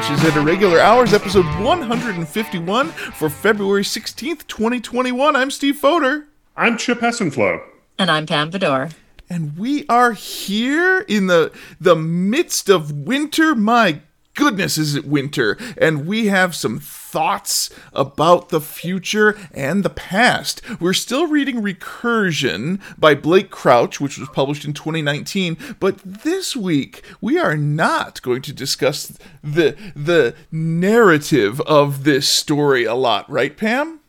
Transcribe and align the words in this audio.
which 0.00 0.10
is 0.12 0.24
at 0.24 0.34
irregular 0.34 0.80
hours, 0.80 1.12
episode 1.12 1.44
151 1.62 2.88
for 2.88 3.28
February 3.28 3.82
16th, 3.82 4.46
2021. 4.46 5.36
I'm 5.36 5.50
Steve 5.50 5.74
Foder. 5.76 6.24
I'm 6.56 6.78
Chip 6.78 7.00
Hessenflow. 7.00 7.62
And 7.98 8.10
I'm 8.10 8.24
Pam 8.24 8.50
Vidor. 8.50 8.94
And 9.28 9.58
we 9.58 9.84
are 9.88 10.12
here 10.12 11.00
in 11.00 11.26
the 11.26 11.52
the 11.78 11.96
midst 11.96 12.70
of 12.70 12.90
winter. 12.90 13.54
My 13.54 14.00
goodness, 14.34 14.78
is 14.78 14.94
it 14.94 15.06
winter? 15.06 15.58
And 15.76 16.06
we 16.06 16.26
have 16.26 16.54
some 16.54 16.80
thoughts 16.80 17.70
about 17.92 18.50
the 18.50 18.60
future 18.60 19.38
and 19.52 19.82
the 19.82 19.90
past. 19.90 20.62
We're 20.80 20.92
still 20.92 21.26
reading 21.26 21.62
Recursion 21.62 22.80
by 22.98 23.14
Blake 23.14 23.50
Crouch, 23.50 24.00
which 24.00 24.18
was 24.18 24.28
published 24.28 24.64
in 24.64 24.72
2019, 24.72 25.56
but 25.78 25.98
this 26.04 26.54
week 26.56 27.02
we 27.20 27.38
are 27.38 27.56
not 27.56 28.22
going 28.22 28.42
to 28.42 28.52
discuss 28.52 29.18
the 29.42 29.76
the 29.94 30.34
narrative 30.52 31.60
of 31.62 32.04
this 32.04 32.28
story 32.28 32.84
a 32.84 32.94
lot, 32.94 33.28
right, 33.30 33.56
Pam? 33.56 34.00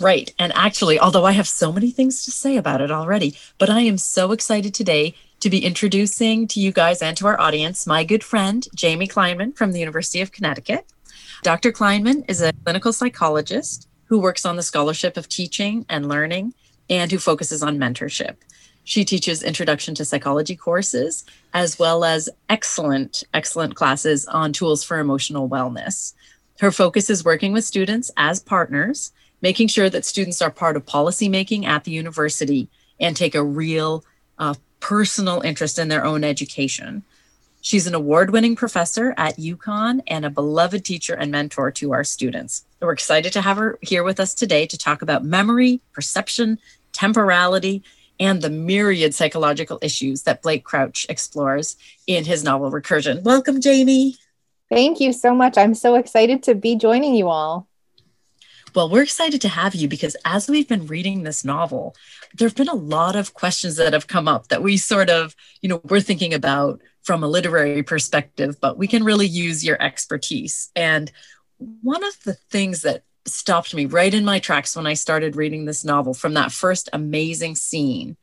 Right. 0.00 0.32
And 0.38 0.52
actually, 0.54 0.98
although 1.00 1.24
I 1.24 1.32
have 1.32 1.48
so 1.48 1.72
many 1.72 1.90
things 1.90 2.24
to 2.24 2.30
say 2.30 2.56
about 2.56 2.80
it 2.80 2.90
already, 2.90 3.36
but 3.58 3.68
I 3.68 3.80
am 3.80 3.98
so 3.98 4.30
excited 4.32 4.72
today 4.72 5.14
to 5.40 5.50
be 5.50 5.64
introducing 5.64 6.48
to 6.48 6.60
you 6.60 6.72
guys 6.72 7.00
and 7.00 7.16
to 7.16 7.26
our 7.26 7.40
audience 7.40 7.86
my 7.86 8.04
good 8.04 8.24
friend, 8.24 8.66
Jamie 8.74 9.06
Kleinman 9.06 9.56
from 9.56 9.72
the 9.72 9.78
University 9.78 10.20
of 10.20 10.32
Connecticut. 10.32 10.86
Dr. 11.42 11.70
Kleinman 11.70 12.24
is 12.28 12.42
a 12.42 12.52
clinical 12.64 12.92
psychologist 12.92 13.88
who 14.06 14.18
works 14.18 14.44
on 14.44 14.56
the 14.56 14.62
scholarship 14.62 15.16
of 15.16 15.28
teaching 15.28 15.86
and 15.88 16.08
learning 16.08 16.54
and 16.90 17.12
who 17.12 17.18
focuses 17.18 17.62
on 17.62 17.78
mentorship. 17.78 18.36
She 18.84 19.04
teaches 19.04 19.42
introduction 19.42 19.94
to 19.96 20.04
psychology 20.04 20.56
courses 20.56 21.24
as 21.52 21.78
well 21.78 22.04
as 22.04 22.28
excellent, 22.48 23.22
excellent 23.34 23.74
classes 23.74 24.26
on 24.26 24.52
tools 24.52 24.82
for 24.82 24.98
emotional 24.98 25.48
wellness. 25.48 26.14
Her 26.58 26.72
focus 26.72 27.10
is 27.10 27.24
working 27.24 27.52
with 27.52 27.64
students 27.64 28.10
as 28.16 28.40
partners, 28.40 29.12
making 29.42 29.68
sure 29.68 29.90
that 29.90 30.04
students 30.04 30.42
are 30.42 30.50
part 30.50 30.76
of 30.76 30.86
policymaking 30.86 31.64
at 31.64 31.84
the 31.84 31.92
university 31.92 32.68
and 32.98 33.14
take 33.14 33.34
a 33.34 33.44
real 33.44 34.04
uh, 34.38 34.54
personal 34.80 35.40
interest 35.40 35.78
in 35.78 35.88
their 35.88 36.04
own 36.04 36.24
education. 36.24 37.02
She's 37.60 37.86
an 37.86 37.94
award 37.94 38.30
winning 38.30 38.56
professor 38.56 39.14
at 39.16 39.36
UConn 39.36 40.00
and 40.06 40.24
a 40.24 40.30
beloved 40.30 40.84
teacher 40.84 41.14
and 41.14 41.30
mentor 41.30 41.70
to 41.72 41.92
our 41.92 42.04
students. 42.04 42.64
We're 42.80 42.92
excited 42.92 43.32
to 43.32 43.40
have 43.40 43.56
her 43.56 43.78
here 43.82 44.04
with 44.04 44.20
us 44.20 44.32
today 44.34 44.66
to 44.66 44.78
talk 44.78 45.02
about 45.02 45.24
memory, 45.24 45.80
perception, 45.92 46.58
temporality, 46.92 47.82
and 48.20 48.42
the 48.42 48.50
myriad 48.50 49.14
psychological 49.14 49.78
issues 49.82 50.22
that 50.22 50.42
Blake 50.42 50.64
Crouch 50.64 51.06
explores 51.08 51.76
in 52.06 52.24
his 52.24 52.44
novel 52.44 52.70
Recursion. 52.70 53.22
Welcome, 53.22 53.60
Jamie. 53.60 54.16
Thank 54.70 55.00
you 55.00 55.12
so 55.12 55.34
much. 55.34 55.56
I'm 55.56 55.74
so 55.74 55.94
excited 55.94 56.42
to 56.44 56.54
be 56.54 56.76
joining 56.76 57.14
you 57.14 57.28
all. 57.28 57.68
Well, 58.74 58.90
we're 58.90 59.02
excited 59.02 59.40
to 59.42 59.48
have 59.48 59.74
you 59.74 59.88
because 59.88 60.16
as 60.24 60.48
we've 60.48 60.68
been 60.68 60.86
reading 60.86 61.22
this 61.22 61.44
novel, 61.44 61.96
there 62.34 62.48
have 62.48 62.56
been 62.56 62.68
a 62.68 62.74
lot 62.74 63.16
of 63.16 63.34
questions 63.34 63.76
that 63.76 63.92
have 63.92 64.06
come 64.06 64.28
up 64.28 64.48
that 64.48 64.62
we 64.62 64.76
sort 64.76 65.10
of, 65.10 65.34
you 65.60 65.68
know, 65.68 65.80
we're 65.84 66.00
thinking 66.00 66.34
about 66.34 66.80
from 67.02 67.22
a 67.22 67.28
literary 67.28 67.82
perspective, 67.82 68.58
but 68.60 68.76
we 68.76 68.86
can 68.86 69.04
really 69.04 69.26
use 69.26 69.64
your 69.64 69.80
expertise. 69.80 70.70
And 70.76 71.10
one 71.58 72.04
of 72.04 72.22
the 72.24 72.34
things 72.34 72.82
that 72.82 73.02
stopped 73.26 73.74
me 73.74 73.86
right 73.86 74.12
in 74.12 74.24
my 74.24 74.38
tracks 74.38 74.76
when 74.76 74.86
I 74.86 74.94
started 74.94 75.36
reading 75.36 75.64
this 75.64 75.84
novel 75.84 76.14
from 76.14 76.34
that 76.34 76.52
first 76.52 76.88
amazing 76.92 77.56
scene 77.56 78.16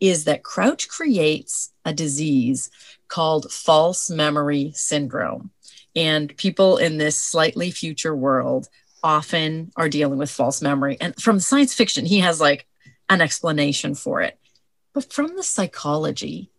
is 0.00 0.24
that 0.24 0.42
Crouch 0.42 0.88
creates 0.88 1.72
a 1.84 1.92
disease 1.92 2.70
called 3.08 3.52
false 3.52 4.10
memory 4.10 4.72
syndrome. 4.74 5.50
And 5.94 6.34
people 6.36 6.78
in 6.78 6.98
this 6.98 7.16
slightly 7.16 7.70
future 7.70 8.14
world 8.14 8.68
often 9.02 9.72
are 9.76 9.88
dealing 9.88 10.18
with 10.18 10.30
false 10.30 10.62
memory. 10.62 10.96
And 11.00 11.20
from 11.20 11.40
science 11.40 11.74
fiction, 11.74 12.06
he 12.06 12.20
has 12.20 12.40
like 12.40 12.66
an 13.10 13.20
explanation 13.20 13.94
for 13.94 14.22
it. 14.22 14.38
But 14.94 15.12
from 15.12 15.36
the 15.36 15.42
psychology, 15.42 16.50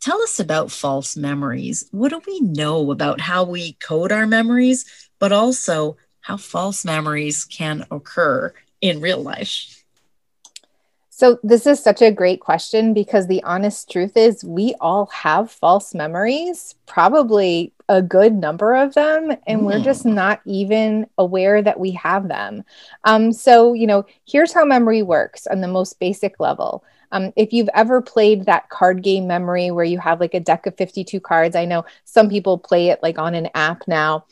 tell 0.00 0.22
us 0.22 0.38
about 0.38 0.70
false 0.70 1.16
memories. 1.16 1.88
What 1.90 2.10
do 2.10 2.20
we 2.26 2.40
know 2.40 2.92
about 2.92 3.20
how 3.20 3.44
we 3.44 3.72
code 3.72 4.12
our 4.12 4.26
memories, 4.26 4.84
but 5.18 5.32
also 5.32 5.96
how 6.20 6.36
false 6.36 6.84
memories 6.84 7.44
can 7.44 7.84
occur 7.90 8.52
in 8.80 9.00
real 9.00 9.22
life? 9.22 9.84
So, 11.10 11.38
this 11.42 11.66
is 11.66 11.82
such 11.82 12.02
a 12.02 12.12
great 12.12 12.40
question 12.40 12.92
because 12.92 13.26
the 13.26 13.42
honest 13.42 13.90
truth 13.90 14.18
is, 14.18 14.44
we 14.44 14.74
all 14.82 15.06
have 15.06 15.50
false 15.50 15.94
memories, 15.94 16.74
probably 16.84 17.72
a 17.88 18.02
good 18.02 18.34
number 18.34 18.74
of 18.74 18.94
them, 18.94 19.30
and 19.46 19.60
mm. 19.60 19.64
we're 19.64 19.80
just 19.80 20.02
hmm. 20.02 20.14
not 20.14 20.40
even 20.44 21.06
aware 21.18 21.62
that 21.62 21.78
we 21.78 21.92
have 21.92 22.28
them. 22.28 22.64
Um, 23.04 23.32
so, 23.32 23.74
you 23.74 23.86
know, 23.86 24.04
here's 24.26 24.52
how 24.52 24.64
memory 24.64 25.02
works 25.02 25.46
on 25.46 25.60
the 25.60 25.68
most 25.68 25.98
basic 26.00 26.40
level. 26.40 26.84
Um, 27.12 27.32
if 27.36 27.52
you've 27.52 27.68
ever 27.74 28.02
played 28.02 28.46
that 28.46 28.68
card 28.68 29.02
game 29.02 29.26
memory 29.26 29.70
where 29.70 29.84
you 29.84 29.98
have 29.98 30.20
like 30.20 30.34
a 30.34 30.40
deck 30.40 30.66
of 30.66 30.76
52 30.76 31.20
cards, 31.20 31.54
I 31.54 31.64
know 31.64 31.84
some 32.04 32.28
people 32.28 32.58
play 32.58 32.88
it 32.88 33.00
like 33.02 33.18
on 33.18 33.34
an 33.34 33.48
app 33.54 33.86
now. 33.86 34.24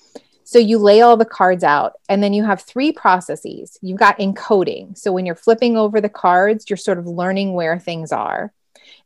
So 0.42 0.58
you 0.58 0.78
lay 0.78 1.00
all 1.00 1.16
the 1.16 1.24
cards 1.24 1.64
out, 1.64 1.94
and 2.08 2.22
then 2.22 2.34
you 2.34 2.44
have 2.44 2.60
three 2.60 2.92
processes. 2.92 3.78
You've 3.80 3.98
got 3.98 4.18
encoding. 4.18 4.96
So 4.98 5.10
when 5.10 5.24
you're 5.24 5.34
flipping 5.34 5.78
over 5.78 6.00
the 6.00 6.10
cards, 6.10 6.68
you're 6.68 6.76
sort 6.76 6.98
of 6.98 7.06
learning 7.06 7.54
where 7.54 7.78
things 7.78 8.12
are. 8.12 8.52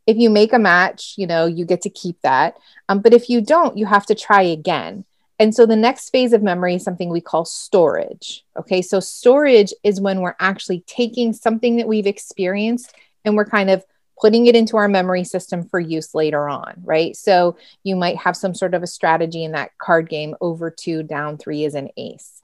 If 0.09 0.17
you 0.17 0.31
make 0.31 0.53
a 0.53 0.59
match, 0.59 1.13
you 1.17 1.27
know, 1.27 1.45
you 1.45 1.65
get 1.65 1.81
to 1.81 1.89
keep 1.89 2.19
that. 2.21 2.57
Um, 2.89 2.99
but 2.99 3.13
if 3.13 3.29
you 3.29 3.41
don't, 3.41 3.77
you 3.77 3.85
have 3.85 4.07
to 4.07 4.15
try 4.15 4.41
again. 4.41 5.05
And 5.37 5.53
so 5.53 5.67
the 5.67 5.75
next 5.75 6.09
phase 6.09 6.33
of 6.33 6.41
memory 6.41 6.73
is 6.75 6.83
something 6.83 7.09
we 7.09 7.21
call 7.21 7.45
storage. 7.45 8.43
Okay. 8.57 8.81
So 8.81 8.99
storage 8.99 9.71
is 9.83 10.01
when 10.01 10.21
we're 10.21 10.35
actually 10.39 10.83
taking 10.87 11.31
something 11.31 11.77
that 11.77 11.87
we've 11.87 12.07
experienced 12.07 12.95
and 13.23 13.37
we're 13.37 13.45
kind 13.45 13.69
of 13.69 13.85
putting 14.19 14.47
it 14.47 14.55
into 14.55 14.77
our 14.77 14.87
memory 14.87 15.23
system 15.23 15.63
for 15.63 15.79
use 15.79 16.15
later 16.15 16.49
on, 16.49 16.73
right? 16.83 17.15
So 17.15 17.55
you 17.83 17.95
might 17.95 18.17
have 18.17 18.35
some 18.35 18.55
sort 18.55 18.73
of 18.73 18.81
a 18.81 18.87
strategy 18.87 19.43
in 19.43 19.51
that 19.51 19.77
card 19.77 20.09
game 20.09 20.35
over 20.41 20.71
two, 20.71 21.03
down 21.03 21.37
three 21.37 21.63
is 21.63 21.75
an 21.75 21.89
ace. 21.95 22.41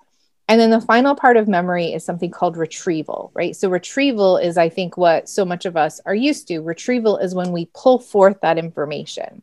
And 0.47 0.61
then 0.61 0.69
the 0.69 0.81
final 0.81 1.15
part 1.15 1.37
of 1.37 1.47
memory 1.47 1.93
is 1.93 2.03
something 2.03 2.29
called 2.29 2.55
retrieval, 2.55 3.31
right? 3.33 3.55
So 3.55 3.69
retrieval 3.69 4.37
is, 4.37 4.57
I 4.57 4.69
think, 4.69 4.95
what 4.95 5.27
so 5.27 5.43
much 5.43 5.65
of 5.65 5.75
us 5.75 5.99
are 6.05 6.13
used 6.13 6.47
to. 6.49 6.59
Retrieval 6.59 7.17
is 7.17 7.33
when 7.33 7.51
we 7.51 7.69
pull 7.73 7.99
forth 7.99 8.39
that 8.41 8.59
information. 8.59 9.41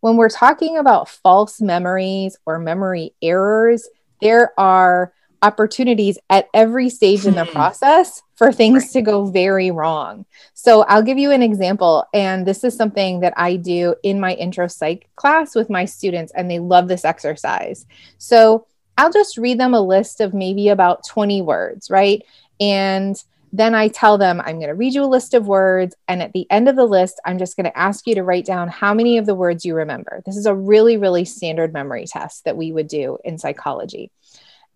When 0.00 0.16
we're 0.16 0.28
talking 0.28 0.78
about 0.78 1.08
false 1.08 1.60
memories 1.60 2.36
or 2.44 2.58
memory 2.58 3.14
errors, 3.22 3.88
there 4.20 4.58
are 4.58 5.12
opportunities 5.42 6.18
at 6.28 6.48
every 6.54 6.88
stage 6.88 7.24
in 7.24 7.34
the 7.34 7.44
hmm. 7.44 7.52
process 7.52 8.22
for 8.34 8.52
things 8.52 8.84
right. 8.84 8.92
to 8.92 9.02
go 9.02 9.26
very 9.26 9.70
wrong. 9.70 10.26
So 10.54 10.82
I'll 10.82 11.02
give 11.02 11.18
you 11.18 11.30
an 11.30 11.42
example. 11.42 12.04
And 12.12 12.44
this 12.44 12.64
is 12.64 12.76
something 12.76 13.20
that 13.20 13.34
I 13.36 13.56
do 13.56 13.94
in 14.02 14.18
my 14.18 14.34
intro 14.34 14.66
psych 14.66 15.08
class 15.14 15.54
with 15.54 15.70
my 15.70 15.84
students, 15.84 16.32
and 16.34 16.50
they 16.50 16.58
love 16.58 16.88
this 16.88 17.04
exercise. 17.04 17.86
So 18.18 18.66
I'll 18.98 19.12
just 19.12 19.36
read 19.36 19.60
them 19.60 19.74
a 19.74 19.80
list 19.80 20.20
of 20.20 20.34
maybe 20.34 20.68
about 20.68 21.06
20 21.06 21.42
words, 21.42 21.90
right? 21.90 22.22
And 22.60 23.22
then 23.52 23.74
I 23.74 23.88
tell 23.88 24.18
them, 24.18 24.40
I'm 24.40 24.56
going 24.56 24.68
to 24.68 24.74
read 24.74 24.94
you 24.94 25.04
a 25.04 25.06
list 25.06 25.32
of 25.34 25.46
words. 25.46 25.94
And 26.08 26.22
at 26.22 26.32
the 26.32 26.46
end 26.50 26.68
of 26.68 26.76
the 26.76 26.84
list, 26.84 27.20
I'm 27.24 27.38
just 27.38 27.56
going 27.56 27.64
to 27.64 27.78
ask 27.78 28.06
you 28.06 28.14
to 28.14 28.22
write 28.22 28.44
down 28.44 28.68
how 28.68 28.92
many 28.92 29.18
of 29.18 29.26
the 29.26 29.34
words 29.34 29.64
you 29.64 29.74
remember. 29.74 30.22
This 30.26 30.36
is 30.36 30.46
a 30.46 30.54
really, 30.54 30.96
really 30.96 31.24
standard 31.24 31.72
memory 31.72 32.06
test 32.06 32.44
that 32.44 32.56
we 32.56 32.72
would 32.72 32.88
do 32.88 33.18
in 33.24 33.38
psychology. 33.38 34.10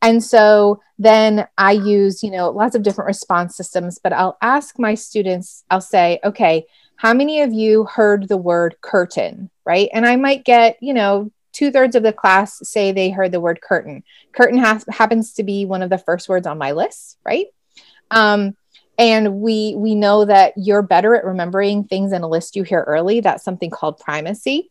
And 0.03 0.23
so 0.25 0.81
then 0.99 1.47
I 1.59 1.73
use, 1.73 2.23
you 2.23 2.31
know, 2.31 2.51
lots 2.51 2.75
of 2.75 2.83
different 2.83 3.09
response 3.09 3.57
systems, 3.57 3.99
but 4.03 4.13
I'll 4.13 4.39
ask 4.41 4.79
my 4.79 4.95
students, 4.95 5.65
I'll 5.71 5.83
say, 5.83 6.21
okay, 6.25 6.65
how 6.97 7.13
many 7.13 7.43
of 7.43 7.53
you 7.53 7.85
heard 7.85 8.29
the 8.29 8.37
word 8.37 8.77
curtain? 8.81 9.51
Right. 9.67 9.91
And 9.93 10.07
I 10.07 10.17
might 10.17 10.45
get, 10.45 10.79
you 10.81 10.95
know, 10.95 11.31
two 11.53 11.71
thirds 11.71 11.97
of 11.97 12.03
the 12.03 12.13
class 12.13 12.61
say 12.69 12.93
they 12.93 13.11
heard 13.11 13.33
the 13.33 13.41
word 13.41 13.61
curtain. 13.61 14.03
Curtain 14.33 14.59
has, 14.59 14.85
happens 14.89 15.35
to 15.35 15.43
be 15.43 15.65
one 15.65 15.83
of 15.83 15.91
the 15.91 15.99
first 15.99 16.29
words 16.29 16.47
on 16.47 16.59
my 16.59 16.73
list. 16.73 17.19
Right. 17.25 17.47
Um, 18.11 18.57
and 18.99 19.41
we 19.41 19.75
we 19.77 19.95
know 19.95 20.27
that 20.27 20.53
you're 20.57 20.83
better 20.83 21.15
at 21.15 21.25
remembering 21.25 21.85
things 21.85 22.13
in 22.13 22.23
a 22.23 22.29
list 22.29 22.55
you 22.55 22.65
hear 22.65 22.83
early. 22.83 23.21
That's 23.21 23.43
something 23.43 23.71
called 23.71 23.99
primacy. 23.99 24.71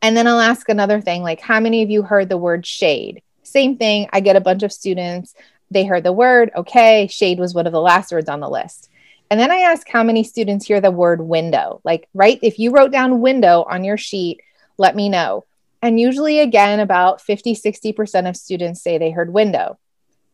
And 0.00 0.16
then 0.16 0.26
I'll 0.26 0.40
ask 0.40 0.68
another 0.68 1.00
thing 1.00 1.22
like, 1.22 1.40
how 1.40 1.60
many 1.60 1.82
of 1.82 1.90
you 1.90 2.02
heard 2.02 2.28
the 2.28 2.38
word 2.38 2.64
shade? 2.64 3.22
Same 3.42 3.76
thing. 3.76 4.08
I 4.12 4.20
get 4.20 4.36
a 4.36 4.40
bunch 4.40 4.62
of 4.62 4.72
students. 4.72 5.34
They 5.70 5.84
heard 5.84 6.04
the 6.04 6.12
word. 6.12 6.50
Okay. 6.56 7.08
Shade 7.08 7.38
was 7.38 7.54
one 7.54 7.66
of 7.66 7.72
the 7.72 7.80
last 7.80 8.12
words 8.12 8.28
on 8.28 8.40
the 8.40 8.48
list. 8.48 8.88
And 9.30 9.40
then 9.40 9.50
I 9.50 9.56
ask 9.56 9.88
how 9.88 10.02
many 10.02 10.22
students 10.22 10.66
hear 10.66 10.80
the 10.80 10.90
word 10.90 11.20
window. 11.20 11.80
Like, 11.84 12.08
right? 12.14 12.38
If 12.42 12.58
you 12.58 12.70
wrote 12.70 12.92
down 12.92 13.20
window 13.20 13.64
on 13.68 13.84
your 13.84 13.96
sheet, 13.96 14.40
let 14.78 14.94
me 14.94 15.08
know. 15.08 15.44
And 15.86 16.00
usually, 16.00 16.40
again, 16.40 16.80
about 16.80 17.20
50, 17.20 17.54
60% 17.54 18.28
of 18.28 18.36
students 18.36 18.82
say 18.82 18.98
they 18.98 19.12
heard 19.12 19.32
window. 19.32 19.78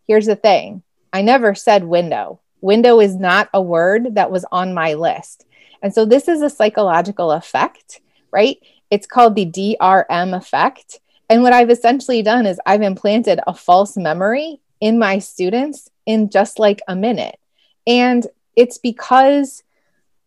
Here's 0.07 0.25
the 0.25 0.35
thing 0.35 0.83
I 1.13 1.21
never 1.21 1.55
said 1.55 1.85
window. 1.85 2.41
Window 2.63 3.01
is 3.01 3.17
not 3.17 3.51
a 3.53 3.61
word 3.61 4.15
that 4.15 4.31
was 4.31 4.47
on 4.51 4.73
my 4.73 4.95
list. 4.95 5.45
And 5.83 5.93
so, 5.93 6.07
this 6.07 6.27
is 6.27 6.41
a 6.41 6.49
psychological 6.49 7.33
effect, 7.33 8.01
right? 8.31 8.57
It's 8.91 9.07
called 9.07 9.37
the 9.37 9.45
DRM 9.45 10.35
effect. 10.35 11.01
And 11.29 11.43
what 11.43 11.53
I've 11.53 11.69
essentially 11.69 12.23
done 12.23 12.47
is 12.47 12.59
I've 12.65 12.81
implanted 12.81 13.39
a 13.47 13.53
false 13.53 13.95
memory 13.95 14.59
in 14.81 14.99
my 14.99 15.19
students 15.19 15.91
in 16.07 16.31
just 16.31 16.59
like 16.59 16.81
a 16.89 16.97
minute. 16.97 17.39
And 17.87 18.27
it's 18.57 18.79
because 18.79 19.63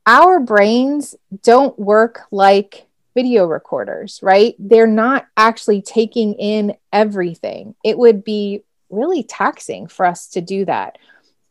our 0.05 0.39
brains 0.39 1.15
don't 1.41 1.79
work 1.79 2.27
like 2.29 2.85
video 3.15 3.45
recorders, 3.45 4.19
right? 4.21 4.55
They're 4.59 4.85
not 4.85 5.25
actually 5.35 5.81
taking 5.81 6.33
in 6.35 6.75
everything. 6.93 7.73
It 7.83 7.97
would 7.97 8.23
be 8.23 8.61
really 8.89 9.23
taxing 9.23 9.87
for 9.87 10.05
us 10.05 10.27
to 10.29 10.41
do 10.41 10.65
that. 10.65 10.97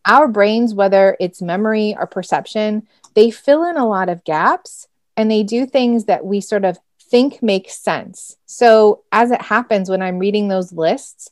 Our 0.07 0.29
brains, 0.29 0.75
whether 0.75 1.17
it's 1.19 1.43
memory 1.43 1.97
or 1.99 2.07
perception, 2.07 2.87
they 3.15 3.31
fill 3.31 3.65
in 3.65 3.77
a 3.77 3.89
lot 3.89 4.09
of 4.09 4.25
gaps 4.25 4.87
and 5.17 5.31
they 5.31 5.43
do 5.43 5.67
things 5.67 6.05
that 6.05 6.25
we 6.25 6.41
sort 6.41 6.65
of 6.65 6.79
think 7.01 7.43
make 7.43 7.71
sense. 7.71 8.37
So, 8.47 9.03
as 9.11 9.31
it 9.31 9.41
happens 9.41 9.89
when 9.89 10.03
I'm 10.03 10.19
reading 10.19 10.49
those 10.49 10.73
lists, 10.73 11.31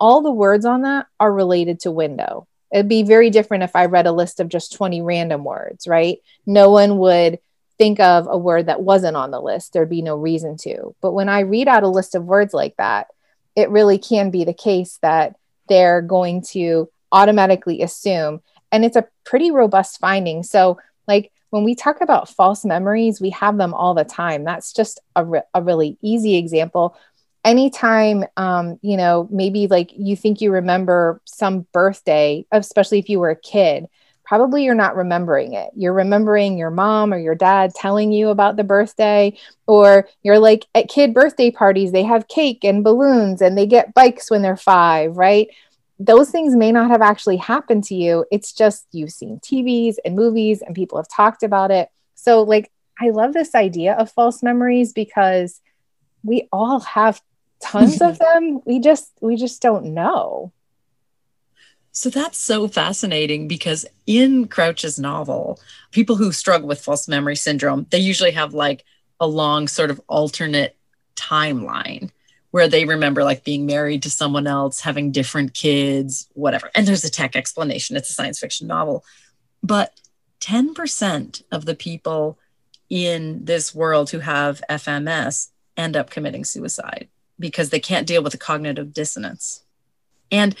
all 0.00 0.22
the 0.22 0.30
words 0.30 0.64
on 0.64 0.82
that 0.82 1.06
are 1.20 1.32
related 1.32 1.80
to 1.80 1.90
window. 1.90 2.46
It'd 2.72 2.88
be 2.88 3.02
very 3.02 3.30
different 3.30 3.62
if 3.62 3.76
I 3.76 3.86
read 3.86 4.06
a 4.06 4.12
list 4.12 4.40
of 4.40 4.48
just 4.48 4.72
20 4.72 5.02
random 5.02 5.44
words, 5.44 5.86
right? 5.86 6.18
No 6.46 6.70
one 6.70 6.98
would 6.98 7.38
think 7.78 8.00
of 8.00 8.26
a 8.28 8.38
word 8.38 8.66
that 8.66 8.82
wasn't 8.82 9.16
on 9.16 9.30
the 9.30 9.40
list. 9.40 9.72
There'd 9.72 9.90
be 9.90 10.02
no 10.02 10.16
reason 10.16 10.56
to. 10.58 10.94
But 11.00 11.12
when 11.12 11.28
I 11.28 11.40
read 11.40 11.68
out 11.68 11.82
a 11.82 11.88
list 11.88 12.14
of 12.14 12.24
words 12.24 12.54
like 12.54 12.76
that, 12.76 13.08
it 13.56 13.70
really 13.70 13.98
can 13.98 14.30
be 14.30 14.44
the 14.44 14.54
case 14.54 14.98
that 15.02 15.36
they're 15.68 16.02
going 16.02 16.42
to 16.50 16.88
automatically 17.12 17.82
assume. 17.82 18.42
And 18.72 18.84
it's 18.84 18.96
a 18.96 19.06
pretty 19.24 19.50
robust 19.50 19.98
finding. 20.00 20.42
So, 20.42 20.78
like 21.06 21.32
when 21.50 21.64
we 21.64 21.74
talk 21.74 22.00
about 22.00 22.28
false 22.28 22.64
memories, 22.64 23.20
we 23.20 23.30
have 23.30 23.58
them 23.58 23.74
all 23.74 23.94
the 23.94 24.04
time. 24.04 24.44
That's 24.44 24.72
just 24.72 25.00
a, 25.14 25.24
re- 25.24 25.42
a 25.54 25.62
really 25.62 25.98
easy 26.02 26.36
example 26.36 26.96
anytime 27.44 28.24
um, 28.36 28.78
you 28.82 28.96
know 28.96 29.28
maybe 29.30 29.66
like 29.66 29.90
you 29.96 30.16
think 30.16 30.40
you 30.40 30.50
remember 30.50 31.20
some 31.24 31.66
birthday 31.72 32.44
especially 32.50 32.98
if 32.98 33.08
you 33.08 33.20
were 33.20 33.30
a 33.30 33.36
kid 33.36 33.86
probably 34.34 34.64
you're 34.64 34.74
not 34.74 34.96
remembering 34.96 35.52
it. 35.52 35.70
You're 35.76 35.92
remembering 35.92 36.58
your 36.58 36.72
mom 36.72 37.14
or 37.14 37.18
your 37.18 37.36
dad 37.36 37.72
telling 37.72 38.10
you 38.10 38.30
about 38.30 38.56
the 38.56 38.64
birthday 38.64 39.38
or 39.68 40.08
you're 40.24 40.40
like 40.40 40.66
at 40.74 40.88
kid 40.88 41.14
birthday 41.14 41.52
parties 41.52 41.92
they 41.92 42.02
have 42.02 42.26
cake 42.26 42.64
and 42.64 42.82
balloons 42.82 43.40
and 43.40 43.56
they 43.56 43.64
get 43.64 43.94
bikes 43.94 44.32
when 44.32 44.42
they're 44.42 44.56
five 44.56 45.16
right? 45.16 45.46
Those 46.00 46.30
things 46.30 46.56
may 46.56 46.72
not 46.72 46.90
have 46.90 47.00
actually 47.00 47.36
happened 47.36 47.84
to 47.84 47.94
you. 47.94 48.24
It's 48.32 48.52
just 48.52 48.88
you've 48.90 49.12
seen 49.12 49.38
tvs 49.38 49.98
and 50.04 50.16
movies 50.16 50.62
and 50.62 50.74
people 50.74 50.98
have 50.98 51.08
talked 51.08 51.44
about 51.44 51.70
it. 51.70 51.88
So 52.16 52.42
like 52.42 52.72
i 53.00 53.10
love 53.10 53.34
this 53.34 53.54
idea 53.54 53.94
of 53.94 54.10
false 54.10 54.42
memories 54.42 54.92
because 54.92 55.60
we 56.24 56.48
all 56.50 56.80
have 56.80 57.22
tons 57.60 58.02
of 58.02 58.18
them. 58.24 58.62
We 58.66 58.80
just 58.80 59.12
we 59.20 59.36
just 59.36 59.62
don't 59.62 59.94
know 59.94 60.52
so 61.94 62.10
that's 62.10 62.36
so 62.36 62.68
fascinating 62.68 63.48
because 63.48 63.86
in 64.06 64.46
crouch's 64.46 64.98
novel 64.98 65.58
people 65.90 66.16
who 66.16 66.32
struggle 66.32 66.68
with 66.68 66.80
false 66.80 67.08
memory 67.08 67.36
syndrome 67.36 67.86
they 67.90 67.98
usually 67.98 68.32
have 68.32 68.52
like 68.52 68.84
a 69.20 69.26
long 69.26 69.66
sort 69.68 69.90
of 69.90 70.00
alternate 70.08 70.76
timeline 71.16 72.10
where 72.54 72.68
they 72.68 72.84
remember 72.84 73.24
like 73.24 73.42
being 73.42 73.66
married 73.66 74.02
to 74.02 74.10
someone 74.10 74.46
else 74.46 74.80
having 74.80 75.10
different 75.10 75.54
kids 75.54 76.28
whatever. 76.34 76.70
And 76.74 76.86
there's 76.86 77.02
a 77.02 77.10
tech 77.10 77.34
explanation. 77.34 77.96
It's 77.96 78.10
a 78.10 78.12
science 78.12 78.38
fiction 78.38 78.68
novel. 78.68 79.04
But 79.60 79.98
10% 80.40 81.42
of 81.50 81.64
the 81.64 81.74
people 81.74 82.38
in 82.88 83.44
this 83.44 83.74
world 83.74 84.10
who 84.10 84.18
have 84.20 84.62
fms 84.70 85.48
end 85.76 85.96
up 85.96 86.10
committing 86.10 86.44
suicide 86.44 87.08
because 87.40 87.70
they 87.70 87.80
can't 87.80 88.06
deal 88.06 88.22
with 88.22 88.32
the 88.32 88.38
cognitive 88.38 88.92
dissonance. 88.92 89.64
And 90.30 90.54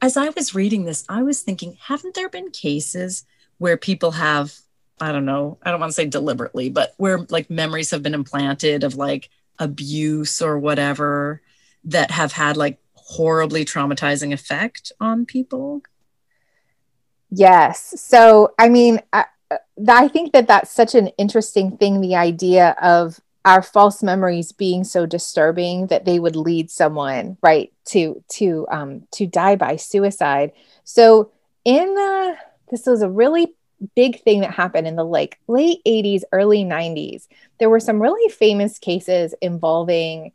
as 0.00 0.16
I 0.16 0.28
was 0.30 0.54
reading 0.54 0.84
this, 0.84 1.04
I 1.08 1.22
was 1.22 1.42
thinking, 1.42 1.76
haven't 1.80 2.14
there 2.14 2.28
been 2.28 2.50
cases 2.50 3.24
where 3.58 3.76
people 3.76 4.12
have, 4.12 4.54
I 5.00 5.12
don't 5.12 5.24
know, 5.24 5.58
I 5.62 5.70
don't 5.70 5.80
want 5.80 5.90
to 5.90 5.94
say 5.94 6.06
deliberately, 6.06 6.68
but 6.70 6.94
where 6.96 7.26
like 7.30 7.50
memories 7.50 7.90
have 7.90 8.02
been 8.02 8.14
implanted 8.14 8.84
of 8.84 8.94
like 8.94 9.30
abuse 9.58 10.40
or 10.40 10.58
whatever 10.58 11.42
that 11.84 12.10
have 12.10 12.32
had 12.32 12.56
like 12.56 12.78
horribly 12.94 13.64
traumatizing 13.64 14.32
effect 14.32 14.92
on 15.00 15.26
people? 15.26 15.82
Yes. 17.30 18.00
So, 18.00 18.54
I 18.58 18.68
mean, 18.68 19.00
I, 19.12 19.24
I 19.88 20.08
think 20.08 20.32
that 20.32 20.46
that's 20.46 20.70
such 20.70 20.94
an 20.94 21.08
interesting 21.18 21.76
thing 21.76 22.00
the 22.00 22.16
idea 22.16 22.76
of 22.80 23.20
our 23.44 23.62
false 23.62 24.02
memories 24.02 24.52
being 24.52 24.84
so 24.84 25.06
disturbing 25.06 25.86
that 25.86 26.04
they 26.04 26.18
would 26.18 26.36
lead 26.36 26.70
someone 26.70 27.36
right 27.42 27.72
to 27.86 28.22
to 28.28 28.66
um 28.70 29.06
to 29.12 29.26
die 29.26 29.56
by 29.56 29.76
suicide. 29.76 30.52
So 30.84 31.30
in 31.64 31.94
the 31.94 32.36
this 32.70 32.86
was 32.86 33.02
a 33.02 33.10
really 33.10 33.54
big 33.94 34.20
thing 34.22 34.40
that 34.40 34.50
happened 34.50 34.86
in 34.86 34.96
the 34.96 35.04
like 35.04 35.38
late 35.46 35.78
80s 35.86 36.24
early 36.32 36.64
90s 36.64 37.28
there 37.60 37.70
were 37.70 37.78
some 37.78 38.02
really 38.02 38.28
famous 38.28 38.76
cases 38.76 39.36
involving 39.40 40.32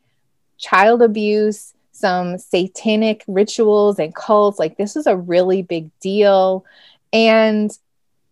child 0.58 1.02
abuse 1.02 1.74
some 1.94 2.38
satanic 2.38 3.24
rituals 3.28 4.00
and 4.00 4.14
cults. 4.14 4.60
Like 4.60 4.78
this 4.78 4.96
was 4.96 5.08
a 5.08 5.16
really 5.16 5.62
big 5.62 5.90
deal. 6.00 6.66
And 7.14 7.72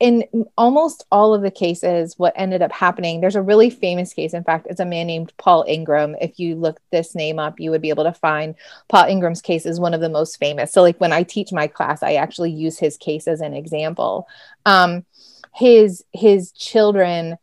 in 0.02 0.48
almost 0.58 1.06
all 1.12 1.36
of 1.36 1.44
the 1.44 1.52
cases, 1.52 2.18
what 2.18 2.34
ended 2.36 2.64
up 2.64 2.72
happening, 2.72 3.22
there's 3.22 3.36
a 3.36 3.42
really 3.42 3.70
famous 3.70 4.14
case. 4.14 4.34
In 4.34 4.44
fact, 4.44 4.66
it's 4.68 4.80
a 4.80 4.86
man 4.86 5.06
named 5.06 5.32
Paul 5.38 5.64
Ingram. 5.68 6.16
If 6.20 6.40
you 6.40 6.56
look 6.56 6.80
this 6.90 7.14
name 7.14 7.38
up, 7.38 7.60
you 7.60 7.70
would 7.70 7.84
be 7.84 7.90
able 7.92 8.06
to 8.06 8.12
find 8.12 8.56
Paul 8.90 9.06
Ingram's 9.06 9.44
case 9.44 9.64
is 9.68 9.80
one 9.80 9.94
of 9.94 10.02
the 10.02 10.10
most 10.10 10.38
famous. 10.38 10.74
So, 10.74 10.82
like 10.82 11.00
when 11.00 11.14
I 11.14 11.22
teach 11.22 11.52
my 11.52 11.68
class, 11.68 12.02
I 12.02 12.16
actually 12.16 12.50
use 12.50 12.80
his 12.80 12.98
case 12.98 13.28
as 13.28 13.42
an 13.42 13.54
example. 13.54 14.28
Um, 14.66 15.06
his 15.54 16.04
his 16.14 16.52
children 16.54 17.38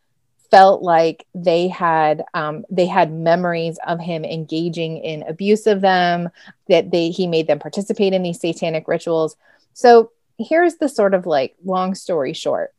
felt 0.50 0.82
like 0.82 1.26
they 1.36 1.68
had 1.68 2.24
um, 2.34 2.64
they 2.70 2.86
had 2.86 3.12
memories 3.12 3.78
of 3.86 4.00
him 4.00 4.24
engaging 4.24 4.96
in 4.96 5.22
abuse 5.28 5.68
of 5.68 5.80
them 5.80 6.28
that 6.66 6.90
they 6.90 7.10
he 7.10 7.28
made 7.28 7.46
them 7.46 7.60
participate 7.60 8.12
in 8.12 8.24
these 8.24 8.40
satanic 8.40 8.88
rituals 8.88 9.36
so 9.74 10.10
here's 10.38 10.76
the 10.76 10.88
sort 10.88 11.14
of 11.14 11.26
like 11.26 11.56
long 11.64 11.94
story 11.94 12.32
short. 12.32 12.72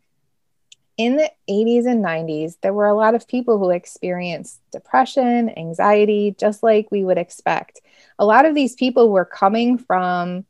In 0.98 1.16
the 1.16 1.32
80s 1.50 1.86
and 1.86 2.04
90s, 2.04 2.58
there 2.62 2.74
were 2.74 2.88
a 2.88 2.96
lot 2.96 3.16
of 3.16 3.28
people 3.28 3.58
who 3.58 3.70
experienced 3.70 4.60
depression, 4.72 5.50
anxiety, 5.58 6.36
just 6.38 6.62
like 6.62 6.92
we 6.92 7.04
would 7.04 7.18
expect. 7.18 7.80
A 8.18 8.26
lot 8.26 8.46
of 8.46 8.54
these 8.54 8.76
people 8.76 9.10
were 9.10 9.24
coming 9.24 9.78
from 9.78 10.46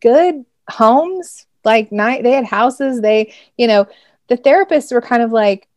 good 0.00 0.44
homes, 0.68 1.46
like 1.64 1.92
night 1.92 2.24
they 2.24 2.32
had 2.32 2.44
houses, 2.44 3.00
they, 3.00 3.32
you 3.56 3.68
know, 3.68 3.86
the 4.28 4.36
therapists 4.36 4.92
were 4.92 5.00
kind 5.00 5.22
of 5.22 5.30
like, 5.30 5.68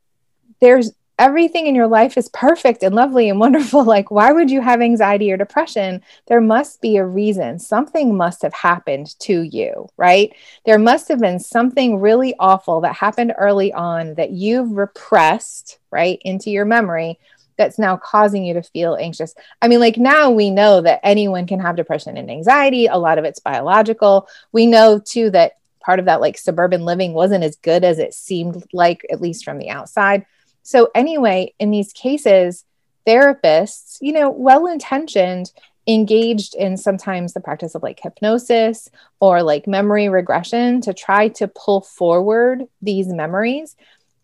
there's 0.59 0.91
everything 1.19 1.67
in 1.67 1.75
your 1.75 1.87
life 1.87 2.17
is 2.17 2.29
perfect 2.29 2.81
and 2.81 2.95
lovely 2.95 3.29
and 3.29 3.39
wonderful. 3.39 3.83
Like, 3.89 4.11
why 4.11 4.31
would 4.31 4.51
you 4.51 4.61
have 4.61 4.81
anxiety 4.81 5.31
or 5.31 5.37
depression? 5.37 6.01
There 6.27 6.41
must 6.41 6.79
be 6.79 6.97
a 6.97 7.05
reason. 7.05 7.59
Something 7.59 8.15
must 8.15 8.41
have 8.43 8.53
happened 8.53 9.17
to 9.19 9.41
you, 9.41 9.87
right? 9.97 10.33
There 10.65 10.77
must 10.77 11.07
have 11.09 11.19
been 11.19 11.39
something 11.39 11.99
really 11.99 12.35
awful 12.39 12.81
that 12.81 12.95
happened 12.95 13.33
early 13.37 13.73
on 13.73 14.13
that 14.15 14.31
you've 14.31 14.71
repressed, 14.71 15.79
right, 15.91 16.19
into 16.23 16.51
your 16.51 16.65
memory 16.65 17.19
that's 17.57 17.77
now 17.77 17.97
causing 17.97 18.45
you 18.45 18.53
to 18.53 18.63
feel 18.63 18.95
anxious. 18.95 19.35
I 19.61 19.67
mean, 19.67 19.79
like 19.79 19.97
now 19.97 20.29
we 20.29 20.49
know 20.49 20.81
that 20.81 21.01
anyone 21.03 21.45
can 21.45 21.59
have 21.59 21.75
depression 21.75 22.15
and 22.15 22.31
anxiety. 22.31 22.85
A 22.85 22.95
lot 22.97 23.17
of 23.17 23.25
it's 23.25 23.39
biological. 23.39 24.27
We 24.51 24.65
know 24.65 24.99
too 24.99 25.29
that 25.31 25.53
part 25.81 25.99
of 25.99 26.05
that, 26.05 26.21
like 26.21 26.37
suburban 26.37 26.85
living, 26.85 27.13
wasn't 27.13 27.43
as 27.43 27.57
good 27.57 27.83
as 27.83 27.99
it 27.99 28.13
seemed 28.13 28.63
like, 28.71 29.05
at 29.11 29.21
least 29.21 29.43
from 29.43 29.57
the 29.57 29.69
outside. 29.69 30.25
So, 30.69 30.91
anyway, 30.93 31.55
in 31.57 31.71
these 31.71 31.91
cases, 31.93 32.63
therapists, 33.07 33.97
you 34.01 34.13
know, 34.13 34.29
well 34.29 34.67
intentioned, 34.67 35.51
engaged 35.87 36.53
in 36.53 36.77
sometimes 36.77 37.33
the 37.33 37.39
practice 37.39 37.73
of 37.73 37.81
like 37.81 37.99
hypnosis 37.99 38.87
or 39.19 39.41
like 39.41 39.65
memory 39.65 40.09
regression 40.09 40.79
to 40.81 40.93
try 40.93 41.29
to 41.29 41.47
pull 41.47 41.81
forward 41.81 42.67
these 42.83 43.07
memories. 43.07 43.75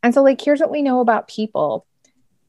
And 0.03 0.13
so, 0.13 0.21
like, 0.21 0.39
here's 0.39 0.59
what 0.59 0.69
we 0.69 0.83
know 0.83 0.99
about 0.99 1.27
people 1.27 1.87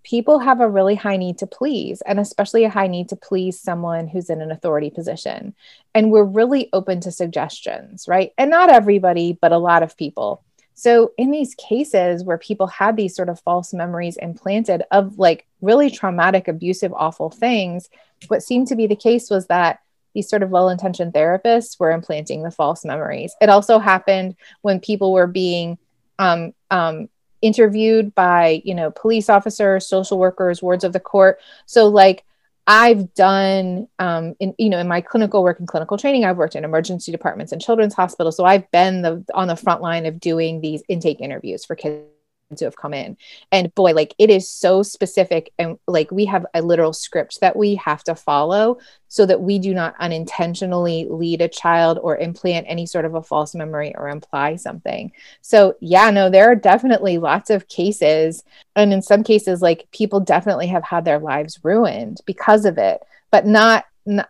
people 0.04 0.40
have 0.40 0.60
a 0.60 0.68
really 0.68 0.94
high 0.94 1.16
need 1.16 1.38
to 1.38 1.46
please, 1.46 2.02
and 2.02 2.20
especially 2.20 2.64
a 2.64 2.68
high 2.68 2.88
need 2.88 3.08
to 3.08 3.16
please 3.16 3.58
someone 3.58 4.08
who's 4.08 4.28
in 4.28 4.42
an 4.42 4.52
authority 4.52 4.90
position. 4.90 5.54
And 5.94 6.10
we're 6.10 6.22
really 6.22 6.68
open 6.74 7.00
to 7.00 7.10
suggestions, 7.10 8.06
right? 8.06 8.34
And 8.36 8.50
not 8.50 8.68
everybody, 8.68 9.38
but 9.40 9.52
a 9.52 9.58
lot 9.58 9.82
of 9.82 9.96
people. 9.96 10.44
So, 10.78 11.12
in 11.16 11.30
these 11.30 11.54
cases 11.54 12.22
where 12.22 12.36
people 12.36 12.66
had 12.66 12.96
these 12.96 13.16
sort 13.16 13.30
of 13.30 13.40
false 13.40 13.72
memories 13.72 14.18
implanted 14.18 14.82
of 14.90 15.18
like 15.18 15.46
really 15.62 15.90
traumatic, 15.90 16.48
abusive, 16.48 16.92
awful 16.92 17.30
things, 17.30 17.88
what 18.28 18.42
seemed 18.42 18.68
to 18.68 18.76
be 18.76 18.86
the 18.86 18.94
case 18.94 19.30
was 19.30 19.46
that 19.46 19.80
these 20.14 20.28
sort 20.28 20.42
of 20.42 20.50
well 20.50 20.68
intentioned 20.68 21.14
therapists 21.14 21.80
were 21.80 21.90
implanting 21.90 22.42
the 22.42 22.50
false 22.50 22.84
memories. 22.84 23.34
It 23.40 23.48
also 23.48 23.78
happened 23.78 24.36
when 24.60 24.78
people 24.78 25.14
were 25.14 25.26
being 25.26 25.78
um, 26.18 26.52
um, 26.70 27.08
interviewed 27.40 28.14
by, 28.14 28.60
you 28.62 28.74
know, 28.74 28.90
police 28.90 29.30
officers, 29.30 29.86
social 29.86 30.18
workers, 30.18 30.62
wards 30.62 30.84
of 30.84 30.92
the 30.92 31.00
court. 31.00 31.38
So, 31.64 31.88
like, 31.88 32.22
I've 32.66 33.14
done, 33.14 33.86
um, 33.98 34.34
in 34.40 34.54
you 34.58 34.68
know, 34.68 34.78
in 34.78 34.88
my 34.88 35.00
clinical 35.00 35.42
work 35.42 35.60
and 35.60 35.68
clinical 35.68 35.96
training, 35.96 36.24
I've 36.24 36.36
worked 36.36 36.56
in 36.56 36.64
emergency 36.64 37.12
departments 37.12 37.52
and 37.52 37.62
children's 37.62 37.94
hospitals. 37.94 38.36
So 38.36 38.44
I've 38.44 38.68
been 38.72 39.02
the 39.02 39.24
on 39.34 39.48
the 39.48 39.56
front 39.56 39.82
line 39.82 40.04
of 40.06 40.18
doing 40.18 40.60
these 40.60 40.82
intake 40.88 41.20
interviews 41.20 41.64
for 41.64 41.76
kids 41.76 42.15
who 42.50 42.64
have 42.64 42.76
come 42.76 42.94
in. 42.94 43.16
And 43.50 43.74
boy 43.74 43.92
like 43.92 44.14
it 44.18 44.30
is 44.30 44.48
so 44.48 44.82
specific 44.82 45.52
and 45.58 45.78
like 45.86 46.10
we 46.10 46.24
have 46.26 46.46
a 46.54 46.62
literal 46.62 46.92
script 46.92 47.40
that 47.40 47.56
we 47.56 47.74
have 47.76 48.04
to 48.04 48.14
follow 48.14 48.78
so 49.08 49.26
that 49.26 49.40
we 49.40 49.58
do 49.58 49.74
not 49.74 49.94
unintentionally 49.98 51.06
lead 51.08 51.40
a 51.40 51.48
child 51.48 51.98
or 52.02 52.16
implant 52.16 52.66
any 52.68 52.86
sort 52.86 53.04
of 53.04 53.14
a 53.14 53.22
false 53.22 53.54
memory 53.54 53.94
or 53.96 54.08
imply 54.08 54.56
something. 54.56 55.12
So 55.42 55.74
yeah 55.80 56.10
no 56.10 56.30
there 56.30 56.50
are 56.50 56.56
definitely 56.56 57.18
lots 57.18 57.50
of 57.50 57.68
cases 57.68 58.44
and 58.74 58.92
in 58.92 59.02
some 59.02 59.24
cases 59.24 59.60
like 59.60 59.88
people 59.90 60.20
definitely 60.20 60.68
have 60.68 60.84
had 60.84 61.04
their 61.04 61.18
lives 61.18 61.60
ruined 61.64 62.20
because 62.26 62.64
of 62.64 62.78
it 62.78 63.02
but 63.30 63.46
not 63.46 63.84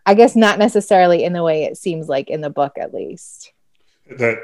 i 0.07 0.15
guess 0.15 0.35
not 0.35 0.59
necessarily 0.59 1.23
in 1.23 1.35
the 1.35 1.43
way 1.43 1.65
it 1.65 1.77
seems 1.77 2.09
like 2.09 2.31
in 2.31 2.41
the 2.41 2.51
book 2.51 2.79
at 2.79 2.95
least. 2.95 3.53
That 4.19 4.39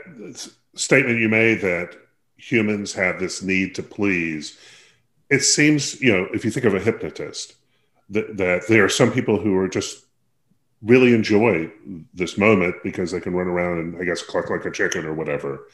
statement 0.75 1.21
you 1.21 1.29
made 1.29 1.61
that 1.61 1.97
humans 2.43 2.93
have 2.93 3.21
this 3.21 3.41
need 3.41 3.75
to 3.77 3.83
please. 3.83 4.59
It 5.31 5.41
seems, 5.41 6.01
you 6.01 6.13
know, 6.13 6.29
if 6.35 6.45
you 6.45 6.51
think 6.51 6.67
of 6.67 6.75
a 6.75 6.81
hypnotist, 6.81 7.55
that, 8.11 8.37
that 8.37 8.67
there 8.69 8.85
are 8.85 8.89
some 8.89 9.13
people 9.13 9.39
who 9.39 9.57
are 9.57 9.69
just 9.69 10.05
really 10.83 11.15
enjoy 11.15 11.71
this 12.13 12.37
moment 12.37 12.75
because 12.83 13.13
they 13.13 13.21
can 13.21 13.35
run 13.35 13.47
around 13.47 13.79
and 13.79 14.03
I 14.03 14.05
guess 14.05 14.23
cluck 14.23 14.51
like 14.51 14.65
a 14.65 14.73
chicken 14.73 15.07
or 15.07 15.15
whatever. 15.15 15.69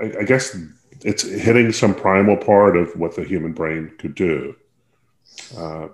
I, 0.00 0.12
I 0.20 0.22
guess 0.24 0.56
it's 1.02 1.22
hitting 1.22 1.70
some 1.72 1.94
primal 1.94 2.36
part 2.36 2.76
of 2.76 2.94
what 2.96 3.14
the 3.14 3.22
human 3.22 3.52
brain 3.52 3.92
could 3.98 4.16
do. 4.16 4.56
Uh, 5.56 5.88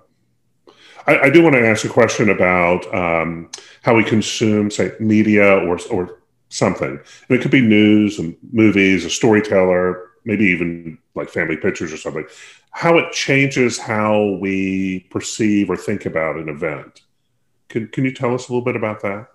I, 1.05 1.19
I, 1.19 1.29
do 1.29 1.43
want 1.43 1.53
to 1.53 1.67
ask 1.67 1.85
a 1.85 1.89
question 1.89 2.29
about 2.29 2.91
um, 2.93 3.51
how 3.83 3.93
we 3.93 4.03
consume, 4.03 4.71
say, 4.71 4.91
media 4.99 5.57
or 5.57 5.77
or 5.91 6.23
something. 6.49 6.89
And 6.89 7.37
it 7.37 7.41
could 7.41 7.51
be 7.51 7.61
news 7.61 8.17
and 8.17 8.35
movies, 8.51 9.05
a 9.05 9.09
storyteller, 9.09 10.04
maybe 10.25 10.45
even 10.45 10.97
like 11.13 11.29
family 11.29 11.55
pictures 11.55 11.93
or 11.93 11.97
something, 11.97 12.25
how 12.71 12.97
it 12.97 13.11
changes 13.13 13.77
how 13.77 14.37
we 14.41 15.07
perceive 15.11 15.69
or 15.69 15.77
think 15.77 16.05
about 16.05 16.37
an 16.37 16.49
event. 16.49 17.01
Can, 17.69 17.87
can 17.87 18.03
you 18.03 18.11
tell 18.11 18.33
us 18.33 18.49
a 18.49 18.51
little 18.51 18.65
bit 18.65 18.75
about 18.75 19.01
that? 19.01 19.27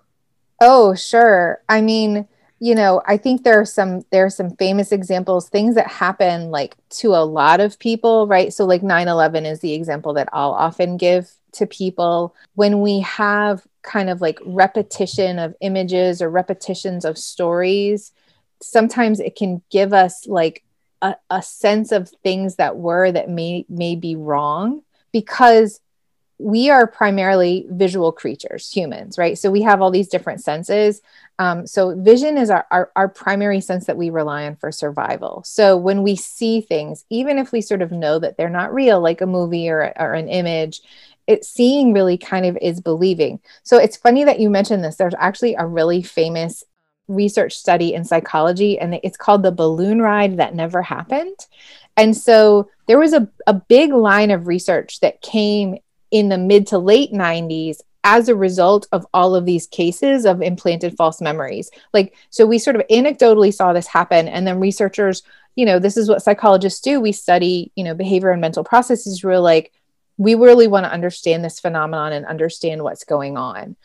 Oh, 0.61 0.93
sure. 0.93 1.61
I 1.67 1.81
mean, 1.81 2.27
you 2.59 2.75
know, 2.75 3.01
I 3.07 3.17
think 3.17 3.43
there 3.43 3.59
are 3.59 3.65
some 3.65 4.05
there 4.11 4.25
are 4.25 4.29
some 4.29 4.55
famous 4.57 4.91
examples, 4.91 5.49
things 5.49 5.73
that 5.73 5.87
happen 5.87 6.51
like 6.51 6.75
to 6.89 7.15
a 7.15 7.25
lot 7.25 7.59
of 7.59 7.79
people, 7.79 8.27
right? 8.27 8.53
So 8.53 8.65
like 8.65 8.83
9/11 8.83 9.45
is 9.45 9.61
the 9.61 9.73
example 9.73 10.13
that 10.13 10.29
I'll 10.31 10.51
often 10.51 10.97
give 10.97 11.31
to 11.53 11.65
people 11.65 12.35
when 12.53 12.81
we 12.81 12.99
have 12.99 13.65
kind 13.81 14.11
of 14.11 14.21
like 14.21 14.37
repetition 14.45 15.39
of 15.39 15.55
images 15.61 16.21
or 16.21 16.29
repetitions 16.29 17.03
of 17.03 17.17
stories 17.17 18.11
sometimes 18.61 19.19
it 19.19 19.35
can 19.35 19.61
give 19.69 19.93
us 19.93 20.27
like 20.27 20.63
a, 21.01 21.15
a 21.29 21.41
sense 21.41 21.91
of 21.91 22.09
things 22.23 22.55
that 22.55 22.77
were 22.77 23.11
that 23.11 23.29
may 23.29 23.65
may 23.69 23.95
be 23.95 24.15
wrong 24.15 24.81
because 25.11 25.79
we 26.37 26.71
are 26.71 26.87
primarily 26.87 27.67
visual 27.69 28.11
creatures 28.11 28.71
humans 28.71 29.17
right? 29.17 29.37
So 29.37 29.51
we 29.51 29.61
have 29.61 29.81
all 29.81 29.91
these 29.91 30.07
different 30.07 30.41
senses. 30.41 31.01
Um, 31.37 31.67
so 31.67 31.95
vision 31.95 32.35
is 32.37 32.49
our, 32.49 32.65
our, 32.71 32.91
our 32.95 33.07
primary 33.07 33.61
sense 33.61 33.85
that 33.85 33.97
we 33.97 34.09
rely 34.09 34.45
on 34.45 34.55
for 34.55 34.71
survival. 34.71 35.43
So 35.45 35.77
when 35.77 36.01
we 36.01 36.15
see 36.15 36.61
things 36.61 37.05
even 37.09 37.37
if 37.37 37.51
we 37.51 37.61
sort 37.61 37.81
of 37.81 37.91
know 37.91 38.17
that 38.19 38.37
they're 38.37 38.49
not 38.49 38.73
real 38.73 38.99
like 38.99 39.21
a 39.21 39.27
movie 39.27 39.69
or, 39.69 39.93
or 39.99 40.13
an 40.13 40.29
image 40.29 40.81
it 41.27 41.45
seeing 41.45 41.93
really 41.93 42.17
kind 42.17 42.45
of 42.45 42.57
is 42.61 42.81
believing. 42.81 43.39
So 43.63 43.77
it's 43.77 43.95
funny 43.95 44.23
that 44.23 44.39
you 44.39 44.49
mentioned 44.49 44.83
this. 44.83 44.95
There's 44.95 45.13
actually 45.17 45.55
a 45.55 45.65
really 45.65 46.01
famous 46.01 46.63
research 47.11 47.53
study 47.53 47.93
in 47.93 48.03
psychology, 48.03 48.79
and 48.79 48.99
it's 49.03 49.17
called 49.17 49.43
the 49.43 49.51
balloon 49.51 50.01
ride 50.01 50.37
that 50.37 50.55
never 50.55 50.81
happened. 50.81 51.37
And 51.97 52.15
so 52.15 52.69
there 52.87 52.99
was 52.99 53.13
a, 53.13 53.27
a 53.47 53.53
big 53.53 53.91
line 53.93 54.31
of 54.31 54.47
research 54.47 54.99
that 55.01 55.21
came 55.21 55.77
in 56.09 56.29
the 56.29 56.37
mid 56.37 56.67
to 56.67 56.77
late 56.77 57.11
90s 57.11 57.77
as 58.03 58.29
a 58.29 58.35
result 58.35 58.87
of 58.91 59.05
all 59.13 59.35
of 59.35 59.45
these 59.45 59.67
cases 59.67 60.25
of 60.25 60.41
implanted 60.41 60.97
false 60.97 61.21
memories. 61.21 61.69
Like, 61.93 62.15
so 62.29 62.45
we 62.45 62.57
sort 62.57 62.75
of 62.75 62.83
anecdotally 62.89 63.53
saw 63.53 63.73
this 63.73 63.87
happen, 63.87 64.27
and 64.27 64.47
then 64.47 64.59
researchers, 64.59 65.23
you 65.55 65.65
know, 65.65 65.79
this 65.79 65.97
is 65.97 66.09
what 66.09 66.23
psychologists 66.23 66.81
do. 66.81 66.99
We 66.99 67.11
study, 67.11 67.71
you 67.75 67.83
know, 67.83 67.93
behavior 67.93 68.31
and 68.31 68.41
mental 68.41 68.63
processes. 68.63 69.23
We're 69.23 69.39
like, 69.39 69.71
we 70.17 70.35
really 70.35 70.67
want 70.67 70.85
to 70.85 70.91
understand 70.91 71.43
this 71.43 71.59
phenomenon 71.59 72.13
and 72.13 72.25
understand 72.25 72.83
what's 72.83 73.03
going 73.03 73.37
on. 73.37 73.75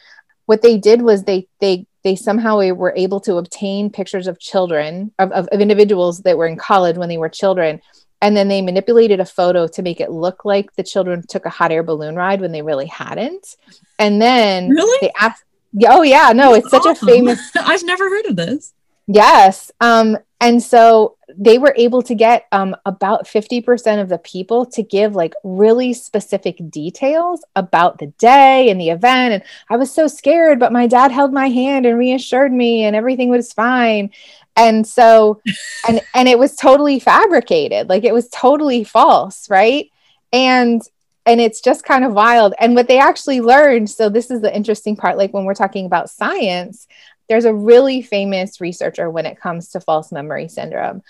What 0.46 0.62
they 0.62 0.78
did 0.78 1.02
was 1.02 1.24
they 1.24 1.48
they 1.60 1.86
they 2.06 2.14
somehow 2.14 2.58
were 2.72 2.94
able 2.96 3.18
to 3.18 3.34
obtain 3.34 3.90
pictures 3.90 4.28
of 4.28 4.38
children 4.38 5.10
of, 5.18 5.32
of, 5.32 5.48
of 5.48 5.60
individuals 5.60 6.20
that 6.20 6.38
were 6.38 6.46
in 6.46 6.56
college 6.56 6.96
when 6.96 7.08
they 7.08 7.18
were 7.18 7.28
children. 7.28 7.80
And 8.22 8.36
then 8.36 8.46
they 8.46 8.62
manipulated 8.62 9.18
a 9.18 9.24
photo 9.24 9.66
to 9.66 9.82
make 9.82 10.00
it 10.00 10.12
look 10.12 10.44
like 10.44 10.72
the 10.76 10.84
children 10.84 11.24
took 11.28 11.46
a 11.46 11.50
hot 11.50 11.72
air 11.72 11.82
balloon 11.82 12.14
ride 12.14 12.40
when 12.40 12.52
they 12.52 12.62
really 12.62 12.86
hadn't. 12.86 13.56
And 13.98 14.22
then 14.22 14.70
really? 14.70 14.98
they 15.00 15.10
asked 15.18 15.42
oh 15.88 16.02
yeah 16.02 16.32
no 16.32 16.54
it's 16.54 16.70
such 16.70 16.86
awesome. 16.86 17.08
a 17.08 17.10
oh, 17.10 17.14
famous 17.14 17.50
i've 17.56 17.84
never 17.84 18.08
heard 18.08 18.24
of 18.26 18.36
this 18.36 18.72
yes 19.06 19.70
um 19.80 20.16
and 20.40 20.62
so 20.62 21.16
they 21.38 21.58
were 21.58 21.74
able 21.76 22.02
to 22.02 22.14
get 22.14 22.46
um, 22.52 22.76
about 22.84 23.26
50% 23.26 24.00
of 24.00 24.08
the 24.08 24.18
people 24.18 24.66
to 24.66 24.82
give 24.82 25.14
like 25.14 25.32
really 25.42 25.92
specific 25.92 26.58
details 26.70 27.44
about 27.56 27.98
the 27.98 28.08
day 28.18 28.70
and 28.70 28.80
the 28.80 28.90
event 28.90 29.34
and 29.34 29.42
i 29.70 29.76
was 29.76 29.92
so 29.92 30.06
scared 30.06 30.60
but 30.60 30.72
my 30.72 30.86
dad 30.86 31.10
held 31.10 31.32
my 31.32 31.48
hand 31.48 31.86
and 31.86 31.98
reassured 31.98 32.52
me 32.52 32.84
and 32.84 32.94
everything 32.96 33.28
was 33.28 33.52
fine. 33.52 34.10
And 34.56 34.86
so 34.86 35.40
and 35.88 36.00
and 36.14 36.28
it 36.28 36.38
was 36.38 36.56
totally 36.56 36.98
fabricated 37.00 37.88
like 37.88 38.04
it 38.04 38.14
was 38.14 38.28
totally 38.28 38.84
false 38.84 39.48
right? 39.50 39.90
And 40.32 40.82
and 41.28 41.40
it's 41.40 41.60
just 41.60 41.84
kind 41.84 42.04
of 42.04 42.12
wild. 42.12 42.54
And 42.60 42.76
what 42.76 42.86
they 42.86 42.98
actually 42.98 43.40
learned 43.40 43.90
so 43.90 44.08
this 44.08 44.30
is 44.30 44.40
the 44.40 44.54
interesting 44.54 44.96
part 44.96 45.18
like 45.18 45.32
when 45.32 45.44
we're 45.44 45.54
talking 45.54 45.86
about 45.86 46.10
science 46.10 46.86
there's 47.28 47.44
a 47.44 47.54
really 47.54 48.02
famous 48.02 48.60
researcher 48.60 49.10
when 49.10 49.26
it 49.26 49.40
comes 49.40 49.70
to 49.70 49.80
false 49.80 50.12
memory 50.12 50.48
syndrome. 50.48 51.02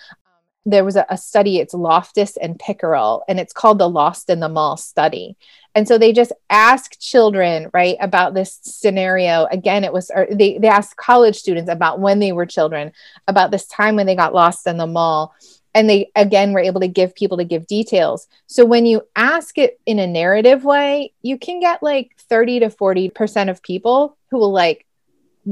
There 0.65 0.85
was 0.85 0.97
a, 0.97 1.07
a 1.09 1.17
study, 1.17 1.59
it's 1.59 1.75
Loftus 1.75 2.37
and 2.37 2.59
Pickrell, 2.59 3.23
and 3.29 3.39
it's 3.39 3.53
called 3.53 3.79
the 3.79 3.89
Lost 3.89 4.29
in 4.31 4.41
the 4.41 4.49
Mall 4.49 4.77
study. 4.77 5.37
And 5.75 5.87
so 5.87 5.99
they 5.99 6.13
just 6.13 6.33
asked 6.51 7.01
children, 7.01 7.71
right, 7.73 7.97
about 8.01 8.35
this 8.35 8.59
scenario. 8.63 9.47
Again, 9.51 9.85
it 9.85 9.93
was, 9.93 10.11
they, 10.31 10.59
they 10.59 10.69
asked 10.69 10.97
college 10.97 11.37
students 11.37 11.71
about 11.71 12.01
when 12.01 12.19
they 12.19 12.33
were 12.33 12.47
children, 12.47 12.93
about 13.29 13.51
this 13.51 13.67
time 13.67 13.95
when 13.95 14.07
they 14.07 14.17
got 14.17 14.35
lost 14.35 14.67
in 14.67 14.79
the 14.79 14.87
mall 14.87 15.35
and 15.77 15.91
they 15.91 16.11
again 16.17 16.55
were 16.55 16.61
able 16.61 16.81
to 16.81 16.89
give 16.89 17.15
people 17.15 17.37
to 17.37 17.45
give 17.45 17.67
details 17.67 18.27
so 18.47 18.65
when 18.65 18.87
you 18.87 19.03
ask 19.15 19.59
it 19.59 19.79
in 19.85 19.99
a 19.99 20.07
narrative 20.07 20.65
way 20.65 21.13
you 21.21 21.39
can 21.39 21.61
get 21.61 21.83
like 21.83 22.13
30 22.31 22.61
to 22.61 22.71
40 22.71 23.11
percent 23.11 23.51
of 23.51 23.63
people 23.63 24.17
who 24.31 24.39
will 24.39 24.53
like 24.53 24.86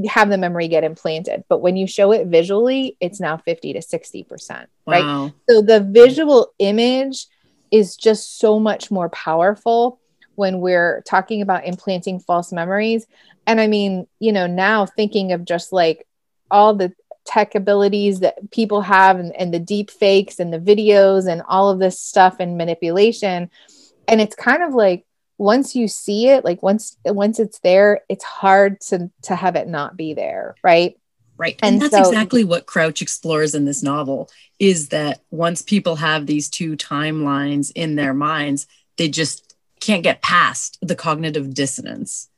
have 0.07 0.29
the 0.29 0.37
memory 0.37 0.67
get 0.67 0.83
implanted. 0.83 1.43
But 1.47 1.59
when 1.59 1.77
you 1.77 1.87
show 1.87 2.11
it 2.11 2.27
visually, 2.27 2.97
it's 2.99 3.19
now 3.19 3.37
50 3.37 3.73
to 3.73 3.79
60%. 3.79 4.67
Right. 4.87 5.03
Wow. 5.03 5.33
So 5.49 5.61
the 5.61 5.79
visual 5.79 6.53
image 6.59 7.27
is 7.71 7.95
just 7.95 8.39
so 8.39 8.59
much 8.59 8.91
more 8.91 9.09
powerful 9.09 9.99
when 10.35 10.59
we're 10.59 11.01
talking 11.07 11.41
about 11.41 11.65
implanting 11.65 12.19
false 12.19 12.51
memories. 12.51 13.05
And 13.47 13.59
I 13.61 13.67
mean, 13.67 14.07
you 14.19 14.31
know, 14.31 14.47
now 14.47 14.85
thinking 14.85 15.31
of 15.31 15.45
just 15.45 15.71
like 15.71 16.05
all 16.51 16.75
the 16.75 16.93
tech 17.25 17.55
abilities 17.55 18.19
that 18.19 18.51
people 18.51 18.81
have 18.81 19.19
and, 19.19 19.35
and 19.35 19.53
the 19.53 19.59
deep 19.59 19.89
fakes 19.89 20.39
and 20.39 20.53
the 20.53 20.59
videos 20.59 21.27
and 21.29 21.41
all 21.47 21.69
of 21.69 21.79
this 21.79 21.99
stuff 21.99 22.39
and 22.39 22.57
manipulation. 22.57 23.49
And 24.07 24.21
it's 24.21 24.35
kind 24.35 24.61
of 24.61 24.73
like, 24.73 25.05
once 25.37 25.75
you 25.75 25.87
see 25.87 26.29
it 26.29 26.45
like 26.45 26.63
once 26.63 26.97
once 27.05 27.39
it's 27.39 27.59
there 27.59 28.01
it's 28.09 28.23
hard 28.23 28.79
to 28.79 29.09
to 29.21 29.35
have 29.35 29.55
it 29.55 29.67
not 29.67 29.97
be 29.97 30.13
there 30.13 30.55
right 30.63 30.97
right 31.37 31.59
and, 31.61 31.73
and 31.73 31.81
that's 31.81 31.93
so, 31.93 32.09
exactly 32.09 32.43
what 32.43 32.65
crouch 32.65 33.01
explores 33.01 33.53
in 33.53 33.65
this 33.65 33.83
novel 33.83 34.29
is 34.59 34.89
that 34.89 35.21
once 35.31 35.61
people 35.61 35.97
have 35.97 36.25
these 36.25 36.49
two 36.49 36.77
timelines 36.77 37.71
in 37.75 37.95
their 37.95 38.13
minds 38.13 38.67
they 38.97 39.09
just 39.09 39.55
can't 39.81 40.03
get 40.03 40.21
past 40.21 40.77
the 40.81 40.95
cognitive 40.95 41.53
dissonance 41.53 42.29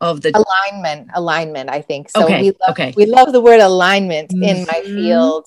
of 0.00 0.22
the 0.22 0.32
alignment 0.34 1.10
alignment 1.14 1.68
i 1.68 1.82
think 1.82 2.08
so 2.08 2.24
okay, 2.24 2.40
we 2.40 2.46
love, 2.46 2.70
okay. 2.70 2.94
we 2.96 3.06
love 3.06 3.32
the 3.32 3.40
word 3.40 3.60
alignment 3.60 4.30
mm-hmm. 4.30 4.42
in 4.42 4.64
my 4.64 4.82
mm-hmm. 4.84 4.94
field 4.96 5.46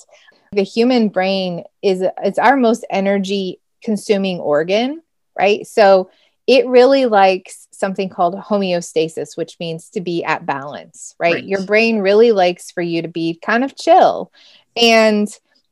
the 0.52 0.64
human 0.64 1.10
brain 1.10 1.64
is 1.82 2.04
it's 2.24 2.40
our 2.40 2.56
most 2.56 2.86
energy 2.90 3.60
consuming 3.84 4.40
organ 4.40 5.02
right 5.38 5.66
so 5.68 6.10
it 6.48 6.68
really 6.68 7.06
likes 7.06 7.68
something 7.72 8.10
called 8.10 8.36
homeostasis, 8.36 9.36
which 9.36 9.58
means 9.60 9.90
to 9.90 10.02
be 10.02 10.24
at 10.24 10.46
balance, 10.46 11.16
right? 11.20 11.36
right? 11.36 11.44
Your 11.44 11.64
brain 11.64 12.00
really 12.00 12.32
likes 12.32 12.72
for 12.72 12.82
you 12.82 13.02
to 13.02 13.08
be 13.08 13.40
kind 13.44 13.64
of 13.64 13.76
chill. 13.76 14.32
And 14.76 15.28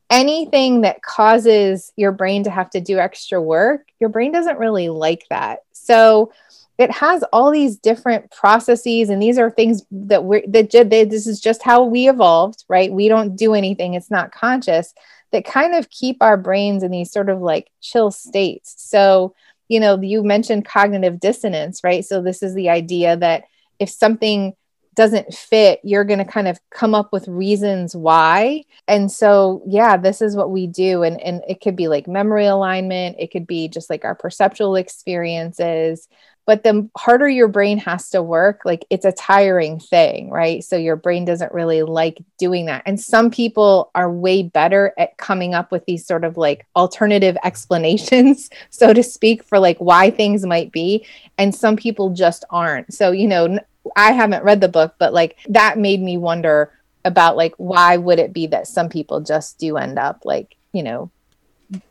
anything 0.09 0.81
that 0.81 1.01
causes 1.01 1.91
your 1.95 2.11
brain 2.11 2.43
to 2.43 2.49
have 2.49 2.69
to 2.71 2.81
do 2.81 2.97
extra 2.97 3.41
work, 3.41 3.87
your 3.99 4.09
brain 4.09 4.31
doesn't 4.31 4.59
really 4.59 4.89
like 4.89 5.25
that. 5.29 5.59
So 5.71 6.31
it 6.77 6.91
has 6.91 7.23
all 7.31 7.51
these 7.51 7.77
different 7.77 8.31
processes 8.31 9.09
and 9.09 9.21
these 9.21 9.37
are 9.37 9.51
things 9.51 9.83
that 9.91 10.23
we're 10.23 10.43
that 10.47 10.71
they, 10.71 11.03
this 11.03 11.27
is 11.27 11.39
just 11.39 11.61
how 11.61 11.83
we 11.83 12.09
evolved 12.09 12.65
right 12.67 12.91
we 12.91 13.07
don't 13.07 13.35
do 13.35 13.53
anything 13.53 13.93
it's 13.93 14.09
not 14.09 14.31
conscious 14.31 14.93
that 15.31 15.45
kind 15.45 15.75
of 15.75 15.89
keep 15.89 16.17
our 16.21 16.35
brains 16.35 16.83
in 16.83 16.91
these 16.91 17.11
sort 17.11 17.29
of 17.29 17.41
like 17.41 17.69
chill 17.81 18.09
states 18.09 18.73
so 18.77 19.35
you 19.73 19.79
know 19.79 19.99
you 19.99 20.23
mentioned 20.23 20.65
cognitive 20.65 21.19
dissonance 21.19 21.83
right 21.83 22.05
so 22.05 22.21
this 22.21 22.43
is 22.43 22.53
the 22.53 22.69
idea 22.69 23.17
that 23.17 23.43
if 23.79 23.89
something 23.89 24.53
doesn't 24.95 25.33
fit, 25.33 25.79
you're 25.83 26.03
going 26.03 26.19
to 26.19 26.25
kind 26.25 26.47
of 26.47 26.59
come 26.69 26.93
up 26.93 27.11
with 27.11 27.27
reasons 27.27 27.95
why. 27.95 28.63
And 28.87 29.11
so, 29.11 29.63
yeah, 29.65 29.97
this 29.97 30.21
is 30.21 30.35
what 30.35 30.51
we 30.51 30.67
do. 30.67 31.03
And, 31.03 31.19
and 31.21 31.41
it 31.47 31.61
could 31.61 31.75
be 31.75 31.87
like 31.87 32.07
memory 32.07 32.45
alignment, 32.45 33.17
it 33.19 33.31
could 33.31 33.47
be 33.47 33.67
just 33.67 33.89
like 33.89 34.05
our 34.05 34.15
perceptual 34.15 34.75
experiences. 34.75 36.07
But 36.45 36.63
the 36.63 36.89
harder 36.97 37.29
your 37.29 37.47
brain 37.47 37.77
has 37.79 38.09
to 38.09 38.21
work, 38.21 38.61
like 38.65 38.85
it's 38.89 39.05
a 39.05 39.11
tiring 39.11 39.79
thing, 39.79 40.29
right? 40.29 40.63
So 40.63 40.75
your 40.75 40.95
brain 40.95 41.25
doesn't 41.25 41.53
really 41.53 41.83
like 41.83 42.21
doing 42.37 42.65
that. 42.65 42.83
And 42.85 42.99
some 42.99 43.31
people 43.31 43.91
are 43.95 44.11
way 44.11 44.43
better 44.43 44.93
at 44.97 45.17
coming 45.17 45.53
up 45.53 45.71
with 45.71 45.85
these 45.85 46.05
sort 46.05 46.23
of 46.23 46.35
like 46.37 46.65
alternative 46.75 47.37
explanations, 47.43 48.49
so 48.69 48.93
to 48.93 49.03
speak, 49.03 49.43
for 49.43 49.59
like 49.59 49.77
why 49.77 50.11
things 50.11 50.45
might 50.45 50.71
be. 50.71 51.05
And 51.37 51.55
some 51.55 51.75
people 51.75 52.09
just 52.09 52.43
aren't. 52.49 52.93
So, 52.93 53.11
you 53.11 53.27
know, 53.27 53.59
I 53.95 54.11
haven't 54.11 54.43
read 54.43 54.61
the 54.61 54.69
book, 54.69 54.95
but 54.97 55.13
like 55.13 55.37
that 55.49 55.77
made 55.77 56.01
me 56.01 56.17
wonder 56.17 56.71
about 57.05 57.35
like 57.35 57.53
why 57.57 57.97
would 57.97 58.19
it 58.19 58.33
be 58.33 58.47
that 58.47 58.67
some 58.67 58.89
people 58.89 59.19
just 59.19 59.57
do 59.59 59.77
end 59.77 59.99
up 59.99 60.21
like, 60.23 60.55
you 60.71 60.83
know, 60.83 61.11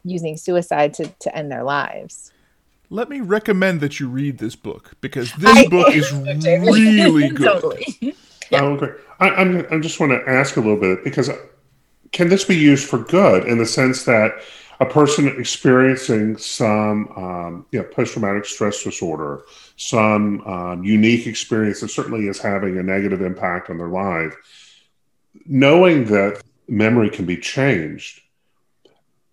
using 0.04 0.36
suicide 0.36 0.94
to, 0.94 1.06
to 1.20 1.36
end 1.36 1.50
their 1.50 1.64
lives. 1.64 2.32
Let 2.92 3.08
me 3.08 3.20
recommend 3.22 3.80
that 3.80 3.98
you 4.00 4.06
read 4.06 4.36
this 4.36 4.54
book 4.54 4.92
because 5.00 5.32
this 5.38 5.56
I, 5.56 5.66
book 5.66 5.88
is 5.94 6.12
really 6.12 7.28
good. 7.30 7.44
totally. 7.44 7.86
Yeah. 8.50 8.60
Oh, 8.60 8.72
okay. 8.72 8.92
I, 9.18 9.30
I'm, 9.30 9.66
I 9.70 9.78
just 9.78 9.98
want 9.98 10.12
to 10.12 10.22
ask 10.30 10.58
a 10.58 10.60
little 10.60 10.76
bit 10.76 11.02
because 11.02 11.30
can 12.12 12.28
this 12.28 12.44
be 12.44 12.54
used 12.54 12.86
for 12.86 12.98
good 12.98 13.48
in 13.48 13.56
the 13.56 13.64
sense 13.64 14.04
that 14.04 14.32
a 14.78 14.84
person 14.84 15.26
experiencing 15.26 16.36
some 16.36 17.08
um, 17.16 17.66
you 17.72 17.80
know, 17.80 17.86
post-traumatic 17.86 18.44
stress 18.44 18.84
disorder, 18.84 19.40
some 19.76 20.42
um, 20.42 20.84
unique 20.84 21.26
experience 21.26 21.80
that 21.80 21.88
certainly 21.88 22.28
is 22.28 22.38
having 22.38 22.76
a 22.76 22.82
negative 22.82 23.22
impact 23.22 23.70
on 23.70 23.78
their 23.78 23.88
life, 23.88 24.34
knowing 25.46 26.04
that 26.06 26.42
memory 26.68 27.08
can 27.08 27.24
be 27.24 27.38
changed, 27.38 28.20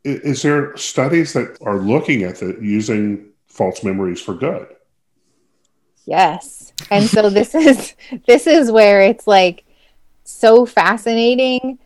is, 0.05 0.19
is 0.21 0.41
there 0.43 0.77
studies 0.77 1.33
that 1.33 1.57
are 1.61 1.77
looking 1.77 2.23
at 2.23 2.37
the, 2.37 2.57
using 2.61 3.28
false 3.59 3.83
memories 3.83 4.21
for 4.21 4.33
good? 4.33 4.67
Yes, 6.05 6.73
and 6.89 7.05
so 7.05 7.29
this 7.29 7.53
is 7.67 7.93
this 8.25 8.47
is 8.47 8.71
where 8.71 9.01
it's 9.01 9.27
like 9.27 9.65
so 10.23 10.65
fascinating. 10.65 11.77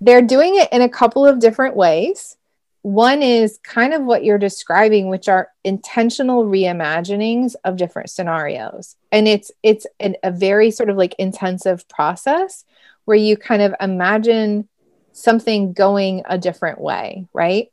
They're 0.00 0.22
doing 0.22 0.56
it 0.56 0.68
in 0.72 0.82
a 0.82 0.88
couple 0.88 1.24
of 1.26 1.38
different 1.38 1.76
ways 1.76 2.38
one 2.82 3.22
is 3.22 3.58
kind 3.64 3.92
of 3.92 4.02
what 4.04 4.24
you're 4.24 4.38
describing 4.38 5.08
which 5.08 5.28
are 5.28 5.48
intentional 5.64 6.44
reimaginings 6.44 7.54
of 7.64 7.76
different 7.76 8.08
scenarios 8.08 8.96
and 9.10 9.26
it's 9.26 9.50
it's 9.62 9.86
an, 10.00 10.16
a 10.22 10.30
very 10.30 10.70
sort 10.70 10.88
of 10.88 10.96
like 10.96 11.14
intensive 11.18 11.86
process 11.88 12.64
where 13.04 13.16
you 13.16 13.36
kind 13.36 13.62
of 13.62 13.74
imagine 13.80 14.68
something 15.12 15.72
going 15.72 16.22
a 16.26 16.38
different 16.38 16.80
way 16.80 17.26
right 17.32 17.72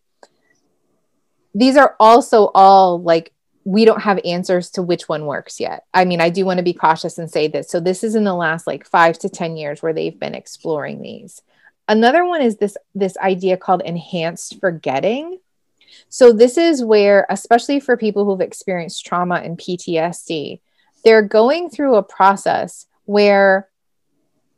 these 1.54 1.78
are 1.78 1.96
also 2.00 2.50
all 2.56 3.02
like 3.02 3.32
we 3.66 3.84
don't 3.84 4.04
have 4.04 4.20
answers 4.24 4.70
to 4.70 4.84
which 4.84 5.10
one 5.10 5.26
works 5.26 5.60
yet. 5.60 5.86
I 5.94 6.06
mean 6.06 6.22
i 6.22 6.30
do 6.30 6.46
want 6.46 6.60
to 6.60 6.64
be 6.64 6.74
cautious 6.74 7.18
and 7.18 7.30
say 7.30 7.48
this. 7.48 7.70
So 7.70 7.80
this 7.80 8.04
is 8.04 8.16
in 8.16 8.24
the 8.24 8.36
last 8.36 8.68
like 8.68 8.86
5 8.86 9.20
to 9.20 9.30
10 9.30 9.58
years 9.58 9.82
where 9.82 9.94
they've 9.94 10.18
been 10.18 10.36
exploring 10.36 11.02
these. 11.02 11.42
Another 11.88 12.24
one 12.24 12.42
is 12.42 12.58
this 12.58 12.78
this 12.94 13.18
idea 13.18 13.58
called 13.58 13.82
enhanced 13.84 14.60
forgetting. 14.60 15.40
So 16.10 16.32
this 16.32 16.58
is 16.58 16.84
where 16.84 17.26
especially 17.30 17.80
for 17.80 17.98
people 17.98 18.24
who've 18.24 18.42
experienced 18.42 19.06
trauma 19.06 19.36
and 19.36 19.58
PTSD, 19.58 20.62
they're 21.04 21.22
going 21.22 21.70
through 21.70 21.96
a 21.96 22.04
process 22.04 22.86
where 23.06 23.68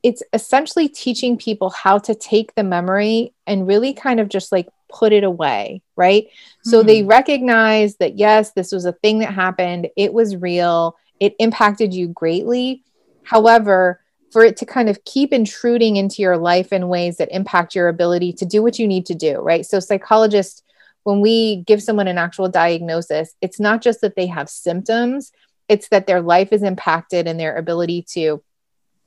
it's 0.03 0.23
essentially 0.31 0.87
teaching 0.87 1.37
people 1.37 1.69
how 1.69 1.97
to 1.97 2.15
take 2.15 2.55
the 2.55 2.63
memory 2.63 3.33
and 3.45 3.67
really 3.67 3.93
kind 3.93 4.19
of 4.19 4.29
just 4.29 4.51
like 4.51 4.67
put 4.89 5.13
it 5.13 5.23
away, 5.23 5.81
right? 5.95 6.25
Mm-hmm. 6.25 6.69
So 6.69 6.83
they 6.83 7.01
hmm. 7.01 7.07
recognize 7.07 7.95
that 7.97 8.17
yes, 8.17 8.51
this 8.51 8.71
was 8.71 8.85
a 8.85 8.93
thing 8.93 9.19
that 9.19 9.33
happened, 9.33 9.89
it 9.95 10.13
was 10.13 10.35
real, 10.35 10.97
it 11.19 11.35
impacted 11.39 11.93
you 11.93 12.07
greatly. 12.07 12.83
However, 13.23 14.01
for 14.31 14.43
it 14.43 14.57
to 14.57 14.65
kind 14.65 14.89
of 14.89 15.03
keep 15.05 15.33
intruding 15.33 15.95
into 15.95 16.21
your 16.21 16.37
life 16.37 16.73
in 16.73 16.89
ways 16.89 17.17
that 17.17 17.29
impact 17.31 17.75
your 17.75 17.87
ability 17.87 18.33
to 18.33 18.45
do 18.45 18.61
what 18.61 18.77
you 18.77 18.87
need 18.87 19.05
to 19.05 19.15
do, 19.15 19.39
right? 19.39 19.65
So, 19.65 19.79
psychologists, 19.79 20.63
when 21.03 21.21
we 21.21 21.63
give 21.65 21.81
someone 21.81 22.07
an 22.07 22.17
actual 22.17 22.49
diagnosis, 22.49 23.33
it's 23.41 23.59
not 23.59 23.81
just 23.81 24.01
that 24.01 24.15
they 24.15 24.27
have 24.27 24.49
symptoms, 24.49 25.31
it's 25.69 25.89
that 25.89 26.07
their 26.07 26.21
life 26.21 26.51
is 26.51 26.63
impacted 26.63 27.27
and 27.27 27.39
their 27.39 27.55
ability 27.55 28.03
to 28.13 28.43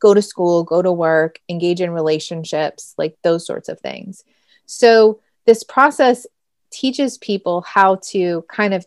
go 0.00 0.14
to 0.14 0.22
school, 0.22 0.64
go 0.64 0.80
to 0.80 0.90
work, 0.90 1.38
engage 1.48 1.80
in 1.80 1.90
relationships, 1.90 2.94
like 2.96 3.16
those 3.22 3.46
sorts 3.46 3.68
of 3.68 3.78
things. 3.80 4.24
So, 4.66 5.20
this 5.50 5.64
process 5.64 6.28
teaches 6.70 7.18
people 7.18 7.62
how 7.62 7.96
to 7.96 8.44
kind 8.48 8.72
of 8.72 8.86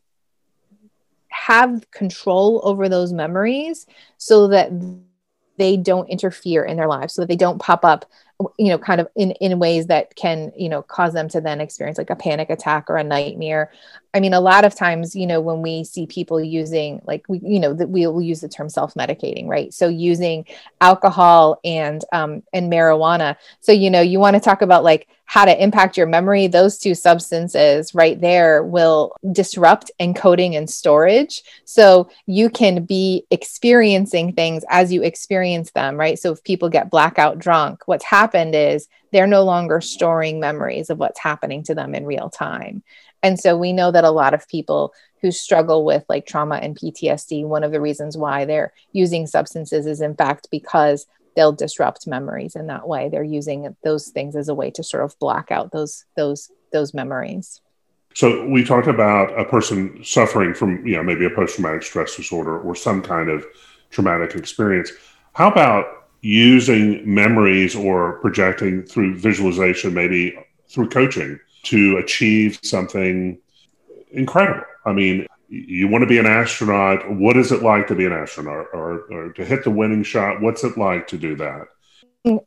have 1.27 1.91
control 1.91 2.61
over 2.63 2.87
those 2.87 3.11
memories 3.11 3.85
so 4.17 4.47
that 4.47 4.71
they 5.57 5.75
don't 5.75 6.09
interfere 6.09 6.63
in 6.63 6.77
their 6.77 6.87
lives 6.87 7.13
so 7.13 7.21
that 7.21 7.27
they 7.27 7.35
don't 7.35 7.61
pop 7.61 7.83
up 7.83 8.05
you 8.57 8.69
know 8.69 8.77
kind 8.77 9.01
of 9.01 9.09
in 9.17 9.31
in 9.41 9.59
ways 9.59 9.87
that 9.87 10.15
can 10.15 10.53
you 10.55 10.69
know 10.69 10.81
cause 10.81 11.11
them 11.11 11.27
to 11.27 11.41
then 11.41 11.59
experience 11.59 11.97
like 11.97 12.09
a 12.09 12.15
panic 12.15 12.49
attack 12.49 12.89
or 12.89 12.95
a 12.95 13.03
nightmare 13.03 13.69
i 14.13 14.19
mean 14.19 14.33
a 14.33 14.39
lot 14.39 14.65
of 14.65 14.75
times 14.75 15.15
you 15.15 15.25
know 15.25 15.41
when 15.41 15.61
we 15.61 15.83
see 15.83 16.05
people 16.05 16.41
using 16.41 17.01
like 17.05 17.25
we 17.27 17.39
you 17.43 17.59
know 17.59 17.73
that 17.73 17.89
we'll 17.89 18.21
use 18.21 18.41
the 18.41 18.49
term 18.49 18.69
self-medicating 18.69 19.47
right? 19.47 19.73
So 19.73 19.87
using 19.87 20.45
alcohol 20.81 21.59
and 21.63 22.03
um 22.11 22.43
and 22.53 22.71
marijuana. 22.71 23.37
So 23.61 23.71
you 23.71 23.89
know 23.89 24.01
you 24.01 24.19
want 24.19 24.35
to 24.35 24.39
talk 24.39 24.61
about 24.61 24.83
like 24.83 25.07
how 25.25 25.45
to 25.45 25.63
impact 25.63 25.97
your 25.97 26.05
memory. 26.07 26.47
Those 26.47 26.77
two 26.77 26.95
substances 26.95 27.95
right 27.95 28.19
there 28.19 28.63
will 28.63 29.15
disrupt 29.31 29.91
encoding 29.99 30.57
and 30.57 30.69
storage. 30.69 31.41
So 31.65 32.09
you 32.25 32.49
can 32.49 32.85
be 32.85 33.25
experiencing 33.31 34.33
things 34.33 34.63
as 34.69 34.91
you 34.91 35.03
experience 35.03 35.71
them 35.71 35.97
right? 35.97 36.19
So 36.19 36.31
if 36.31 36.43
people 36.43 36.69
get 36.69 36.91
blackout 36.91 37.39
drunk 37.39 37.83
what's 37.85 38.05
happened 38.05 38.55
is 38.55 38.87
they're 39.11 39.27
no 39.27 39.43
longer 39.43 39.79
storing 39.79 40.39
memories 40.39 40.89
of 40.89 40.97
what's 40.97 41.19
happening 41.19 41.63
to 41.63 41.75
them 41.75 41.93
in 41.93 42.05
real 42.05 42.29
time. 42.29 42.83
And 43.23 43.39
so 43.39 43.57
we 43.57 43.71
know 43.73 43.89
that 43.89 44.03
a 44.03 44.11
lot 44.11 44.33
of 44.33 44.47
people 44.49 44.93
who 45.21 45.31
struggle 45.31 45.85
with 45.85 46.03
like 46.09 46.25
trauma 46.25 46.55
and 46.55 46.77
PTSD, 46.77 47.45
one 47.45 47.63
of 47.63 47.71
the 47.71 47.81
reasons 47.81 48.17
why 48.17 48.43
they're 48.43 48.73
using 48.91 49.25
substances 49.25 49.87
is 49.87 50.01
in 50.01 50.13
fact 50.15 50.49
because 50.51 51.07
they'll 51.35 51.53
disrupt 51.53 52.05
memories 52.05 52.55
in 52.55 52.67
that 52.67 52.87
way. 52.87 53.09
They're 53.09 53.23
using 53.23 53.75
those 53.83 54.09
things 54.09 54.35
as 54.35 54.49
a 54.49 54.53
way 54.53 54.69
to 54.71 54.83
sort 54.83 55.03
of 55.03 55.17
block 55.19 55.49
out 55.49 55.71
those 55.71 56.05
those 56.17 56.51
those 56.73 56.93
memories. 56.93 57.61
So 58.13 58.45
we 58.45 58.63
talked 58.63 58.87
about 58.87 59.39
a 59.39 59.45
person 59.45 60.03
suffering 60.03 60.53
from, 60.53 60.85
you 60.85 60.95
know, 60.95 61.03
maybe 61.03 61.25
a 61.25 61.31
post-traumatic 61.31 61.81
stress 61.81 62.15
disorder 62.15 62.59
or 62.59 62.75
some 62.75 63.01
kind 63.01 63.29
of 63.29 63.43
traumatic 63.89 64.35
experience. 64.35 64.91
How 65.33 65.49
about 65.49 65.85
using 66.21 67.01
memories 67.11 67.75
or 67.75 68.19
projecting 68.19 68.83
through 68.83 69.17
visualization, 69.17 69.95
maybe 69.95 70.37
through 70.67 70.89
coaching 70.89 71.39
to 71.63 71.97
achieve 71.97 72.59
something 72.63 73.39
incredible. 74.11 74.65
I 74.85 74.93
mean, 74.93 75.27
you 75.49 75.87
want 75.87 76.01
to 76.01 76.07
be 76.07 76.17
an 76.17 76.25
astronaut. 76.25 77.09
What 77.09 77.37
is 77.37 77.51
it 77.51 77.61
like 77.61 77.87
to 77.87 77.95
be 77.95 78.05
an 78.05 78.13
astronaut 78.13 78.67
or, 78.73 79.01
or 79.11 79.33
to 79.33 79.45
hit 79.45 79.63
the 79.63 79.69
winning 79.69 80.03
shot? 80.03 80.41
What's 80.41 80.63
it 80.63 80.77
like 80.77 81.07
to 81.07 81.17
do 81.17 81.35
that? 81.35 81.67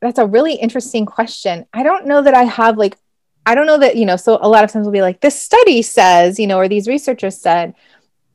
That's 0.01 0.19
a 0.19 0.27
really 0.27 0.55
interesting 0.55 1.07
question. 1.07 1.67
I 1.73 1.83
don't 1.83 2.07
know 2.07 2.23
that 2.23 2.35
I 2.35 2.45
have 2.45 2.79
like, 2.79 2.97
I 3.45 3.55
don't 3.55 3.67
know 3.67 3.79
that, 3.79 3.97
you 3.97 4.07
know, 4.07 4.17
so 4.17 4.39
a 4.41 4.49
lot 4.49 4.65
of 4.65 4.73
times 4.73 4.85
we'll 4.85 4.93
be 4.93 5.03
like, 5.03 5.21
this 5.21 5.41
study 5.41 5.83
says, 5.83 6.39
you 6.39 6.47
know, 6.47 6.59
or 6.59 6.69
these 6.69 6.89
researchers 6.89 7.41
said, 7.41 7.75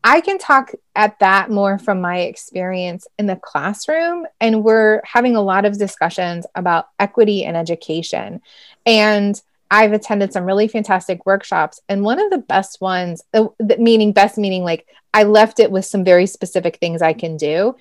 I 0.04 0.22
can 0.22 0.38
talk 0.38 0.72
at 0.96 1.20
that 1.20 1.52
more 1.52 1.78
from 1.78 2.00
my 2.02 2.22
experience 2.22 3.08
in 3.20 3.28
the 3.28 3.36
classroom. 3.36 4.26
And 4.39 4.63
we're 4.63 5.02
having 5.04 5.36
a 5.36 5.41
lot 5.41 5.65
of 5.65 5.78
discussions 5.78 6.46
about 6.56 6.88
equity 7.00 7.44
in 7.44 7.56
education. 7.56 8.41
And 8.86 9.39
I've 9.71 9.93
attended 9.93 10.34
some 10.34 10.43
really 10.43 10.67
fantastic 10.67 11.25
workshops. 11.25 11.79
And 11.88 12.03
one 12.03 12.19
of 12.19 12.29
the 12.29 12.38
best 12.38 12.81
ones, 12.81 13.23
uh, 13.34 13.47
meaning 13.79 14.12
best, 14.12 14.38
meaning 14.38 14.65
like 14.65 14.86
I 15.13 15.23
left 15.23 15.62
it 15.62 15.71
with 15.71 15.86
some 15.86 16.03
very 16.03 16.25
specific 16.25 16.75
things 16.75 17.01
I 17.01 17.13
can 17.13 17.38
do, 17.38 17.77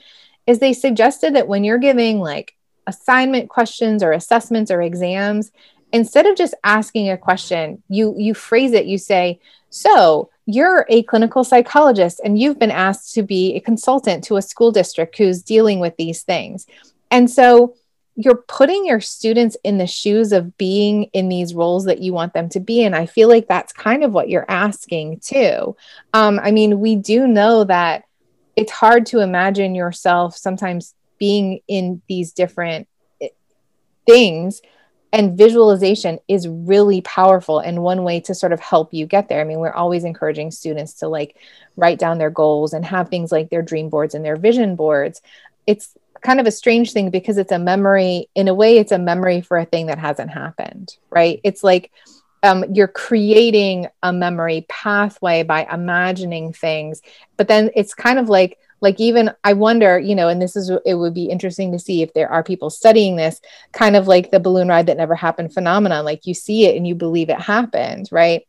is 0.46 0.61
they 0.61 0.72
suggested 0.72 1.35
that 1.35 1.48
when 1.48 1.64
you're 1.64 1.79
giving 1.79 2.20
like 2.20 2.55
assignment 2.87 3.48
questions 3.50 4.05
or 4.05 4.12
assessments 4.12 4.70
or 4.70 4.81
exams, 4.81 5.50
instead 5.92 6.26
of 6.26 6.37
just 6.37 6.55
asking 6.62 7.11
a 7.11 7.18
question, 7.18 7.83
you 7.88 8.14
you 8.16 8.35
phrase 8.35 8.72
it, 8.72 8.87
you 8.87 8.96
say, 8.96 9.40
"So, 9.68 10.31
you're 10.46 10.87
a 10.88 11.03
clinical 11.03 11.42
psychologist 11.42 12.20
and 12.24 12.38
you've 12.38 12.59
been 12.61 12.70
asked 12.70 13.14
to 13.14 13.24
be 13.24 13.57
a 13.57 13.61
consultant 13.61 14.22
to 14.24 14.37
a 14.37 14.42
school 14.42 14.70
district 14.70 15.18
who's 15.18 15.42
dealing 15.42 15.81
with 15.81 15.96
these 15.96 16.22
things." 16.22 16.68
And 17.11 17.29
so 17.29 17.74
you're 18.16 18.44
putting 18.49 18.85
your 18.85 19.01
students 19.01 19.57
in 19.64 19.79
the 19.79 19.87
shoes 19.87 20.33
of 20.33 20.57
being 20.59 21.05
in 21.12 21.29
these 21.29 21.55
roles 21.55 21.85
that 21.87 22.01
you 22.01 22.12
want 22.12 22.35
them 22.35 22.49
to 22.51 22.61
be 22.61 22.83
in. 22.83 22.92
I 22.92 23.07
feel 23.07 23.29
like 23.29 23.49
that's 23.49 23.73
kind 23.73 24.05
of 24.05 24.12
what 24.12 24.29
you're 24.29 24.51
asking 24.51 25.20
too. 25.20 25.77
Um, 26.12 26.40
I 26.42 26.51
mean, 26.51 26.81
we 26.81 26.96
do 26.96 27.27
know 27.27 27.64
that 27.64 28.05
it's 28.57 28.73
hard 28.73 29.07
to 29.07 29.20
imagine 29.20 29.75
yourself 29.75 30.37
sometimes 30.37 30.94
being 31.18 31.61
in 31.68 32.03
these 32.09 32.33
different 32.33 32.88
eh, 33.23 33.29
things 34.07 34.61
and 35.12 35.37
visualization 35.37 36.18
is 36.29 36.46
really 36.46 37.01
powerful 37.01 37.59
and 37.59 37.83
one 37.83 38.05
way 38.05 38.20
to 38.20 38.35
sort 38.35 38.53
of 38.53 38.61
help 38.61 38.94
you 38.94 39.07
get 39.07 39.29
there 39.29 39.40
i 39.40 39.44
mean 39.44 39.59
we're 39.59 39.73
always 39.73 40.05
encouraging 40.05 40.51
students 40.51 40.94
to 40.94 41.09
like 41.09 41.37
write 41.77 41.99
down 41.99 42.18
their 42.18 42.31
goals 42.31 42.73
and 42.73 42.85
have 42.85 43.09
things 43.09 43.33
like 43.33 43.51
their 43.51 43.62
dream 43.62 43.88
boards 43.88 44.14
and 44.14 44.25
their 44.25 44.37
vision 44.37 44.77
boards 44.77 45.20
it's 45.66 45.96
kind 46.22 46.40
of 46.40 46.46
a 46.46 46.50
strange 46.50 46.92
thing 46.92 47.11
because 47.11 47.38
it's 47.38 47.52
a 47.52 47.59
memory 47.59 48.28
in 48.35 48.48
a 48.48 48.54
way 48.54 48.78
it's 48.78 48.92
a 48.92 48.98
memory 48.98 49.40
for 49.40 49.59
a 49.59 49.64
thing 49.64 49.87
that 49.87 49.98
hasn't 49.98 50.30
happened 50.30 50.96
right? 51.11 51.40
It's 51.44 51.64
like 51.64 51.90
um, 52.42 52.64
you're 52.72 52.88
creating 52.88 53.88
a 54.02 54.12
memory 54.12 54.64
pathway 54.68 55.42
by 55.42 55.66
imagining 55.70 56.52
things 56.52 57.02
but 57.37 57.48
then 57.48 57.70
it's 57.74 57.92
kind 57.92 58.18
of 58.18 58.28
like 58.28 58.59
like 58.80 58.98
even 58.98 59.30
i 59.44 59.52
wonder 59.52 59.98
you 59.98 60.14
know 60.14 60.28
and 60.28 60.40
this 60.40 60.56
is 60.56 60.70
it 60.87 60.94
would 60.94 61.12
be 61.12 61.26
interesting 61.26 61.70
to 61.70 61.78
see 61.78 62.00
if 62.00 62.14
there 62.14 62.30
are 62.30 62.42
people 62.42 62.70
studying 62.70 63.14
this 63.14 63.42
kind 63.72 63.94
of 63.94 64.09
like 64.09 64.30
the 64.30 64.40
balloon 64.40 64.68
ride 64.68 64.87
that 64.87 64.96
never 64.96 65.14
happened 65.14 65.52
phenomenon 65.52 66.02
like 66.02 66.26
you 66.26 66.33
see 66.33 66.64
it 66.64 66.76
and 66.76 66.87
you 66.87 66.94
believe 66.94 67.28
it 67.28 67.40
happened 67.40 68.09
right? 68.11 68.46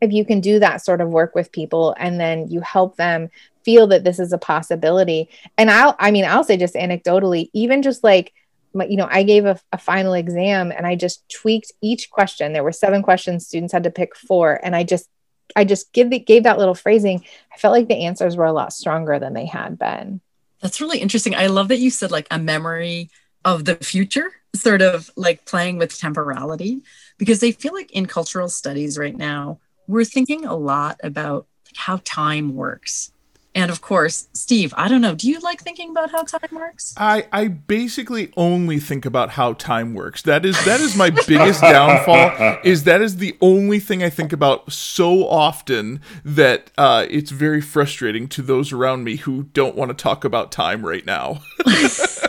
If 0.00 0.12
you 0.12 0.24
can 0.24 0.40
do 0.40 0.60
that 0.60 0.84
sort 0.84 1.00
of 1.00 1.08
work 1.08 1.34
with 1.34 1.50
people 1.50 1.94
and 1.98 2.20
then 2.20 2.48
you 2.48 2.60
help 2.60 2.96
them 2.96 3.30
feel 3.68 3.86
that 3.88 4.02
this 4.02 4.18
is 4.18 4.32
a 4.32 4.38
possibility. 4.38 5.28
And 5.58 5.70
i'll 5.70 5.94
i 5.98 6.10
mean 6.10 6.24
i'll 6.24 6.42
say 6.42 6.56
just 6.56 6.74
anecdotally 6.74 7.50
even 7.52 7.82
just 7.82 8.02
like 8.02 8.32
you 8.74 8.96
know 8.96 9.08
i 9.10 9.22
gave 9.22 9.44
a, 9.44 9.60
a, 9.72 9.78
final 9.78 10.14
exam 10.14 10.72
and 10.72 10.86
i 10.86 10.94
just 10.94 11.28
tweaked 11.28 11.72
each 11.82 12.10
question. 12.10 12.54
There 12.54 12.64
were 12.64 12.72
seven 12.72 13.02
questions 13.02 13.46
students 13.46 13.74
had 13.74 13.84
to 13.84 13.90
pick 13.90 14.16
four. 14.16 14.58
And 14.62 14.74
i 14.74 14.84
just 14.84 15.10
i 15.54 15.66
just 15.66 15.92
give 15.92 16.08
the, 16.08 16.18
gave 16.18 16.44
that 16.44 16.56
little 16.56 16.74
phrasing. 16.74 17.22
I 17.52 17.58
felt 17.58 17.72
like 17.72 17.88
the 17.88 18.04
answers 18.06 18.38
were 18.38 18.46
a 18.46 18.54
lot 18.54 18.72
stronger 18.72 19.18
than 19.18 19.34
they 19.34 19.44
had 19.44 19.78
been. 19.78 20.22
That's 20.62 20.80
really 20.80 21.00
interesting. 21.00 21.34
I 21.34 21.48
love 21.48 21.68
that 21.68 21.78
you 21.78 21.90
said 21.90 22.10
like 22.10 22.26
a 22.30 22.38
memory 22.38 23.10
of 23.44 23.66
the 23.66 23.76
future 23.76 24.32
sort 24.54 24.80
of 24.80 25.10
like 25.14 25.44
playing 25.44 25.76
with 25.76 25.98
temporality 25.98 26.80
because 27.18 27.40
they 27.40 27.52
feel 27.52 27.74
like 27.74 27.92
in 27.92 28.06
cultural 28.06 28.48
studies 28.48 28.96
right 28.96 29.16
now 29.16 29.58
we're 29.86 30.04
thinking 30.04 30.46
a 30.46 30.56
lot 30.56 30.98
about 31.02 31.46
how 31.76 32.00
time 32.04 32.54
works 32.54 33.12
and 33.54 33.70
of 33.70 33.80
course, 33.80 34.28
Steve, 34.32 34.72
I 34.76 34.88
don't 34.88 35.00
know. 35.00 35.14
Do 35.14 35.28
you 35.28 35.40
like 35.40 35.62
thinking 35.62 35.90
about 35.90 36.10
how 36.10 36.22
time 36.22 36.50
works? 36.54 36.94
I, 36.96 37.26
I 37.32 37.48
basically 37.48 38.32
only 38.36 38.78
think 38.78 39.04
about 39.04 39.30
how 39.30 39.54
time 39.54 39.94
works. 39.94 40.22
That 40.22 40.44
is 40.44 40.62
that 40.64 40.80
is 40.80 40.96
my 40.96 41.10
biggest 41.10 41.60
downfall. 41.60 42.58
Is 42.62 42.84
that 42.84 43.00
is 43.00 43.16
the 43.16 43.36
only 43.40 43.80
thing 43.80 44.02
I 44.02 44.10
think 44.10 44.32
about 44.32 44.72
so 44.72 45.26
often 45.26 46.00
that 46.24 46.70
uh, 46.78 47.06
it's 47.10 47.30
very 47.30 47.60
frustrating 47.60 48.28
to 48.28 48.42
those 48.42 48.72
around 48.72 49.04
me 49.04 49.16
who 49.16 49.44
don't 49.44 49.76
want 49.76 49.90
to 49.90 49.94
talk 49.94 50.24
about 50.24 50.52
time 50.52 50.84
right 50.84 51.04
now. 51.04 51.40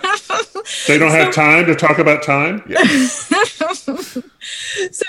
they 0.88 0.98
don't 0.98 1.12
have 1.12 1.34
time 1.34 1.65
to 1.65 1.76
talk 1.76 2.00
about 2.00 2.24
time. 2.24 2.63
Yeah. 2.67 2.84
so, 3.67 4.24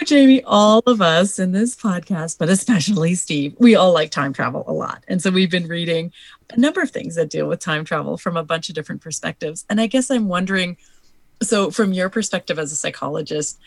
Jamie, 0.05 0.43
all 0.45 0.83
of 0.87 1.01
us 1.01 1.39
in 1.39 1.53
this 1.53 1.77
podcast, 1.77 2.39
but 2.39 2.49
especially 2.49 3.15
Steve, 3.15 3.55
we 3.59 3.75
all 3.75 3.93
like 3.93 4.11
time 4.11 4.33
travel 4.33 4.65
a 4.67 4.73
lot. 4.73 5.05
And 5.09 5.23
so 5.23 5.31
we've 5.31 5.51
been 5.51 5.69
reading 5.69 6.13
a 6.51 6.59
number 6.59 6.81
of 6.81 6.91
things 6.91 7.15
that 7.15 7.31
deal 7.31 7.47
with 7.47 7.61
time 7.61 7.85
travel 7.85 8.17
from 8.17 8.37
a 8.37 8.45
bunch 8.45 8.69
of 8.69 8.75
different 8.75 9.01
perspectives. 9.01 9.65
And 9.71 9.81
I 9.81 9.87
guess 9.87 10.11
I'm 10.11 10.29
wondering 10.29 10.77
so, 11.43 11.71
from 11.71 11.93
your 11.93 12.11
perspective 12.11 12.59
as 12.59 12.71
a 12.71 12.77
psychologist, 12.77 13.59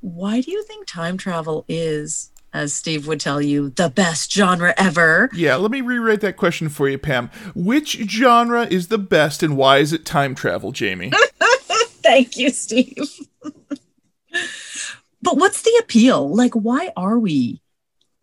why 0.00 0.40
do 0.40 0.50
you 0.50 0.62
think 0.64 0.86
time 0.86 1.16
travel 1.16 1.64
is 1.68 2.30
as 2.52 2.74
Steve 2.74 3.06
would 3.06 3.20
tell 3.20 3.40
you, 3.40 3.70
the 3.70 3.88
best 3.88 4.32
genre 4.32 4.74
ever. 4.76 5.30
Yeah, 5.32 5.56
let 5.56 5.70
me 5.70 5.80
rewrite 5.80 6.20
that 6.22 6.36
question 6.36 6.68
for 6.68 6.88
you, 6.88 6.98
Pam. 6.98 7.30
Which 7.54 7.92
genre 8.08 8.66
is 8.66 8.88
the 8.88 8.98
best 8.98 9.42
and 9.42 9.56
why 9.56 9.78
is 9.78 9.92
it 9.92 10.04
time 10.04 10.34
travel, 10.34 10.72
Jamie? 10.72 11.12
Thank 12.02 12.36
you, 12.36 12.50
Steve. 12.50 12.96
but 15.22 15.36
what's 15.36 15.62
the 15.62 15.76
appeal? 15.80 16.34
Like, 16.34 16.54
why 16.54 16.90
are 16.96 17.18
we, 17.18 17.60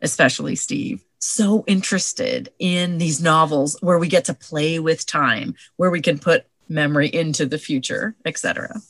especially 0.02 0.56
Steve, 0.56 1.04
so 1.20 1.64
interested 1.68 2.50
in 2.60 2.98
these 2.98 3.22
novels 3.22 3.78
where 3.82 3.98
we 3.98 4.08
get 4.08 4.26
to 4.26 4.34
play 4.34 4.80
with 4.80 5.06
time, 5.06 5.56
where 5.78 5.90
we 5.90 6.02
can 6.02 6.20
put 6.20 6.46
memory 6.68 7.08
into 7.08 7.46
the 7.46 7.58
future, 7.58 8.16
etc.? 8.26 8.82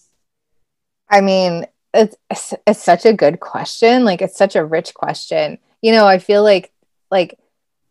I 1.10 1.22
mean, 1.22 1.66
it's, 1.98 2.54
it's 2.66 2.84
such 2.84 3.06
a 3.06 3.14
good 3.14 3.40
question. 3.40 4.06
Like, 4.06 4.22
it's 4.22 4.38
such 4.38 4.56
a 4.56 4.66
rich 4.66 4.94
question. 4.94 5.58
You 5.82 5.92
know, 5.92 6.06
I 6.06 6.20
feel 6.20 6.44
like, 6.44 6.72
like, 7.12 7.40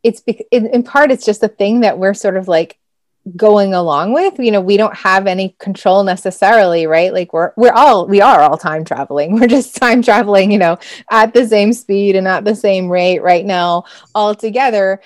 it's 0.02 0.22
in, 0.50 0.66
in 0.68 0.82
part, 0.82 1.10
it's 1.10 1.26
just 1.26 1.42
a 1.42 1.48
thing 1.48 1.80
that 1.80 1.98
we're 1.98 2.14
sort 2.14 2.36
of 2.36 2.46
like 2.46 2.78
going 3.34 3.74
along 3.74 4.12
with 4.12 4.38
you 4.38 4.52
know 4.52 4.60
we 4.60 4.76
don't 4.76 4.94
have 4.94 5.26
any 5.26 5.56
control 5.58 6.04
necessarily 6.04 6.86
right 6.86 7.12
like 7.12 7.32
we're 7.32 7.52
we're 7.56 7.72
all 7.72 8.06
we 8.06 8.20
are 8.20 8.40
all 8.40 8.56
time 8.56 8.84
traveling 8.84 9.34
we're 9.40 9.48
just 9.48 9.74
time 9.74 10.00
traveling 10.00 10.52
you 10.52 10.58
know 10.58 10.78
at 11.10 11.34
the 11.34 11.44
same 11.44 11.72
speed 11.72 12.14
and 12.14 12.28
at 12.28 12.44
the 12.44 12.54
same 12.54 12.88
rate 12.88 13.20
right 13.20 13.44
now 13.44 13.84
all 14.14 14.32
together 14.32 15.00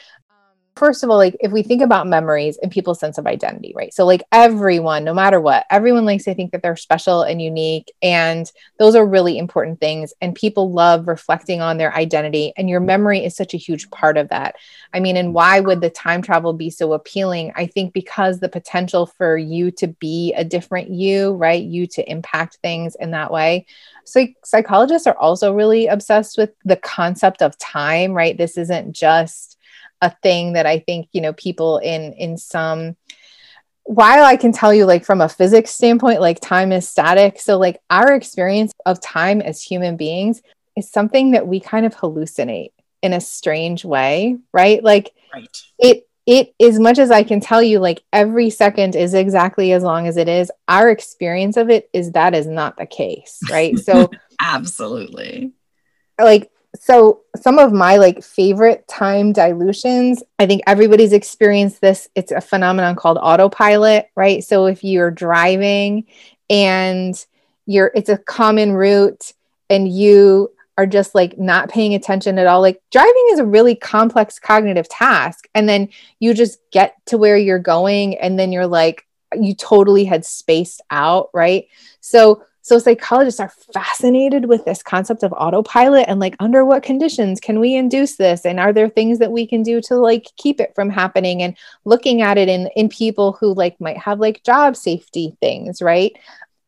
first 0.76 1.02
of 1.02 1.10
all, 1.10 1.16
like 1.16 1.36
if 1.40 1.52
we 1.52 1.62
think 1.62 1.82
about 1.82 2.06
memories 2.06 2.58
and 2.62 2.70
people's 2.70 3.00
sense 3.00 3.18
of 3.18 3.26
identity, 3.26 3.72
right? 3.76 3.92
So, 3.92 4.06
like 4.06 4.22
everyone, 4.32 5.04
no 5.04 5.12
matter 5.12 5.40
what, 5.40 5.66
everyone 5.70 6.04
likes 6.04 6.24
to 6.24 6.34
think 6.34 6.52
that 6.52 6.62
they're 6.62 6.76
special 6.76 7.22
and 7.22 7.42
unique. 7.42 7.92
And 8.02 8.50
those 8.78 8.94
are 8.94 9.06
really 9.06 9.38
important 9.38 9.80
things. 9.80 10.14
And 10.20 10.34
people 10.34 10.72
love 10.72 11.08
reflecting 11.08 11.60
on 11.60 11.78
their 11.78 11.94
identity. 11.94 12.52
And 12.56 12.68
your 12.68 12.80
memory 12.80 13.24
is 13.24 13.36
such 13.36 13.52
a 13.54 13.58
huge 13.58 13.90
part 13.90 14.16
of 14.16 14.28
that. 14.28 14.56
I 14.94 15.00
mean, 15.00 15.16
and 15.16 15.34
why 15.34 15.60
would 15.60 15.80
the 15.80 15.90
time 15.90 16.22
travel 16.22 16.52
be 16.52 16.70
so 16.70 16.92
appealing? 16.92 17.52
I 17.56 17.66
think 17.66 17.92
because 17.92 18.40
the 18.40 18.48
potential 18.48 19.06
for 19.06 19.36
you 19.36 19.70
to 19.72 19.88
be 19.88 20.32
a 20.34 20.44
different 20.44 20.90
you, 20.90 21.32
right? 21.32 21.62
You 21.62 21.86
to 21.88 22.10
impact 22.10 22.58
things 22.62 22.96
in 22.98 23.10
that 23.10 23.32
way. 23.32 23.66
So, 24.04 24.26
psychologists 24.44 25.06
are 25.06 25.18
also 25.18 25.52
really 25.52 25.86
obsessed 25.86 26.38
with 26.38 26.50
the 26.64 26.76
concept 26.76 27.42
of 27.42 27.58
time, 27.58 28.12
right? 28.12 28.36
This 28.36 28.56
isn't 28.56 28.92
just 28.92 29.58
a 30.02 30.10
thing 30.22 30.54
that 30.54 30.66
I 30.66 30.78
think, 30.80 31.08
you 31.12 31.20
know, 31.20 31.32
people 31.32 31.78
in 31.78 32.12
in 32.14 32.36
some 32.36 32.96
while 33.84 34.24
I 34.24 34.36
can 34.36 34.52
tell 34.52 34.72
you 34.72 34.86
like 34.86 35.04
from 35.04 35.20
a 35.20 35.28
physics 35.28 35.72
standpoint, 35.72 36.20
like 36.20 36.38
time 36.40 36.70
is 36.70 36.86
static. 36.88 37.40
So 37.40 37.58
like 37.58 37.80
our 37.90 38.12
experience 38.12 38.72
of 38.86 39.00
time 39.00 39.40
as 39.40 39.60
human 39.60 39.96
beings 39.96 40.42
is 40.76 40.88
something 40.88 41.32
that 41.32 41.48
we 41.48 41.58
kind 41.58 41.84
of 41.84 41.96
hallucinate 41.96 42.70
in 43.02 43.12
a 43.12 43.20
strange 43.20 43.84
way, 43.84 44.38
right? 44.52 44.82
Like 44.84 45.12
right. 45.34 45.62
it 45.78 46.06
it 46.26 46.54
as 46.60 46.78
much 46.78 46.98
as 46.98 47.10
I 47.10 47.24
can 47.24 47.40
tell 47.40 47.62
you, 47.62 47.80
like 47.80 48.04
every 48.12 48.50
second 48.50 48.94
is 48.94 49.14
exactly 49.14 49.72
as 49.72 49.82
long 49.82 50.06
as 50.06 50.16
it 50.16 50.28
is, 50.28 50.52
our 50.68 50.88
experience 50.88 51.56
of 51.56 51.70
it 51.70 51.90
is 51.92 52.12
that 52.12 52.34
is 52.34 52.46
not 52.46 52.76
the 52.76 52.86
case, 52.86 53.40
right? 53.50 53.76
So 53.78 54.08
absolutely. 54.40 55.52
Like 56.16 56.50
so 56.76 57.22
some 57.36 57.58
of 57.58 57.72
my 57.72 57.96
like 57.96 58.22
favorite 58.22 58.86
time 58.86 59.32
dilations 59.32 60.22
i 60.38 60.46
think 60.46 60.62
everybody's 60.66 61.12
experienced 61.12 61.80
this. 61.80 62.08
It's 62.14 62.32
a 62.32 62.40
phenomenon 62.40 62.96
called 62.96 63.18
autopilot 63.20 64.08
right? 64.14 64.42
So 64.44 64.66
if 64.66 64.84
you're 64.84 65.10
driving 65.10 66.06
and 66.48 67.14
you're 67.66 67.90
it's 67.94 68.08
a 68.08 68.18
common 68.18 68.72
route 68.72 69.32
and 69.68 69.88
you 69.88 70.50
are 70.76 70.86
just 70.86 71.14
like 71.14 71.38
not 71.38 71.68
paying 71.68 71.94
attention 71.94 72.38
at 72.38 72.46
all 72.46 72.60
like 72.60 72.80
driving 72.90 73.26
is 73.32 73.38
a 73.38 73.44
really 73.44 73.74
complex 73.74 74.38
cognitive 74.38 74.88
task. 74.88 75.46
And 75.54 75.68
then 75.68 75.88
you 76.20 76.34
just 76.34 76.58
get 76.70 76.94
to 77.06 77.18
where 77.18 77.36
you're 77.36 77.58
going 77.58 78.16
and 78.18 78.38
then 78.38 78.52
you're 78.52 78.66
like 78.66 79.06
you 79.34 79.54
totally 79.54 80.04
had 80.04 80.24
spaced 80.24 80.80
out 80.90 81.30
right? 81.34 81.66
So 82.00 82.42
so 82.62 82.78
psychologists 82.78 83.40
are 83.40 83.52
fascinated 83.72 84.44
with 84.44 84.64
this 84.64 84.82
concept 84.82 85.22
of 85.22 85.32
autopilot 85.32 86.06
and 86.08 86.20
like 86.20 86.36
under 86.40 86.64
what 86.64 86.82
conditions 86.82 87.40
can 87.40 87.58
we 87.58 87.74
induce 87.74 88.16
this 88.16 88.44
and 88.44 88.60
are 88.60 88.72
there 88.72 88.88
things 88.88 89.18
that 89.18 89.32
we 89.32 89.46
can 89.46 89.62
do 89.62 89.80
to 89.80 89.96
like 89.96 90.26
keep 90.36 90.60
it 90.60 90.74
from 90.74 90.90
happening 90.90 91.42
and 91.42 91.56
looking 91.84 92.22
at 92.22 92.38
it 92.38 92.48
in 92.48 92.68
in 92.76 92.88
people 92.88 93.32
who 93.32 93.54
like 93.54 93.80
might 93.80 93.96
have 93.96 94.20
like 94.20 94.42
job 94.44 94.76
safety 94.76 95.36
things, 95.40 95.80
right? 95.80 96.12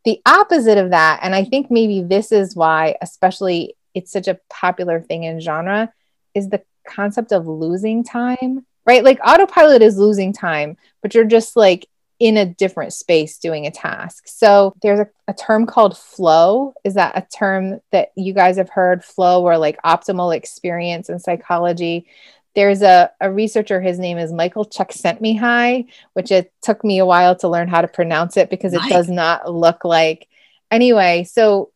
The 0.05 0.21
opposite 0.27 0.79
of 0.79 0.91
that 0.91 1.21
and 1.23 1.35
I 1.35 1.45
think 1.45 1.71
maybe 1.71 2.03
this 2.03 2.33
is 2.33 2.57
why 2.57 2.97
especially 3.03 3.77
it's 3.95 4.11
such 4.11 4.29
a 4.29 4.41
popular 4.49 5.01
thing 5.01 5.25
in 5.25 5.41
genre 5.41 5.93
is 6.35 6.49
the 6.49 6.63
concept 6.87 7.33
of 7.33 7.47
losing 7.47 8.03
time, 8.03 8.65
right? 8.87 9.05
Like 9.05 9.21
autopilot 9.25 9.83
is 9.83 9.99
losing 9.99 10.33
time, 10.33 10.77
but 11.03 11.15
you're 11.15 11.25
just 11.25 11.57
like 11.57 11.87
in 12.23 12.37
a 12.37 12.47
different 12.47 12.93
space 12.93 13.37
doing 13.37 13.67
a 13.67 13.71
task. 13.73 14.29
So 14.29 14.77
there's 14.81 15.01
a, 15.01 15.09
a 15.27 15.35
term 15.35 15.67
called 15.67 15.99
flow. 15.99 16.73
Is 16.85 16.95
that 16.95 17.17
a 17.17 17.27
term 17.37 17.81
that 17.91 18.13
you 18.17 18.33
guys 18.33 18.59
have 18.59 18.71
heard? 18.71 19.05
Flow 19.05 19.43
or 19.43 19.59
like 19.59 19.83
optimal 19.83 20.35
experience 20.35 21.09
in 21.09 21.19
psychology 21.19 22.07
there's 22.55 22.83
a, 22.83 23.11
a 23.19 23.33
researcher 23.33 23.81
his 23.81 23.99
name 23.99 24.19
is 24.19 24.31
michael 24.31 24.67
csikszentmihalyi 24.67 25.87
which 26.13 26.31
it 26.31 26.53
took 26.61 26.85
me 26.85 26.99
a 26.99 27.07
while 27.07 27.35
to 27.35 27.49
learn 27.49 27.67
how 27.67 27.81
to 27.81 27.89
pronounce 27.89 28.37
it 28.37 28.51
because 28.51 28.75
it 28.75 28.83
does 28.91 29.09
not 29.09 29.51
look 29.51 29.87
like 29.87 30.29
anyway 30.71 31.25
so 31.25 31.72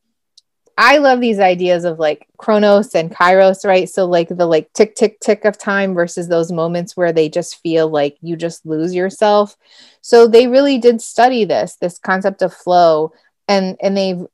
i 0.78 0.98
love 0.98 1.20
these 1.20 1.38
ideas 1.38 1.84
of 1.84 1.98
like 1.98 2.26
chronos 2.36 2.94
and 2.94 3.10
kairos 3.10 3.64
right 3.64 3.88
so 3.88 4.06
like 4.06 4.28
the 4.28 4.46
like 4.46 4.72
tick 4.72 4.94
tick 4.94 5.18
tick 5.20 5.44
of 5.44 5.58
time 5.58 5.94
versus 5.94 6.28
those 6.28 6.52
moments 6.52 6.96
where 6.96 7.12
they 7.12 7.28
just 7.28 7.60
feel 7.62 7.88
like 7.88 8.16
you 8.20 8.36
just 8.36 8.64
lose 8.66 8.94
yourself 8.94 9.56
so 10.00 10.26
they 10.26 10.46
really 10.46 10.78
did 10.78 11.00
study 11.00 11.44
this 11.44 11.76
this 11.76 11.98
concept 11.98 12.42
of 12.42 12.52
flow 12.52 13.12
and 13.48 13.76
and 13.82 13.96
they've 13.96 14.26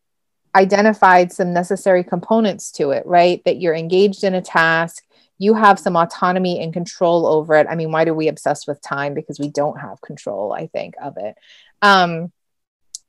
identified 0.54 1.32
some 1.32 1.52
necessary 1.52 2.04
components 2.04 2.70
to 2.70 2.90
it 2.90 3.06
right 3.06 3.42
that 3.44 3.60
you're 3.60 3.74
engaged 3.74 4.24
in 4.24 4.34
a 4.34 4.42
task 4.42 5.04
you 5.42 5.54
have 5.54 5.78
some 5.78 5.96
autonomy 5.96 6.62
and 6.62 6.72
control 6.72 7.26
over 7.26 7.56
it. 7.56 7.66
I 7.68 7.74
mean, 7.74 7.90
why 7.90 8.04
do 8.04 8.14
we 8.14 8.28
obsess 8.28 8.64
with 8.64 8.80
time? 8.80 9.12
Because 9.12 9.40
we 9.40 9.48
don't 9.48 9.80
have 9.80 10.00
control, 10.00 10.52
I 10.52 10.68
think, 10.68 10.94
of 11.02 11.16
it. 11.16 11.34
Um, 11.82 12.30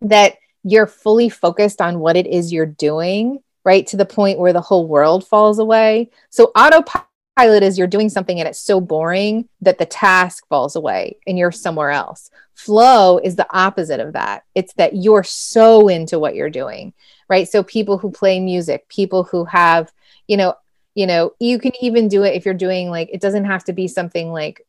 that 0.02 0.38
you're 0.64 0.88
fully 0.88 1.30
focused 1.30 1.82
on 1.82 2.00
what 2.00 2.16
it 2.16 2.28
is 2.28 2.54
you're 2.54 2.66
doing, 2.66 3.40
right? 3.64 3.86
To 3.88 3.98
the 3.98 4.06
point 4.06 4.40
where 4.40 4.54
the 4.54 4.62
whole 4.62 4.88
world 4.88 5.28
falls 5.28 5.60
away. 5.60 6.10
So, 6.30 6.52
autopilot 6.56 7.64
is 7.64 7.78
you're 7.78 7.88
doing 7.88 8.10
something 8.10 8.40
and 8.40 8.48
it's 8.48 8.60
so 8.60 8.80
boring 8.80 9.50
that 9.62 9.78
the 9.78 9.86
task 9.86 10.48
falls 10.48 10.76
away 10.76 11.18
and 11.28 11.38
you're 11.38 11.52
somewhere 11.52 11.92
else. 11.92 12.30
Flow 12.56 13.18
is 13.18 13.36
the 13.36 13.48
opposite 13.56 14.00
of 14.00 14.14
that. 14.14 14.44
It's 14.56 14.74
that 14.74 14.96
you're 14.96 15.24
so 15.24 15.88
into 15.88 16.20
what 16.20 16.36
you're 16.36 16.50
doing, 16.50 16.94
right? 17.28 17.48
So, 17.48 17.64
people 17.64 17.98
who 17.98 18.12
play 18.12 18.40
music, 18.40 18.88
people 18.90 19.24
who 19.24 19.46
have, 19.46 19.92
you 20.28 20.38
know, 20.38 20.56
you 20.96 21.08
know 21.08 21.34
you 21.40 21.60
can 21.60 21.72
even 21.82 22.08
do 22.08 22.24
it 22.24 22.36
if 22.36 22.46
you're 22.46 22.54
doing 22.54 22.90
like 22.90 23.10
it 23.12 23.20
doesn't 23.20 23.46
have 23.46 23.64
to 23.64 23.74
be 23.74 23.88
something 23.88 24.32
like 24.32 24.66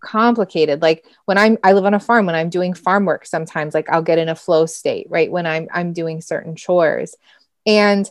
complicated 0.00 0.82
like 0.82 1.04
when 1.26 1.38
i'm 1.38 1.58
i 1.62 1.72
live 1.72 1.84
on 1.84 1.94
a 1.94 2.00
farm 2.00 2.26
when 2.26 2.34
i'm 2.34 2.50
doing 2.50 2.74
farm 2.74 3.04
work 3.04 3.26
sometimes 3.26 3.74
like 3.74 3.88
i'll 3.90 4.02
get 4.02 4.18
in 4.18 4.28
a 4.28 4.34
flow 4.34 4.66
state 4.66 5.06
right 5.10 5.30
when 5.30 5.46
i'm 5.46 5.68
i'm 5.72 5.92
doing 5.92 6.20
certain 6.20 6.56
chores 6.56 7.14
and 7.66 8.10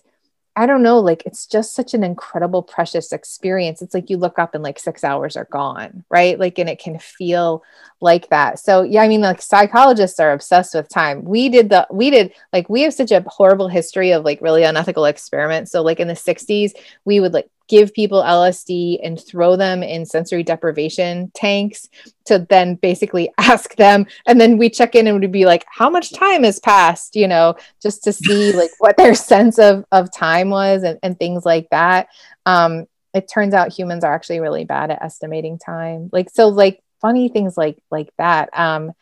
I 0.60 0.65
don't 0.65 0.84
know, 0.84 0.99
like 0.99 1.23
it's 1.25 1.45
just 1.45 1.73
such 1.73 1.93
an 1.93 2.04
incredible, 2.04 2.62
precious 2.62 3.13
experience. 3.13 3.82
It's 3.82 3.93
like 3.93 4.10
you 4.10 4.17
look 4.17 4.38
up 4.38 4.56
and 4.56 4.62
like 4.62 4.78
six 4.78 5.06
hours 5.06 5.38
are 5.38 5.47
gone, 5.49 6.04
right? 6.10 6.38
Like, 6.38 6.60
and 6.60 6.67
it 6.67 6.80
can 6.80 6.99
feel 6.99 7.63
like 8.02 8.28
that. 8.28 8.60
So, 8.60 8.82
yeah, 8.82 9.04
I 9.04 9.08
mean, 9.08 9.21
like 9.21 9.41
psychologists 9.41 10.19
are 10.19 10.34
obsessed 10.34 10.75
with 10.75 10.89
time. 10.89 11.23
We 11.23 11.47
did 11.47 11.69
the, 11.69 11.88
we 11.89 12.10
did, 12.10 12.34
like, 12.52 12.69
we 12.69 12.82
have 12.82 12.93
such 12.93 13.12
a 13.12 13.23
horrible 13.25 13.69
history 13.69 14.12
of 14.12 14.25
like 14.25 14.41
really 14.41 14.63
unethical 14.63 15.06
experiments. 15.06 15.71
So, 15.71 15.82
like 15.82 16.02
in 16.02 16.10
the 16.10 16.13
60s, 16.13 16.73
we 17.06 17.21
would 17.21 17.34
like 17.34 17.49
give 17.69 17.93
people 17.93 18.21
LSD 18.21 18.99
and 19.03 19.23
throw 19.23 19.55
them 19.55 19.84
in 19.84 20.05
sensory 20.05 20.43
deprivation 20.43 21.32
tanks 21.36 21.88
to 22.25 22.45
then 22.49 22.75
basically 22.75 23.32
ask 23.38 23.75
them. 23.75 24.05
And 24.27 24.41
then 24.41 24.58
we 24.58 24.69
check 24.69 24.95
in 24.95 25.08
and 25.08 25.19
we'd 25.19 25.32
be 25.32 25.45
like, 25.45 25.65
how 25.69 25.89
much 25.89 26.12
time 26.12 26.43
has 26.43 26.60
passed, 26.60 27.15
you 27.15 27.27
know, 27.27 27.55
just 27.82 28.03
to 28.03 28.12
see 28.12 28.51
like 28.55 28.71
what 28.79 28.97
their 28.97 29.15
sense 29.15 29.60
of, 29.60 29.86
of 29.91 30.13
time 30.13 30.49
was 30.49 30.84
and, 30.84 30.99
and 31.03 31.17
things 31.17 31.45
like 31.45 31.69
that. 31.69 32.10
Um, 32.45 32.88
it 33.13 33.29
turns 33.32 33.53
out 33.53 33.71
humans 33.71 34.03
are 34.03 34.13
actually 34.13 34.39
really 34.39 34.65
bad 34.65 34.91
at 34.91 35.01
estimating 35.01 35.58
time. 35.60 36.10
Like, 36.12 36.29
so 36.29 36.49
like 36.49 36.82
funny 37.01 37.29
things 37.29 37.55
like, 37.55 37.77
like 37.91 38.10
that. 38.17 38.49
Um, 38.53 38.93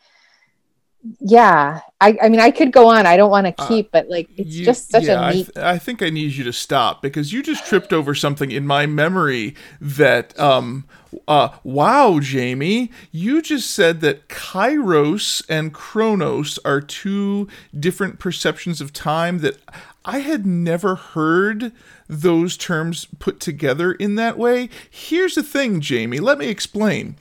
yeah 1.20 1.80
I, 2.00 2.18
I 2.22 2.28
mean 2.28 2.40
i 2.40 2.50
could 2.50 2.72
go 2.72 2.88
on. 2.88 3.06
I 3.06 3.16
don't 3.16 3.30
want 3.30 3.46
to 3.46 3.54
uh, 3.62 3.68
keep 3.68 3.86
uh, 3.86 3.90
but 3.92 4.08
like 4.08 4.28
it's 4.36 4.54
you, 4.54 4.64
just 4.64 4.90
such 4.90 5.04
yeah, 5.04 5.28
a 5.28 5.34
neat 5.34 5.50
I, 5.50 5.52
th- 5.52 5.66
I, 5.66 5.78
think 5.78 6.02
i 6.02 6.10
need 6.10 6.32
you 6.32 6.44
to 6.44 6.52
stop 6.52 7.02
because 7.02 7.32
you 7.32 7.42
just 7.42 7.64
tripped 7.64 7.92
over 7.92 8.14
something 8.14 8.50
in 8.50 8.66
my 8.66 8.86
memory 8.86 9.54
that 9.80 10.38
um 10.38 10.86
uh 11.26 11.48
wow 11.62 12.18
jamie 12.20 12.90
you 13.10 13.40
just 13.40 13.70
said 13.70 14.00
that 14.00 14.28
kairos 14.28 15.42
and 15.48 15.72
chronos 15.72 16.58
are 16.64 16.80
two 16.80 17.48
different 17.78 18.18
perceptions 18.18 18.80
of 18.80 18.92
time 18.92 19.38
that 19.38 19.56
i 20.04 20.18
had 20.18 20.44
never 20.46 20.94
heard 20.94 21.72
those 22.08 22.56
terms 22.56 23.06
put 23.18 23.38
together 23.38 23.92
in 23.92 24.14
that 24.16 24.38
way. 24.38 24.70
Here's 24.90 25.34
the 25.34 25.42
thing, 25.42 25.80
Jamie, 25.80 26.20
let 26.20 26.38
me 26.38 26.48
explain. 26.48 27.16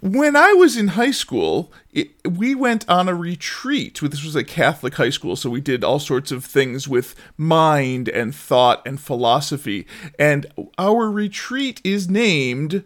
When 0.00 0.34
I 0.34 0.52
was 0.52 0.76
in 0.76 0.88
high 0.88 1.12
school, 1.12 1.72
it, 1.92 2.10
we 2.28 2.54
went 2.54 2.88
on 2.88 3.08
a 3.08 3.14
retreat. 3.14 4.00
This 4.02 4.24
was 4.24 4.36
a 4.36 4.44
Catholic 4.44 4.94
high 4.94 5.10
school, 5.10 5.36
so 5.36 5.48
we 5.48 5.60
did 5.60 5.84
all 5.84 6.00
sorts 6.00 6.32
of 6.32 6.44
things 6.44 6.88
with 6.88 7.14
mind 7.36 8.08
and 8.08 8.34
thought 8.34 8.82
and 8.86 9.00
philosophy. 9.00 9.86
And 10.18 10.46
our 10.76 11.10
retreat 11.10 11.80
is 11.84 12.10
named 12.10 12.84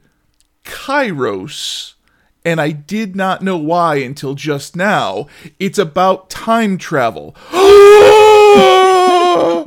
Kairos 0.64 1.94
and 2.44 2.60
I 2.60 2.70
did 2.70 3.14
not 3.14 3.42
know 3.42 3.56
why 3.56 3.96
until 3.96 4.34
just 4.34 4.76
now. 4.76 5.26
It's 5.58 5.78
about 5.78 6.30
time 6.30 6.78
travel. 6.78 7.36
so, 7.52 9.64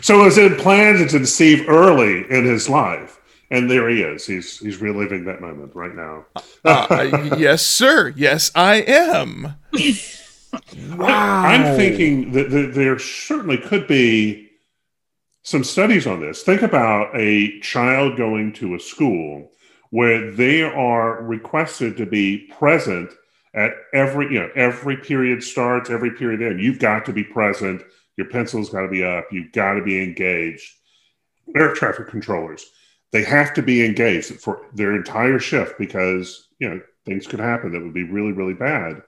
so 0.00 0.20
it 0.20 0.24
was 0.24 0.38
in 0.38 0.56
to 0.56 1.18
deceive 1.18 1.68
early 1.68 2.24
in 2.30 2.44
his 2.44 2.68
life. 2.68 3.18
And 3.50 3.70
there 3.70 3.88
he 3.90 4.00
is. 4.00 4.26
He's 4.26 4.58
he's 4.60 4.80
reliving 4.80 5.26
that 5.26 5.42
moment 5.42 5.74
right 5.74 5.94
now. 5.94 6.24
uh, 6.64 7.34
yes, 7.38 7.64
sir. 7.64 8.14
Yes, 8.16 8.50
I 8.54 8.76
am. 8.76 9.56
wow. 10.96 11.42
I'm 11.44 11.76
thinking 11.76 12.32
that, 12.32 12.50
that 12.50 12.72
there 12.72 12.98
certainly 12.98 13.58
could 13.58 13.86
be 13.86 14.48
some 15.42 15.64
studies 15.64 16.06
on 16.06 16.20
this. 16.20 16.42
Think 16.42 16.62
about 16.62 17.10
a 17.14 17.60
child 17.60 18.16
going 18.16 18.54
to 18.54 18.74
a 18.74 18.80
school 18.80 19.52
where 19.92 20.30
they 20.30 20.62
are 20.62 21.22
requested 21.22 21.96
to 21.96 22.04
be 22.06 22.50
present 22.58 23.10
at 23.54 23.72
every 23.94 24.32
you 24.32 24.40
know 24.40 24.50
every 24.54 24.96
period 24.96 25.42
starts 25.42 25.90
every 25.90 26.10
period 26.10 26.42
ends 26.42 26.62
you've 26.62 26.78
got 26.78 27.04
to 27.04 27.12
be 27.12 27.22
present 27.24 27.82
your 28.16 28.28
pencil's 28.28 28.70
got 28.70 28.82
to 28.82 28.88
be 28.88 29.04
up. 29.04 29.26
You've 29.30 29.52
got 29.52 29.74
to 29.74 29.82
be 29.82 30.02
engaged. 30.02 30.74
Air 31.56 31.74
traffic 31.74 32.08
controllers, 32.08 32.70
they 33.10 33.24
have 33.24 33.52
to 33.54 33.62
be 33.62 33.84
engaged 33.84 34.40
for 34.40 34.66
their 34.74 34.94
entire 34.94 35.38
shift 35.38 35.78
because, 35.78 36.48
you 36.58 36.68
know, 36.68 36.80
things 37.04 37.26
could 37.26 37.40
happen 37.40 37.72
that 37.72 37.82
would 37.82 37.92
be 37.92 38.04
really, 38.04 38.32
really 38.32 38.54
bad. 38.54 39.02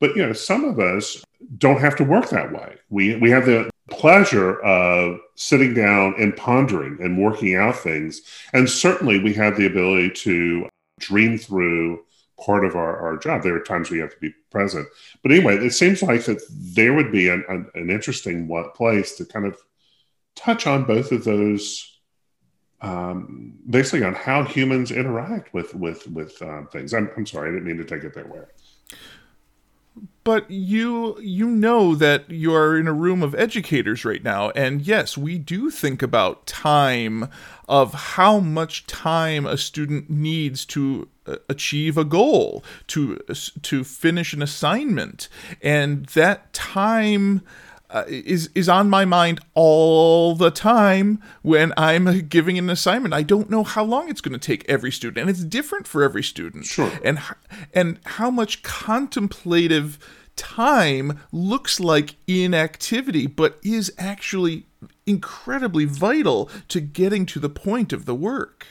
But, 0.00 0.16
you 0.16 0.26
know, 0.26 0.32
some 0.32 0.64
of 0.64 0.78
us 0.78 1.24
don't 1.56 1.80
have 1.80 1.96
to 1.96 2.04
work 2.04 2.30
that 2.30 2.52
way. 2.52 2.76
We, 2.90 3.16
we 3.16 3.30
have 3.30 3.46
the 3.46 3.70
pleasure 3.90 4.60
of 4.60 5.20
sitting 5.34 5.74
down 5.74 6.14
and 6.18 6.36
pondering 6.36 6.98
and 7.00 7.22
working 7.22 7.54
out 7.54 7.76
things. 7.76 8.22
And 8.52 8.68
certainly 8.68 9.18
we 9.18 9.34
have 9.34 9.56
the 9.56 9.66
ability 9.66 10.10
to 10.10 10.68
dream 10.98 11.38
through 11.38 12.04
part 12.44 12.64
of 12.64 12.76
our, 12.76 12.96
our 12.96 13.16
job. 13.16 13.42
There 13.42 13.56
are 13.56 13.60
times 13.60 13.90
we 13.90 13.98
have 13.98 14.10
to 14.10 14.20
be 14.20 14.34
present. 14.50 14.86
But 15.22 15.32
anyway, 15.32 15.56
it 15.56 15.72
seems 15.72 16.02
like 16.02 16.24
that 16.24 16.40
there 16.50 16.94
would 16.94 17.10
be 17.10 17.28
an, 17.28 17.44
an, 17.48 17.70
an 17.74 17.90
interesting 17.90 18.48
place 18.74 19.16
to 19.16 19.24
kind 19.24 19.46
of 19.46 19.56
touch 20.36 20.66
on 20.66 20.84
both 20.84 21.10
of 21.12 21.24
those 21.24 21.94
um, 22.80 23.54
basically 23.68 24.04
on 24.04 24.14
how 24.14 24.44
humans 24.44 24.92
interact 24.92 25.52
with 25.52 25.74
with 25.74 26.06
with 26.06 26.40
um, 26.42 26.68
things. 26.70 26.94
I'm, 26.94 27.10
I'm 27.16 27.26
sorry, 27.26 27.48
I 27.48 27.52
didn't 27.52 27.66
mean 27.66 27.78
to 27.78 27.84
take 27.84 28.04
it 28.04 28.14
that 28.14 28.28
way 28.28 28.42
but 30.28 30.50
you 30.50 31.18
you 31.22 31.46
know 31.46 31.94
that 31.94 32.30
you 32.30 32.54
are 32.54 32.78
in 32.78 32.86
a 32.86 32.92
room 32.92 33.22
of 33.22 33.34
educators 33.36 34.04
right 34.04 34.22
now 34.22 34.50
and 34.50 34.82
yes 34.82 35.16
we 35.16 35.38
do 35.38 35.70
think 35.70 36.02
about 36.02 36.46
time 36.46 37.30
of 37.66 37.94
how 37.94 38.38
much 38.38 38.86
time 38.86 39.46
a 39.46 39.56
student 39.56 40.10
needs 40.10 40.66
to 40.66 41.08
uh, 41.24 41.36
achieve 41.48 41.96
a 41.96 42.04
goal 42.04 42.62
to 42.86 43.16
to 43.62 43.82
finish 43.82 44.34
an 44.34 44.42
assignment 44.42 45.30
and 45.62 46.04
that 46.08 46.52
time 46.52 47.40
uh, 47.90 48.04
is 48.06 48.50
is 48.54 48.68
on 48.68 48.90
my 48.90 49.06
mind 49.06 49.40
all 49.54 50.34
the 50.34 50.50
time 50.50 51.22
when 51.40 51.72
I'm 51.78 52.20
giving 52.28 52.58
an 52.58 52.68
assignment. 52.68 53.14
I 53.14 53.22
don't 53.22 53.48
know 53.48 53.64
how 53.64 53.82
long 53.82 54.10
it's 54.10 54.20
going 54.20 54.38
to 54.38 54.46
take 54.46 54.68
every 54.68 54.92
student, 54.92 55.16
and 55.16 55.30
it's 55.30 55.42
different 55.42 55.86
for 55.86 56.02
every 56.02 56.22
student. 56.22 56.66
Sure. 56.66 56.92
And 57.02 57.18
and 57.72 57.98
how 58.04 58.30
much 58.30 58.62
contemplative 58.62 59.98
time 60.38 61.20
looks 61.32 61.78
like 61.78 62.14
inactivity, 62.26 63.26
but 63.26 63.58
is 63.62 63.92
actually 63.98 64.66
incredibly 65.06 65.84
vital 65.84 66.48
to 66.68 66.80
getting 66.80 67.26
to 67.26 67.38
the 67.38 67.50
point 67.50 67.92
of 67.92 68.06
the 68.06 68.14
work. 68.14 68.66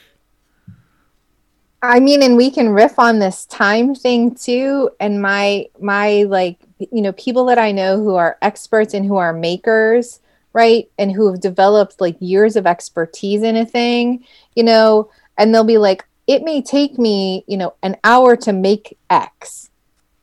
I 1.82 2.00
mean, 2.00 2.22
and 2.24 2.36
we 2.36 2.50
can 2.50 2.70
riff 2.70 2.98
on 2.98 3.20
this 3.20 3.46
time 3.46 3.94
thing 3.94 4.34
too. 4.34 4.90
And 4.98 5.22
my 5.22 5.66
my 5.80 6.24
like 6.24 6.58
you 6.78 7.02
know 7.02 7.12
people 7.12 7.44
that 7.46 7.58
I 7.58 7.70
know 7.70 8.02
who 8.02 8.16
are 8.16 8.36
experts 8.42 8.94
and 8.94 9.06
who 9.06 9.16
are 9.16 9.32
makers, 9.32 10.20
right, 10.52 10.90
and 10.98 11.12
who 11.12 11.30
have 11.30 11.40
developed 11.40 12.00
like 12.00 12.16
years 12.18 12.56
of 12.56 12.66
expertise 12.66 13.42
in 13.42 13.56
a 13.56 13.66
thing, 13.66 14.24
you 14.56 14.64
know, 14.64 15.08
and 15.36 15.54
they'll 15.54 15.62
be 15.62 15.78
like, 15.78 16.04
it 16.26 16.42
may 16.42 16.60
take 16.60 16.98
me, 16.98 17.44
you 17.46 17.56
know, 17.56 17.74
an 17.82 17.96
hour 18.02 18.36
to 18.36 18.52
make 18.52 18.98
X, 19.08 19.67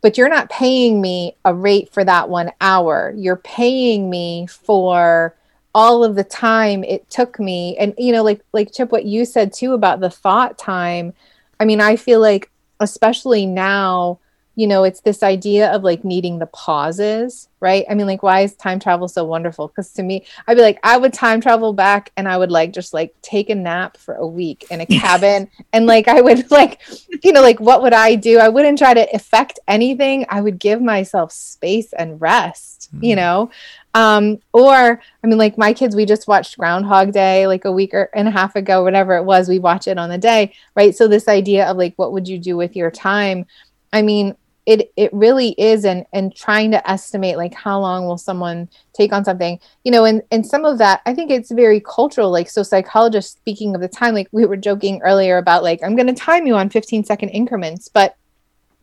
but 0.05 0.19
you're 0.19 0.29
not 0.29 0.51
paying 0.51 1.01
me 1.01 1.35
a 1.45 1.51
rate 1.51 1.91
for 1.91 2.03
that 2.03 2.29
one 2.29 2.51
hour. 2.61 3.11
You're 3.17 3.37
paying 3.37 4.07
me 4.07 4.45
for 4.45 5.35
all 5.73 6.03
of 6.03 6.13
the 6.13 6.23
time 6.23 6.83
it 6.83 7.09
took 7.09 7.39
me. 7.39 7.75
And, 7.77 7.95
you 7.97 8.11
know, 8.11 8.21
like, 8.21 8.41
like 8.53 8.71
Chip, 8.71 8.91
what 8.91 9.05
you 9.05 9.25
said 9.25 9.51
too 9.51 9.73
about 9.73 10.01
the 10.01 10.11
thought 10.11 10.59
time. 10.59 11.15
I 11.59 11.65
mean, 11.65 11.81
I 11.81 11.95
feel 11.95 12.19
like, 12.19 12.51
especially 12.79 13.47
now, 13.47 14.19
you 14.55 14.67
know, 14.67 14.85
it's 14.85 15.01
this 15.01 15.21
idea 15.21 15.69
of 15.71 15.83
like 15.83 16.05
needing 16.05 16.39
the 16.39 16.45
pauses, 16.47 17.49
right? 17.59 17.85
I 17.89 17.93
mean, 17.93 18.07
like, 18.07 18.23
why 18.23 18.41
is 18.41 18.55
time 18.55 18.79
travel 18.79 19.09
so 19.09 19.25
wonderful? 19.25 19.67
Because 19.67 19.91
to 19.93 20.03
me, 20.03 20.25
I'd 20.47 20.55
be 20.55 20.61
like, 20.61 20.79
I 20.81 20.97
would 20.97 21.13
time 21.13 21.41
travel 21.41 21.73
back 21.73 22.11
and 22.15 22.27
I 22.27 22.37
would 22.37 22.51
like 22.51 22.71
just 22.71 22.93
like 22.93 23.13
take 23.21 23.49
a 23.49 23.55
nap 23.55 23.97
for 23.97 24.15
a 24.15 24.25
week 24.25 24.65
in 24.71 24.79
a 24.79 24.85
cabin. 24.85 25.49
and 25.73 25.85
like, 25.85 26.07
I 26.07 26.21
would 26.21 26.49
like, 26.51 26.81
you 27.21 27.33
know, 27.33 27.41
like, 27.41 27.59
what 27.59 27.81
would 27.81 27.93
I 27.93 28.15
do? 28.15 28.39
I 28.39 28.47
wouldn't 28.47 28.77
try 28.77 28.93
to 28.93 29.07
affect 29.13 29.59
anything. 29.67 30.25
I 30.29 30.39
would 30.39 30.57
give 30.57 30.81
myself 30.81 31.33
space 31.33 31.91
and 31.91 32.19
rest, 32.21 32.89
mm-hmm. 32.93 33.03
you 33.03 33.15
know? 33.17 33.51
Um, 33.93 34.39
or, 34.53 35.01
I 35.23 35.27
mean, 35.27 35.37
like, 35.37 35.57
my 35.57 35.73
kids, 35.73 35.95
we 35.95 36.05
just 36.05 36.27
watched 36.27 36.57
Groundhog 36.57 37.11
Day 37.11 37.47
like 37.47 37.65
a 37.65 37.71
week 37.71 37.93
or 37.93 38.09
and 38.13 38.27
a 38.27 38.31
half 38.31 38.55
ago, 38.55 38.83
whatever 38.83 39.15
it 39.15 39.23
was, 39.23 39.49
we 39.49 39.59
watch 39.59 39.87
it 39.87 39.97
on 39.97 40.09
the 40.09 40.17
day, 40.17 40.53
right? 40.75 40.95
So, 40.95 41.07
this 41.07 41.29
idea 41.29 41.65
of 41.65 41.77
like, 41.77 41.93
what 41.95 42.11
would 42.11 42.27
you 42.27 42.37
do 42.37 42.57
with 42.57 42.75
your 42.75 42.91
time? 42.91 43.45
I 43.93 44.01
mean, 44.01 44.35
it 44.65 44.91
it 44.95 45.13
really 45.13 45.49
is 45.59 45.85
and 45.85 46.05
and 46.11 46.35
trying 46.35 46.71
to 46.71 46.89
estimate 46.89 47.37
like 47.37 47.53
how 47.53 47.79
long 47.79 48.05
will 48.05 48.17
someone 48.17 48.67
take 48.93 49.13
on 49.13 49.23
something 49.23 49.59
you 49.83 49.91
know 49.91 50.05
and 50.05 50.21
and 50.31 50.45
some 50.45 50.65
of 50.65 50.77
that 50.77 51.01
i 51.05 51.13
think 51.13 51.29
it's 51.29 51.51
very 51.51 51.79
cultural 51.79 52.31
like 52.31 52.49
so 52.49 52.63
psychologists 52.63 53.33
speaking 53.33 53.75
of 53.75 53.81
the 53.81 53.87
time 53.87 54.13
like 54.13 54.27
we 54.31 54.45
were 54.45 54.57
joking 54.57 55.01
earlier 55.03 55.37
about 55.37 55.63
like 55.63 55.79
i'm 55.83 55.95
going 55.95 56.07
to 56.07 56.13
time 56.13 56.47
you 56.47 56.55
on 56.55 56.69
15 56.69 57.03
second 57.03 57.29
increments 57.29 57.87
but 57.87 58.15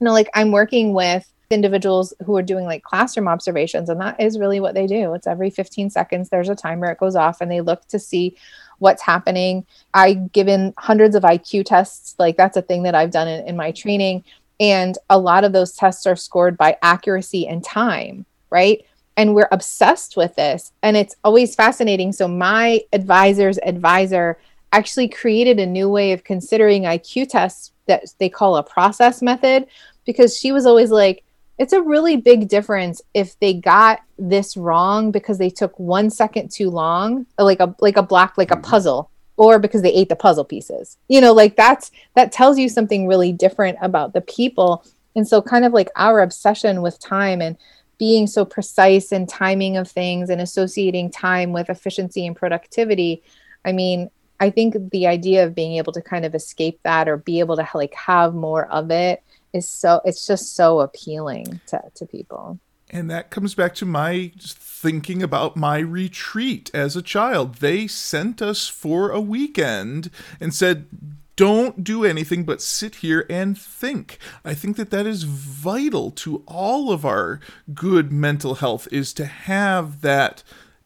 you 0.01 0.05
know 0.05 0.13
like 0.13 0.29
i'm 0.35 0.53
working 0.53 0.93
with 0.95 1.29
individuals 1.53 2.15
who 2.25 2.37
are 2.37 2.43
doing 2.43 2.65
like 2.65 2.83
classroom 2.83 3.29
observations 3.29 3.89
and 3.89 4.01
that 4.01 4.19
is 4.21 4.39
really 4.39 4.59
what 4.59 4.75
they 4.75 4.87
do. 4.87 5.13
It's 5.15 5.27
every 5.27 5.51
15 5.51 5.91
seconds 5.91 6.29
there's 6.29 6.49
a 6.49 6.55
timer 6.55 6.91
it 6.91 6.99
goes 6.99 7.15
off 7.15 7.41
and 7.41 7.51
they 7.51 7.61
look 7.61 7.87
to 7.89 7.99
see 7.99 8.37
what's 8.79 9.03
happening. 9.03 9.67
I 9.95 10.15
given 10.15 10.75
hundreds 10.79 11.15
of 11.15 11.23
iq 11.23 11.65
tests 11.65 12.15
like 12.19 12.37
that's 12.37 12.57
a 12.57 12.63
thing 12.63 12.83
that 12.85 12.95
i've 12.95 13.11
done 13.11 13.29
in, 13.29 13.47
in 13.47 13.57
my 13.57 13.71
training 13.71 14.25
and 14.63 14.97
a 15.11 15.19
lot 15.19 15.43
of 15.43 15.53
those 15.53 15.73
tests 15.73 16.07
are 16.07 16.15
scored 16.15 16.57
by 16.57 16.79
accuracy 16.83 17.49
and 17.49 17.65
time, 17.65 18.25
right? 18.49 18.87
And 19.17 19.35
we're 19.35 19.49
obsessed 19.51 20.17
with 20.17 20.37
this. 20.37 20.73
And 20.85 20.97
it's 20.97 21.17
always 21.25 21.57
fascinating. 21.57 22.13
So, 22.13 22.29
my 22.29 22.81
advisor's 22.93 23.59
advisor 23.65 24.39
actually 24.71 25.09
created 25.09 25.59
a 25.59 25.67
new 25.67 25.89
way 25.91 26.13
of 26.13 26.23
considering 26.23 26.85
IQ 26.85 27.29
tests 27.31 27.73
that 27.87 28.05
they 28.19 28.29
call 28.29 28.57
a 28.57 28.63
process 28.63 29.21
method 29.21 29.67
because 30.07 30.39
she 30.39 30.53
was 30.53 30.65
always 30.65 30.93
like, 30.93 31.25
it's 31.59 31.73
a 31.73 31.83
really 31.83 32.17
big 32.17 32.49
difference 32.49 33.03
if 33.15 33.39
they 33.41 33.55
got 33.55 34.01
this 34.17 34.57
wrong 34.57 35.11
because 35.11 35.39
they 35.39 35.51
took 35.51 35.77
one 35.79 36.09
second 36.09 36.53
too 36.53 36.71
long, 36.71 37.27
like 37.37 37.61
a 37.61 37.75
like 37.81 37.97
a 37.97 38.03
block, 38.03 38.39
like 38.39 38.53
a 38.53 38.55
mm-hmm. 38.55 38.63
puzzle, 38.63 39.11
or 39.37 39.59
because 39.59 39.83
they 39.83 39.93
ate 39.93 40.09
the 40.09 40.17
puzzle 40.17 40.45
pieces. 40.45 40.99
You 41.09 41.21
know, 41.21 41.33
like 41.33 41.57
that's 41.57 41.91
that 42.15 42.33
tells 42.33 42.59
you 42.59 42.69
something 42.69 43.07
really 43.07 43.33
different 43.33 43.79
about 43.81 44.13
the 44.13 44.21
people. 44.21 44.85
And 45.15 45.27
so 45.27 45.43
kind 45.43 45.65
of 45.65 45.73
like 45.73 45.91
our 45.97 46.21
obsession 46.21 46.83
with 46.83 46.99
time 46.99 47.41
and 47.41 47.57
being 47.99 48.27
so 48.27 48.45
precise 48.45 49.13
in 49.13 49.27
timing 49.27 49.77
of 49.77 49.89
things 49.89 50.31
and 50.31 50.41
associating 50.41 51.11
time 51.11 51.53
with 51.53 51.71
efficiency 51.71 52.27
and 52.27 52.35
productivity. 52.35 53.23
I 53.65 53.73
mean, 53.73 54.11
I 54.41 54.51
think 54.51 54.91
the 54.91 55.07
idea 55.07 55.47
of 55.47 55.55
being 55.55 55.77
able 55.77 55.93
to 55.93 56.03
kind 56.03 56.25
of 56.25 56.35
escape 56.35 56.81
that 56.83 57.09
or 57.09 57.17
be 57.17 57.39
able 57.39 57.57
to 57.57 57.69
like 57.75 57.95
have 57.95 58.35
more 58.35 58.67
of 58.73 58.91
it 58.91 59.23
is 59.53 59.69
so 59.69 60.01
it's 60.05 60.27
just 60.27 60.57
so 60.57 60.81
appealing 60.81 61.61
to, 61.67 61.81
to 61.95 62.07
people. 62.07 62.59
And 62.93 63.11
that 63.11 63.31
comes 63.31 63.55
back 63.55 63.75
to 63.77 63.87
my 63.87 64.33
thinking 64.39 65.23
about 65.23 65.57
my 65.57 65.79
retreat 65.79 66.71
as 66.75 66.95
a 66.95 67.03
child. 67.03 67.57
They 67.57 67.87
sent 67.87 68.43
us 68.43 68.69
for 68.69 69.11
a 69.11 69.21
weekend 69.21 70.11
and 70.39 70.55
said, 70.55 70.87
don't 71.35 71.83
do 71.83 72.05
anything 72.05 72.45
but 72.45 72.61
sit 72.61 72.97
here 72.97 73.25
and 73.31 73.57
think. 73.57 74.19
I 74.45 74.53
think 74.53 74.77
that 74.77 74.91
that 74.91 75.07
is 75.07 75.23
vital 75.23 76.11
to 76.13 76.43
all 76.47 76.93
of 76.93 77.07
our 77.07 77.41
good 77.73 78.13
mental 78.13 78.57
health 78.57 78.87
is 78.93 79.15
to 79.15 79.25
have 79.25 80.03
that 80.03 80.43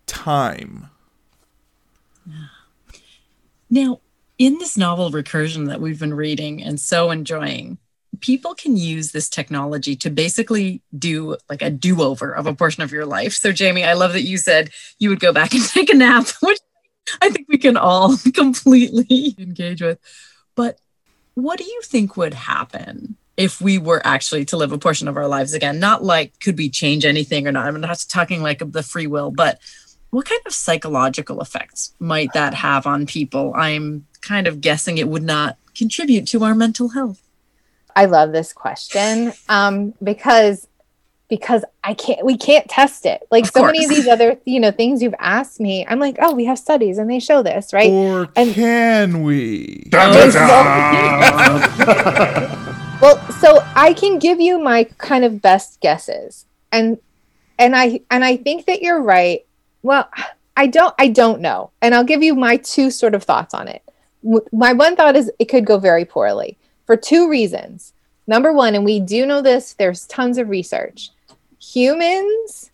time. 0.07 0.91
Now, 3.69 4.01
in 4.39 4.59
this 4.59 4.77
novel 4.77 5.11
recursion 5.11 5.67
that 5.67 5.81
we've 5.81 5.99
been 5.99 6.15
reading 6.15 6.63
and 6.63 6.79
so 6.79 7.11
enjoying, 7.11 7.79
people 8.21 8.55
can 8.55 8.77
use 8.77 9.13
this 9.13 9.29
technology 9.29 9.97
to 9.97 10.11
basically 10.11 10.83
do 10.99 11.37
like 11.49 11.63
a 11.63 11.71
do 11.71 12.03
over 12.03 12.33
of 12.33 12.47
a 12.47 12.55
portion 12.55 12.83
of 12.83 12.93
your 12.93 13.07
life. 13.07 13.33
So, 13.35 13.53
Jamie, 13.53 13.85
I 13.85 13.95
love 13.95 14.13
that 14.13 14.23
you 14.23 14.39
said 14.39 14.71
you 14.99 15.09
would 15.11 15.21
go 15.21 15.33
back 15.33 15.55
and 15.55 15.65
take 15.65 15.91
a 15.91 15.95
nap, 15.95 16.27
which 16.43 16.59
I 17.23 17.31
think 17.31 17.47
we 17.49 17.59
can 17.59 17.77
all 17.77 18.17
completely 18.35 19.35
engage 19.39 19.83
with. 19.83 19.99
But 20.55 20.79
what 21.35 21.59
do 21.59 21.65
you 21.65 21.81
think 21.85 22.17
would 22.17 22.35
happen 22.35 23.17
if 23.37 23.61
we 23.61 23.79
were 23.79 24.01
actually 24.05 24.45
to 24.47 24.57
live 24.57 24.73
a 24.73 24.79
portion 24.79 25.09
of 25.09 25.17
our 25.17 25.29
lives 25.29 25.53
again? 25.53 25.79
Not 25.79 26.03
like 26.03 26.41
could 26.41 26.57
we 26.57 26.71
change 26.71 27.05
anything 27.05 27.47
or 27.47 27.53
not? 27.53 27.67
I'm 27.67 27.81
not 27.81 28.05
talking 28.09 28.43
like 28.43 28.63
the 28.65 28.83
free 28.83 29.07
will, 29.07 29.31
but 29.31 29.61
what 30.11 30.27
kind 30.27 30.41
of 30.47 30.55
psychological 30.55 31.41
effects 31.41 31.93
might 31.99 32.33
that 32.33 32.55
have 32.55 32.87
on 32.87 33.07
people? 33.07 33.53
I'm 33.55 34.07
kind 34.23 34.47
of 34.47 34.61
guessing 34.61 34.99
it 34.99 35.09
would 35.09 35.23
not 35.23 35.59
contribute 35.75 36.27
to 36.29 36.43
our 36.45 36.55
mental 36.55 36.91
health. 36.91 37.26
I 37.97 38.05
love 38.05 38.31
this 38.31 38.53
question 38.53 39.33
um, 39.49 39.95
because 40.03 40.69
because 41.29 41.65
I 41.83 41.95
can't 41.95 42.25
we 42.25 42.37
can't 42.37 42.69
test 42.69 43.07
it. 43.07 43.27
Like 43.31 43.45
of 43.45 43.51
so 43.51 43.61
course. 43.61 43.73
many 43.73 43.87
of 43.87 43.91
these 43.91 44.07
other, 44.07 44.39
you 44.45 44.61
know, 44.61 44.71
things 44.71 45.03
you've 45.03 45.15
asked 45.19 45.59
me, 45.59 45.85
I'm 45.89 45.99
like, 45.99 46.17
oh, 46.21 46.35
we 46.35 46.45
have 46.45 46.59
studies 46.59 46.99
and 46.99 47.11
they 47.11 47.19
show 47.19 47.43
this, 47.43 47.73
right? 47.73 47.91
Or 47.91 48.29
and, 48.37 48.55
can 48.55 49.23
we? 49.23 49.89
well, 53.01 53.33
so 53.33 53.65
I 53.75 53.95
can 53.97 54.19
give 54.19 54.41
you 54.41 54.59
my 54.59 54.85
kind 54.99 55.25
of 55.25 55.41
best 55.41 55.81
guesses. 55.81 56.45
And 56.71 56.99
and 57.59 57.75
I 57.75 58.01
and 58.11 58.25
I 58.25 58.37
think 58.37 58.67
that 58.67 58.83
you're 58.83 59.01
right. 59.01 59.47
Well, 59.83 60.11
I 60.55 60.67
don't 60.67 60.95
I 60.99 61.09
don't 61.09 61.41
know. 61.41 61.71
And 61.81 61.95
I'll 61.95 62.05
give 62.05 62.23
you 62.23 62.35
my 62.35 62.59
two 62.59 62.91
sort 62.91 63.15
of 63.15 63.25
thoughts 63.25 63.55
on 63.55 63.69
it. 63.69 63.83
My 64.53 64.75
one 64.75 64.97
thought 64.97 65.17
is 65.17 65.31
it 65.39 65.47
could 65.47 65.65
go 65.65 65.79
very 65.79 66.05
poorly 66.05 66.59
for 66.87 66.97
two 66.97 67.29
reasons. 67.29 67.93
Number 68.27 68.53
one, 68.53 68.75
and 68.75 68.85
we 68.85 69.01
do 69.01 69.27
know 69.27 69.43
this, 69.43 69.75
there's 69.75 70.07
tons 70.07 70.39
of 70.39 70.49
research. 70.49 71.11
Humans 71.61 72.71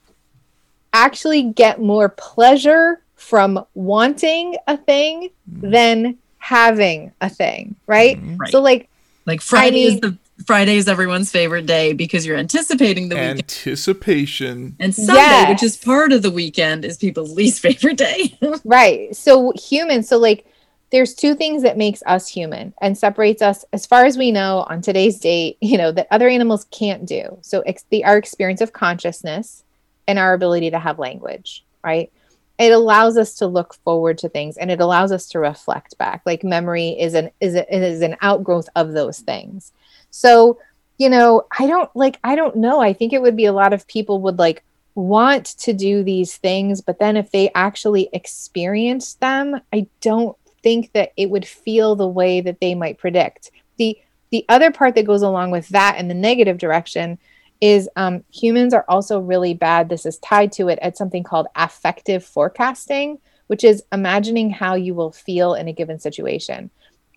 actually 0.93 1.43
get 1.43 1.81
more 1.81 2.09
pleasure 2.11 3.03
from 3.17 3.65
wanting 3.75 4.57
a 4.67 4.77
thing 4.77 5.31
mm-hmm. 5.51 5.71
than 5.71 6.19
having 6.39 7.13
a 7.21 7.29
thing, 7.29 7.77
right? 7.87 8.17
Mm-hmm. 8.17 8.37
right. 8.37 8.51
So 8.51 8.61
like 8.61 8.89
like 9.27 9.41
Friday 9.41 9.87
I 9.87 9.89
mean, 9.89 9.95
is 9.95 10.01
the 10.01 10.19
Friday 10.47 10.77
is 10.77 10.89
everyone's 10.89 11.31
favorite 11.31 11.67
day 11.67 11.93
because 11.93 12.27
you're 12.27 12.37
anticipating 12.37 13.09
the 13.09 13.15
weekend. 13.15 13.41
Anticipation. 13.41 14.77
And 14.81 14.95
Sunday, 14.95 15.15
yes. 15.15 15.49
which 15.51 15.63
is 15.63 15.77
part 15.77 16.13
of 16.13 16.23
the 16.23 16.31
weekend, 16.31 16.85
is 16.85 16.97
people's 16.97 17.33
least 17.33 17.61
favorite 17.63 17.99
day. 17.99 18.37
right. 18.65 19.15
So 19.15 19.53
humans, 19.53 20.09
so 20.09 20.19
like 20.19 20.45
there's 20.93 21.15
two 21.15 21.35
things 21.35 21.63
that 21.63 21.79
makes 21.79 22.03
us 22.07 22.29
human 22.29 22.73
and 22.81 22.97
separates 22.97 23.43
us 23.43 23.65
as 23.73 23.87
far 23.87 24.05
as 24.05 24.17
we 24.17 24.31
know 24.31 24.65
on 24.69 24.81
today's 24.81 25.19
date 25.19 25.57
you 25.61 25.77
know 25.77 25.91
that 25.91 26.07
other 26.11 26.29
animals 26.29 26.67
can't 26.71 27.07
do. 27.07 27.39
So 27.41 27.63
ex- 27.63 27.87
the 27.91 28.05
our 28.05 28.17
experience 28.17 28.61
of 28.61 28.73
consciousness 28.73 29.65
and 30.07 30.19
our 30.19 30.35
ability 30.35 30.71
to 30.71 30.79
have 30.79 30.99
language 30.99 31.65
right? 31.83 32.13
It 32.59 32.71
allows 32.71 33.17
us 33.17 33.35
to 33.37 33.47
look 33.47 33.75
forward 33.83 34.19
to 34.19 34.29
things 34.29 34.57
and 34.57 34.71
it 34.71 34.81
allows 34.81 35.11
us 35.11 35.27
to 35.31 35.41
reflect 35.41 35.99
back. 35.99 36.23
Like 36.25 36.45
memory 36.45 36.91
is 36.91 37.15
an 37.15 37.31
is, 37.41 37.57
a, 37.57 37.75
is 37.75 38.03
an 38.03 38.17
outgrowth 38.21 38.69
of 38.77 38.93
those 38.93 39.19
things. 39.21 39.73
So 40.11 40.59
you 40.99 41.09
know 41.09 41.47
i 41.59 41.67
don't 41.67 41.91
like 41.97 42.19
i 42.23 42.37
don't 42.37 42.57
know. 42.57 42.81
I 42.81 42.93
think 42.93 43.13
it 43.13 43.23
would 43.23 43.37
be 43.37 43.47
a 43.47 43.53
lot 43.53 43.73
of 43.73 43.87
people 43.89 44.21
would 44.23 44.39
like 44.39 44.63
want 44.95 45.47
to 45.47 45.73
do 45.73 46.05
these 46.05 46.37
things 46.37 46.83
but 46.83 46.99
then 46.99 47.17
if 47.17 47.31
they 47.31 47.51
actually 47.55 48.11
experience 48.13 49.15
them 49.15 49.59
i 49.73 49.87
don't 50.03 50.37
think 50.63 50.93
that 50.93 51.13
it 51.17 51.31
would 51.31 51.47
feel 51.47 51.97
the 51.97 52.09
way 52.09 52.41
that 52.41 52.61
they 52.61 52.75
might 52.75 52.99
predict. 52.99 53.51
The 53.79 53.99
the 54.31 54.45
other 54.49 54.71
part 54.71 54.95
that 54.95 55.07
goes 55.07 55.23
along 55.23 55.51
with 55.51 55.69
that 55.69 55.99
in 55.99 56.09
the 56.09 56.15
negative 56.15 56.57
direction 56.57 57.19
is 57.61 57.89
um, 57.97 58.25
humans 58.33 58.75
are 58.75 58.85
also 58.89 59.21
really 59.21 59.55
bad. 59.55 59.89
This 59.89 60.07
is 60.07 60.19
tied 60.19 60.51
to 60.53 60.69
it 60.69 60.79
at 60.81 60.97
something 60.97 61.23
called 61.23 61.47
affective 61.55 62.25
forecasting, 62.25 63.19
which 63.47 63.63
is 63.63 63.85
imagining 63.93 64.51
how 64.51 64.75
you 64.75 64.95
will 64.95 65.13
feel 65.13 65.55
in 65.55 65.69
a 65.69 65.73
given 65.73 66.01
situation. 66.01 66.71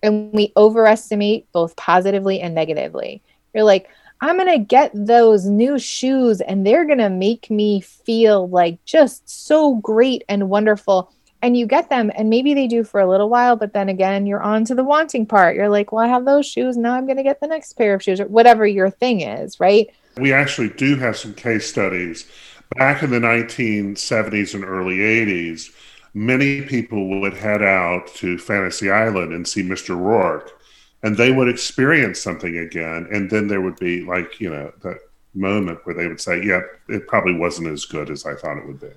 And 0.03 0.31
we 0.33 0.51
overestimate 0.57 1.51
both 1.51 1.75
positively 1.77 2.41
and 2.41 2.53
negatively. 2.53 3.23
You're 3.53 3.63
like, 3.63 3.89
I'm 4.21 4.37
going 4.37 4.51
to 4.51 4.63
get 4.63 4.91
those 4.93 5.45
new 5.45 5.79
shoes 5.79 6.41
and 6.41 6.65
they're 6.65 6.85
going 6.85 6.99
to 6.99 7.09
make 7.09 7.49
me 7.49 7.81
feel 7.81 8.47
like 8.47 8.83
just 8.85 9.27
so 9.29 9.75
great 9.75 10.23
and 10.29 10.49
wonderful 10.49 11.11
and 11.45 11.55
you 11.55 11.67
get 11.67 11.89
them 11.89 12.11
and 12.15 12.27
maybe 12.27 12.55
they 12.55 12.65
do 12.65 12.83
for 12.83 12.99
a 12.99 13.07
little 13.07 13.29
while 13.29 13.55
but 13.55 13.71
then 13.71 13.87
again 13.87 14.25
you're 14.25 14.41
on 14.41 14.65
to 14.65 14.73
the 14.73 14.83
wanting 14.83 15.27
part 15.27 15.55
you're 15.55 15.69
like 15.69 15.91
well 15.91 16.03
i 16.03 16.07
have 16.07 16.25
those 16.25 16.45
shoes 16.45 16.75
now 16.75 16.95
i'm 16.95 17.05
going 17.05 17.17
to 17.17 17.23
get 17.23 17.39
the 17.39 17.47
next 17.47 17.73
pair 17.73 17.93
of 17.93 18.01
shoes 18.01 18.19
or 18.19 18.25
whatever 18.25 18.65
your 18.65 18.89
thing 18.89 19.21
is 19.21 19.59
right 19.59 19.93
We 20.17 20.31
actually 20.31 20.69
do 20.69 20.95
have 20.95 21.17
some 21.17 21.33
case 21.33 21.69
studies. 21.69 22.25
Back 22.77 23.03
in 23.03 23.11
the 23.11 23.19
1970s 23.19 24.55
and 24.55 24.63
early 24.63 24.97
80s, 24.97 25.71
many 26.13 26.61
people 26.61 27.19
would 27.19 27.33
head 27.33 27.61
out 27.61 28.07
to 28.15 28.37
Fantasy 28.37 28.89
Island 28.89 29.33
and 29.33 29.47
see 29.47 29.61
Mr. 29.61 29.97
Rourke, 29.97 30.51
and 31.03 31.17
they 31.17 31.31
would 31.31 31.49
experience 31.49 32.21
something 32.21 32.57
again. 32.57 33.07
And 33.11 33.29
then 33.29 33.47
there 33.47 33.61
would 33.61 33.75
be, 33.75 34.03
like, 34.03 34.39
you 34.39 34.49
know, 34.49 34.71
that 34.83 34.99
moment 35.33 35.79
where 35.83 35.95
they 35.95 36.07
would 36.07 36.21
say, 36.21 36.41
Yep, 36.41 36.63
yeah, 36.89 36.95
it 36.95 37.07
probably 37.07 37.35
wasn't 37.35 37.67
as 37.67 37.85
good 37.85 38.09
as 38.09 38.25
I 38.25 38.35
thought 38.35 38.57
it 38.57 38.65
would 38.65 38.79
be. 38.79 38.93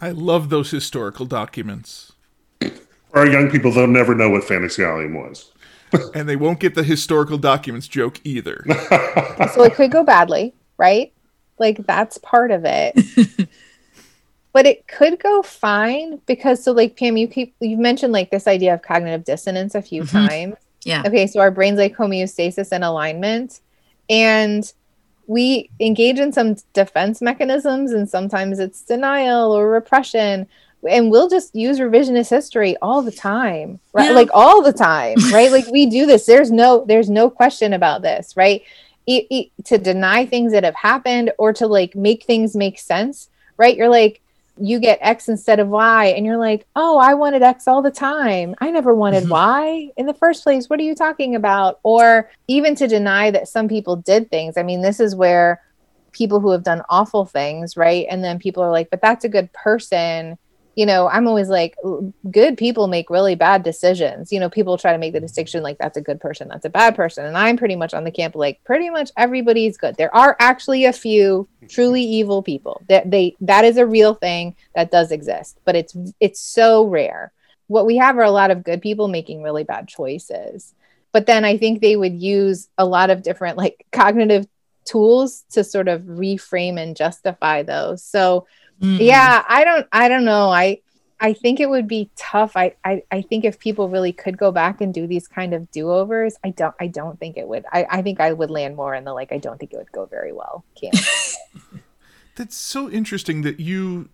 I 0.00 0.10
love 0.10 0.48
those 0.48 0.70
historical 0.70 1.26
documents. 1.26 2.12
Our 3.12 3.26
young 3.26 3.50
people, 3.50 3.72
they'll 3.72 3.86
never 3.86 4.14
know 4.14 4.30
what 4.30 4.44
Fantasy 4.44 4.84
Island 4.84 5.14
was. 5.14 5.50
and 6.14 6.28
they 6.28 6.36
won't 6.36 6.60
get 6.60 6.74
the 6.74 6.84
historical 6.84 7.38
documents 7.38 7.88
joke 7.88 8.20
either. 8.24 8.64
so 9.52 9.64
it 9.64 9.74
could 9.74 9.90
go 9.90 10.04
badly, 10.04 10.54
right? 10.78 11.12
Like 11.58 11.86
that's 11.86 12.18
part 12.18 12.50
of 12.50 12.64
it. 12.64 12.94
but 14.52 14.66
it 14.66 14.86
could 14.86 15.18
go 15.18 15.42
fine 15.42 16.20
because 16.26 16.62
so 16.62 16.72
like 16.72 16.96
Pam, 16.96 17.16
you 17.16 17.28
keep 17.28 17.54
you've 17.60 17.80
mentioned 17.80 18.12
like 18.12 18.30
this 18.30 18.46
idea 18.46 18.74
of 18.74 18.82
cognitive 18.82 19.24
dissonance 19.24 19.74
a 19.74 19.82
few 19.82 20.02
mm-hmm. 20.02 20.26
times. 20.28 20.56
Yeah. 20.84 21.02
Okay, 21.06 21.26
so 21.26 21.40
our 21.40 21.50
brains 21.50 21.78
like 21.78 21.96
homeostasis 21.96 22.72
and 22.72 22.84
alignment. 22.84 23.60
And 24.08 24.72
we 25.30 25.70
engage 25.78 26.18
in 26.18 26.32
some 26.32 26.56
defense 26.72 27.22
mechanisms 27.22 27.92
and 27.92 28.10
sometimes 28.10 28.58
it's 28.58 28.82
denial 28.82 29.52
or 29.52 29.70
repression 29.70 30.48
and 30.90 31.08
we'll 31.08 31.28
just 31.28 31.54
use 31.54 31.78
revisionist 31.78 32.30
history 32.30 32.76
all 32.82 33.00
the 33.00 33.12
time 33.12 33.78
right? 33.92 34.06
Yeah. 34.06 34.10
like 34.10 34.30
all 34.34 34.60
the 34.60 34.72
time 34.72 35.18
right? 35.32 35.52
Like 35.52 35.68
we 35.68 35.86
do 35.86 36.04
this. 36.04 36.26
There's 36.26 36.50
no 36.50 36.84
there's 36.84 37.08
no 37.08 37.30
question 37.30 37.72
about 37.74 38.02
this 38.02 38.36
right? 38.36 38.62
It, 39.06 39.26
it, 39.30 39.64
to 39.66 39.78
deny 39.78 40.26
things 40.26 40.50
that 40.50 40.64
have 40.64 40.74
happened 40.74 41.30
or 41.38 41.52
to 41.52 41.68
like 41.68 41.94
make 41.94 42.24
things 42.24 42.56
make 42.56 42.80
sense 42.80 43.28
right? 43.56 43.76
You're 43.76 43.88
like 43.88 44.20
you 44.60 44.78
get 44.78 44.98
X 45.00 45.28
instead 45.28 45.58
of 45.60 45.68
Y, 45.68 46.06
and 46.06 46.26
you're 46.26 46.36
like, 46.36 46.66
oh, 46.76 46.98
I 46.98 47.14
wanted 47.14 47.42
X 47.42 47.66
all 47.66 47.82
the 47.82 47.90
time. 47.90 48.54
I 48.60 48.70
never 48.70 48.94
wanted 48.94 49.24
mm-hmm. 49.24 49.32
Y 49.32 49.90
in 49.96 50.06
the 50.06 50.14
first 50.14 50.42
place. 50.42 50.68
What 50.68 50.78
are 50.80 50.84
you 50.84 50.94
talking 50.94 51.34
about? 51.34 51.80
Or 51.82 52.30
even 52.48 52.74
to 52.76 52.86
deny 52.86 53.30
that 53.30 53.48
some 53.48 53.68
people 53.68 53.96
did 53.96 54.30
things. 54.30 54.56
I 54.56 54.62
mean, 54.62 54.82
this 54.82 55.00
is 55.00 55.14
where 55.14 55.62
people 56.12 56.40
who 56.40 56.50
have 56.50 56.64
done 56.64 56.82
awful 56.88 57.24
things, 57.24 57.76
right? 57.76 58.06
And 58.10 58.22
then 58.22 58.38
people 58.38 58.62
are 58.62 58.70
like, 58.70 58.90
but 58.90 59.00
that's 59.00 59.24
a 59.24 59.28
good 59.28 59.52
person 59.52 60.38
you 60.80 60.86
know, 60.86 61.08
I'm 61.08 61.28
always 61.28 61.50
like, 61.50 61.76
good 62.30 62.56
people 62.56 62.86
make 62.86 63.10
really 63.10 63.34
bad 63.34 63.62
decisions. 63.62 64.32
You 64.32 64.40
know, 64.40 64.48
people 64.48 64.78
try 64.78 64.92
to 64.92 64.98
make 64.98 65.12
the 65.12 65.18
mm-hmm. 65.18 65.26
distinction 65.26 65.62
like 65.62 65.76
that's 65.76 65.98
a 65.98 66.00
good 66.00 66.22
person, 66.22 66.48
that's 66.48 66.64
a 66.64 66.70
bad 66.70 66.96
person. 66.96 67.26
And 67.26 67.36
I'm 67.36 67.58
pretty 67.58 67.76
much 67.76 67.92
on 67.92 68.04
the 68.04 68.10
camp 68.10 68.34
like 68.34 68.64
pretty 68.64 68.88
much 68.88 69.10
everybody's 69.14 69.76
good. 69.76 69.96
There 69.96 70.14
are 70.16 70.36
actually 70.40 70.86
a 70.86 70.92
few 70.94 71.46
truly 71.68 72.02
evil 72.18 72.42
people. 72.42 72.80
That 72.88 73.10
they 73.10 73.36
that 73.42 73.66
is 73.66 73.76
a 73.76 73.84
real 73.84 74.14
thing 74.14 74.56
that 74.74 74.90
does 74.90 75.12
exist, 75.12 75.58
but 75.66 75.76
it's 75.76 75.94
it's 76.18 76.40
so 76.40 76.86
rare. 76.86 77.30
What 77.66 77.84
we 77.84 77.98
have 77.98 78.16
are 78.16 78.22
a 78.22 78.30
lot 78.30 78.50
of 78.50 78.64
good 78.64 78.80
people 78.80 79.06
making 79.06 79.42
really 79.42 79.64
bad 79.64 79.86
choices. 79.86 80.72
But 81.12 81.26
then 81.26 81.44
I 81.44 81.58
think 81.58 81.82
they 81.82 81.94
would 81.94 82.14
use 82.14 82.70
a 82.78 82.86
lot 82.86 83.10
of 83.10 83.22
different 83.22 83.58
like 83.58 83.84
cognitive 83.92 84.46
tools 84.86 85.44
to 85.50 85.62
sort 85.62 85.88
of 85.88 86.00
reframe 86.04 86.80
and 86.80 86.96
justify 86.96 87.64
those. 87.64 88.02
So 88.02 88.46
Mm. 88.80 88.98
Yeah, 89.00 89.44
I 89.46 89.64
don't 89.64 89.86
I 89.92 90.08
don't 90.08 90.24
know. 90.24 90.50
I 90.50 90.80
I 91.20 91.34
think 91.34 91.60
it 91.60 91.68
would 91.68 91.86
be 91.86 92.10
tough. 92.16 92.56
I, 92.56 92.74
I 92.84 93.02
I 93.10 93.22
think 93.22 93.44
if 93.44 93.58
people 93.58 93.88
really 93.88 94.12
could 94.12 94.38
go 94.38 94.50
back 94.50 94.80
and 94.80 94.92
do 94.92 95.06
these 95.06 95.28
kind 95.28 95.52
of 95.52 95.70
do-overs, 95.70 96.36
I 96.42 96.50
don't 96.50 96.74
I 96.80 96.86
don't 96.86 97.18
think 97.18 97.36
it 97.36 97.46
would. 97.46 97.64
I, 97.72 97.86
I 97.90 98.02
think 98.02 98.20
I 98.20 98.32
would 98.32 98.50
land 98.50 98.76
more 98.76 98.94
in 98.94 99.04
the 99.04 99.12
like 99.12 99.32
I 99.32 99.38
don't 99.38 99.58
think 99.58 99.72
it 99.72 99.76
would 99.76 99.92
go 99.92 100.06
very 100.06 100.32
well. 100.32 100.64
Can't. 100.80 100.96
That's 102.36 102.56
so 102.56 102.90
interesting 102.90 103.42
that 103.42 103.60
you 103.60 104.08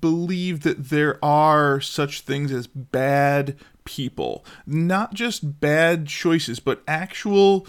believe 0.00 0.60
that 0.62 0.90
there 0.90 1.22
are 1.24 1.80
such 1.80 2.20
things 2.20 2.52
as 2.52 2.66
bad 2.66 3.56
people, 3.84 4.44
not 4.66 5.14
just 5.14 5.60
bad 5.60 6.06
choices, 6.06 6.60
but 6.60 6.82
actual 6.86 7.66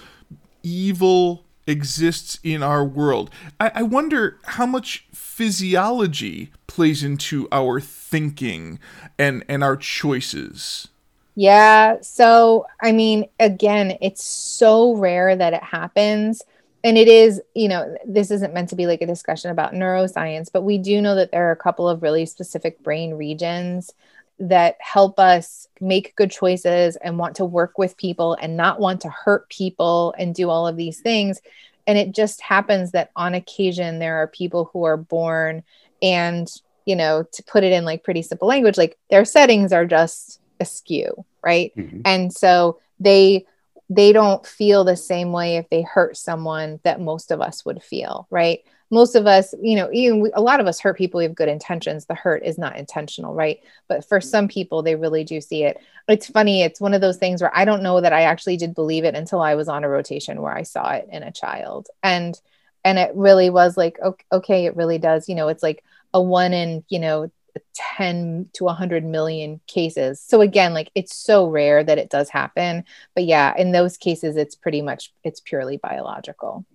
evil 0.63 1.45
exists 1.67 2.39
in 2.43 2.63
our 2.63 2.83
world. 2.83 3.29
I, 3.59 3.71
I 3.75 3.83
wonder 3.83 4.37
how 4.43 4.65
much 4.65 5.07
physiology 5.13 6.51
plays 6.67 7.03
into 7.03 7.47
our 7.51 7.79
thinking 7.79 8.79
and 9.17 9.43
and 9.47 9.63
our 9.63 9.77
choices. 9.77 10.87
Yeah. 11.35 11.97
So, 12.01 12.65
I 12.81 12.91
mean, 12.91 13.25
again, 13.39 13.97
it's 14.01 14.23
so 14.23 14.95
rare 14.95 15.35
that 15.35 15.53
it 15.53 15.63
happens. 15.63 16.41
And 16.83 16.97
it 16.97 17.07
is, 17.07 17.41
you 17.53 17.67
know, 17.67 17.95
this 18.05 18.31
isn't 18.31 18.53
meant 18.53 18.69
to 18.69 18.75
be 18.75 18.87
like 18.87 19.01
a 19.01 19.07
discussion 19.07 19.51
about 19.51 19.73
neuroscience, 19.73 20.49
but 20.51 20.63
we 20.63 20.77
do 20.77 20.99
know 20.99 21.15
that 21.15 21.31
there 21.31 21.47
are 21.47 21.51
a 21.51 21.55
couple 21.55 21.87
of 21.87 22.01
really 22.01 22.25
specific 22.25 22.81
brain 22.83 23.13
regions 23.13 23.93
that 24.41 24.75
help 24.79 25.19
us 25.19 25.67
make 25.79 26.15
good 26.15 26.31
choices 26.31 26.95
and 26.97 27.19
want 27.19 27.35
to 27.35 27.45
work 27.45 27.77
with 27.77 27.95
people 27.95 28.35
and 28.41 28.57
not 28.57 28.79
want 28.79 29.01
to 29.01 29.09
hurt 29.09 29.47
people 29.49 30.15
and 30.17 30.33
do 30.33 30.49
all 30.49 30.67
of 30.67 30.75
these 30.75 30.99
things. 30.99 31.41
And 31.85 31.97
it 31.97 32.11
just 32.13 32.41
happens 32.41 32.91
that 32.91 33.11
on 33.15 33.35
occasion 33.35 33.99
there 33.99 34.17
are 34.17 34.27
people 34.27 34.69
who 34.73 34.83
are 34.83 34.97
born 34.97 35.63
and, 36.01 36.51
you 36.85 36.95
know, 36.95 37.23
to 37.31 37.43
put 37.43 37.63
it 37.63 37.71
in 37.71 37.85
like 37.85 38.03
pretty 38.03 38.23
simple 38.23 38.47
language, 38.47 38.77
like 38.77 38.97
their 39.11 39.25
settings 39.25 39.71
are 39.71 39.85
just 39.85 40.41
askew, 40.59 41.23
right? 41.43 41.71
Mm-hmm. 41.77 42.01
And 42.05 42.33
so 42.33 42.79
they 42.99 43.45
they 43.89 44.13
don't 44.13 44.45
feel 44.47 44.85
the 44.85 44.95
same 44.95 45.33
way 45.33 45.57
if 45.57 45.69
they 45.69 45.81
hurt 45.81 46.15
someone 46.15 46.79
that 46.83 47.01
most 47.01 47.29
of 47.29 47.41
us 47.41 47.65
would 47.65 47.83
feel, 47.83 48.25
right? 48.29 48.61
Most 48.91 49.15
of 49.15 49.25
us, 49.25 49.55
you 49.61 49.77
know, 49.77 49.89
even 49.91 50.19
we, 50.19 50.31
a 50.33 50.41
lot 50.41 50.59
of 50.59 50.67
us 50.67 50.79
hurt 50.79 50.97
people 50.97 51.17
we 51.19 51.23
have 51.23 51.33
good 51.33 51.49
intentions. 51.49 52.05
The 52.05 52.15
hurt 52.15 52.43
is 52.43 52.57
not 52.57 52.77
intentional, 52.77 53.33
right? 53.33 53.59
But 53.87 54.07
for 54.07 54.19
mm-hmm. 54.19 54.27
some 54.27 54.47
people, 54.47 54.83
they 54.83 54.95
really 54.95 55.23
do 55.23 55.39
see 55.41 55.63
it. 55.63 55.79
It's 56.09 56.27
funny. 56.27 56.61
It's 56.61 56.81
one 56.81 56.93
of 56.93 57.01
those 57.01 57.17
things 57.17 57.41
where 57.41 57.55
I 57.55 57.65
don't 57.65 57.83
know 57.83 58.01
that 58.01 58.13
I 58.13 58.23
actually 58.23 58.57
did 58.57 58.75
believe 58.75 59.05
it 59.05 59.15
until 59.15 59.41
I 59.41 59.55
was 59.55 59.69
on 59.69 59.85
a 59.85 59.89
rotation 59.89 60.41
where 60.41 60.53
I 60.53 60.63
saw 60.63 60.91
it 60.91 61.07
in 61.11 61.23
a 61.23 61.31
child, 61.31 61.87
and 62.03 62.39
and 62.83 62.99
it 62.99 63.11
really 63.15 63.49
was 63.49 63.77
like, 63.77 63.97
okay, 64.01 64.25
okay 64.31 64.65
it 64.65 64.75
really 64.75 64.97
does. 64.97 65.29
You 65.29 65.35
know, 65.35 65.47
it's 65.47 65.63
like 65.63 65.83
a 66.13 66.21
one 66.21 66.53
in, 66.53 66.83
you 66.89 66.99
know, 66.99 67.31
10 67.97 68.49
to 68.53 68.63
100 68.65 69.05
million 69.05 69.59
cases. 69.67 70.19
So 70.19 70.41
again, 70.41 70.73
like 70.73 70.91
it's 70.95 71.15
so 71.15 71.47
rare 71.47 71.83
that 71.83 71.97
it 71.97 72.09
does 72.09 72.29
happen. 72.29 72.83
But 73.13 73.25
yeah, 73.25 73.53
in 73.57 73.71
those 73.71 73.97
cases 73.97 74.35
it's 74.35 74.55
pretty 74.55 74.81
much 74.81 75.13
it's 75.23 75.39
purely 75.39 75.77
biological. 75.77 76.65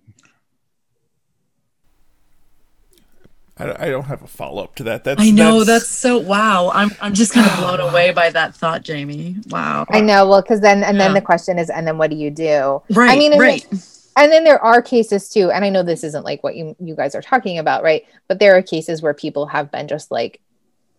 I, 3.59 3.85
I 3.85 3.89
don't 3.89 4.05
have 4.05 4.21
a 4.21 4.27
follow 4.27 4.63
up 4.63 4.75
to 4.75 4.83
that. 4.83 5.03
That's 5.03 5.21
I 5.21 5.31
know 5.31 5.63
that's... 5.63 5.85
that's, 5.85 5.89
so 5.89 6.17
wow. 6.17 6.71
I'm 6.73 6.91
I'm 7.01 7.13
just 7.13 7.33
kind 7.33 7.49
of 7.49 7.57
blown 7.57 7.79
away 7.89 8.11
by 8.11 8.29
that 8.29 8.55
thought, 8.55 8.83
Jamie. 8.83 9.37
Wow. 9.49 9.85
I 9.89 10.01
know. 10.01 10.27
Well, 10.27 10.41
because 10.41 10.61
then 10.61 10.83
and 10.83 10.97
yeah. 10.97 11.05
then 11.05 11.13
the 11.13 11.21
question 11.21 11.59
is, 11.59 11.69
and 11.69 11.87
then 11.87 11.97
what 11.97 12.09
do 12.09 12.15
you 12.15 12.29
do? 12.29 12.81
Right. 12.89 13.11
I 13.11 13.17
mean, 13.17 13.33
and 13.33 13.41
right. 13.41 13.65
Then, 13.69 13.81
and 14.17 14.31
then 14.31 14.43
there 14.43 14.61
are 14.63 14.81
cases 14.81 15.29
too, 15.29 15.51
and 15.51 15.63
I 15.63 15.69
know 15.69 15.83
this 15.83 16.03
isn't 16.03 16.23
like 16.23 16.43
what 16.43 16.55
you 16.55 16.75
you 16.79 16.95
guys 16.95 17.15
are 17.15 17.21
talking 17.21 17.59
about, 17.59 17.83
right? 17.83 18.05
But 18.27 18.39
there 18.39 18.57
are 18.57 18.61
cases 18.61 19.01
where 19.01 19.13
people 19.13 19.45
have 19.47 19.71
been 19.71 19.87
just 19.87 20.11
like 20.11 20.41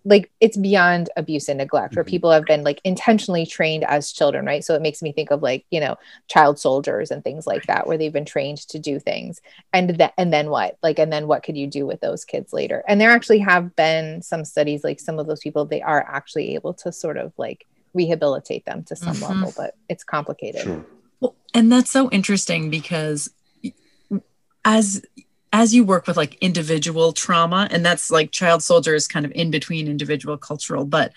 like 0.05 0.31
it's 0.41 0.57
beyond 0.57 1.11
abuse 1.17 1.49
and 1.49 1.59
neglect 1.59 1.95
where 1.95 2.05
mm-hmm. 2.05 2.11
people 2.11 2.31
have 2.31 2.45
been 2.45 2.63
like 2.63 2.81
intentionally 2.85 3.45
trained 3.45 3.85
as 3.85 4.13
children 4.13 4.47
right 4.47 4.65
so 4.65 4.75
it 4.75 4.83
makes 4.83 5.03
me 5.03 5.13
think 5.13 5.31
of 5.31 5.43
like 5.43 5.65
you 5.71 5.81
know 5.81 5.97
child 6.29 6.59
soldiers 6.59 7.11
and 7.11 7.25
things 7.25 7.47
like 7.47 7.65
that 7.67 7.87
where 7.87 7.99
they've 7.99 8.13
been 8.13 8.25
trained 8.25 8.59
to 8.59 8.79
do 8.79 8.99
things 8.99 9.41
and 9.73 9.91
that 9.99 10.15
and 10.17 10.33
then 10.33 10.51
what 10.51 10.77
like 10.83 10.99
and 10.99 11.13
then 11.13 11.27
what 11.27 11.43
could 11.43 11.57
you 11.57 11.67
do 11.67 11.87
with 11.87 12.01
those 12.01 12.25
kids 12.25 12.53
later 12.53 12.83
and 12.87 13.01
there 13.01 13.11
actually 13.11 13.39
have 13.39 13.75
been 13.77 14.23
some 14.23 14.45
studies 14.45 14.85
like 14.85 15.01
some 15.01 15.19
of 15.19 15.27
those 15.27 15.41
people 15.41 15.65
they 15.65 15.83
are 15.83 16.03
actually 16.09 16.55
able 16.55 16.73
to 16.73 16.93
sort 16.93 17.17
of 17.17 17.33
like 17.37 17.67
rehabilitate 17.95 18.65
them 18.65 18.83
to 18.85 18.95
some 18.95 19.15
mm-hmm. 19.15 19.41
level 19.41 19.53
but 19.57 19.75
it's 19.89 20.05
complicated 20.05 20.63
sure. 20.63 20.85
well, 21.21 21.35
and 21.55 21.73
that's 21.73 21.91
so 21.91 22.09
interesting 22.11 22.71
because 22.71 23.31
as 24.65 25.03
as 25.53 25.75
you 25.75 25.85
work 25.85 26.07
with 26.07 26.17
like 26.17 26.35
individual 26.37 27.13
trauma, 27.13 27.69
and 27.71 27.85
that's 27.85 28.11
like 28.11 28.31
child 28.31 28.63
soldier 28.63 28.95
is 28.95 29.07
kind 29.07 29.25
of 29.25 29.33
in 29.33 29.51
between 29.51 29.89
individual 29.89 30.37
cultural, 30.37 30.85
but 30.85 31.13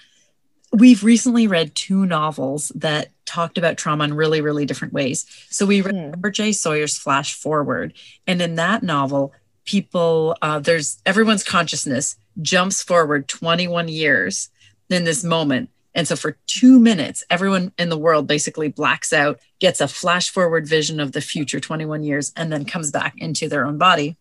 we've 0.72 1.04
recently 1.04 1.48
read 1.48 1.76
two 1.76 2.06
novels 2.06 2.72
that 2.76 3.10
talked 3.26 3.58
about 3.58 3.78
trauma 3.78 4.06
in 4.06 4.14
really, 4.14 4.42
really 4.42 4.66
different 4.66 4.94
ways. 4.94 5.26
So 5.50 5.66
we 5.66 5.82
read 5.82 5.96
mm. 5.96 6.12
Robert 6.12 6.32
J. 6.32 6.52
Sawyer's 6.54 6.98
Flash 6.98 7.34
Forward, 7.34 7.94
and 8.26 8.42
in 8.42 8.56
that 8.56 8.84
novel, 8.84 9.34
people 9.66 10.36
uh, 10.42 10.60
there's 10.60 11.02
everyone's 11.06 11.44
consciousness 11.44 12.18
jumps 12.42 12.82
forward 12.82 13.28
21 13.28 13.88
years 13.88 14.50
in 14.90 15.04
this 15.04 15.24
moment. 15.24 15.70
And 15.94 16.08
so 16.08 16.16
for 16.16 16.38
two 16.48 16.80
minutes, 16.80 17.24
everyone 17.30 17.74
in 17.78 17.90
the 17.90 17.98
world 17.98 18.26
basically 18.26 18.70
blacks 18.70 19.12
out, 19.12 19.40
gets 19.60 19.82
a 19.82 19.88
flash 19.88 20.30
forward 20.30 20.66
vision 20.66 21.00
of 21.00 21.12
the 21.12 21.22
future 21.22 21.60
21 21.60 22.04
years, 22.04 22.32
and 22.38 22.52
then 22.52 22.64
comes 22.64 22.92
back 22.92 23.16
into 23.18 23.50
their 23.50 23.66
own 23.66 23.78
body. 23.78 24.18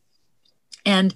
And 0.85 1.15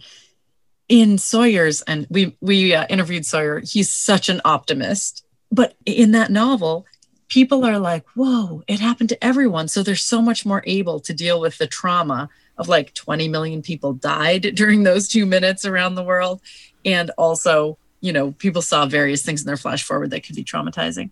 in 0.89 1.19
Sawyer's, 1.19 1.83
and 1.83 2.07
we 2.11 2.37
we 2.41 2.75
uh, 2.75 2.87
interviewed 2.89 3.27
Sawyer. 3.27 3.61
He's 3.61 3.93
such 3.93 4.29
an 4.29 4.41
optimist, 4.45 5.25
but 5.51 5.75
in 5.87 6.13
that 6.13 6.31
novel, 6.31 6.87
people 7.29 7.65
are 7.65 7.79
like, 7.79 8.05
"Whoa, 8.15 8.63
it 8.69 8.81
happened 8.81 9.09
to 9.11 9.25
everyone." 9.25 9.69
So 9.69 9.83
they're 9.83 9.97
so 9.97 10.21
much 10.21 10.45
more 10.45 10.63
able 10.67 11.01
to 11.01 11.15
deal 11.15 11.41
with 11.41 11.59
the 11.59 11.67
trauma 11.67 12.29
of 12.57 12.69
like 12.69 12.95
20 12.95 13.29
million 13.29 13.63
people 13.63 13.95
died 13.95 14.43
during 14.55 14.83
those 14.83 15.09
two 15.09 15.27
minutes 15.27 15.65
around 15.65 15.95
the 15.95 16.05
world. 16.05 16.41
And 16.85 17.11
also, 17.17 17.79
you 18.01 18.13
know, 18.13 18.33
people 18.33 18.63
saw 18.63 18.87
various 18.87 19.23
things 19.23 19.43
in 19.43 19.47
their 19.47 19.57
flash 19.57 19.83
forward 19.83 20.11
that 20.11 20.25
could 20.25 20.37
be 20.37 20.45
traumatizing. 20.45 21.11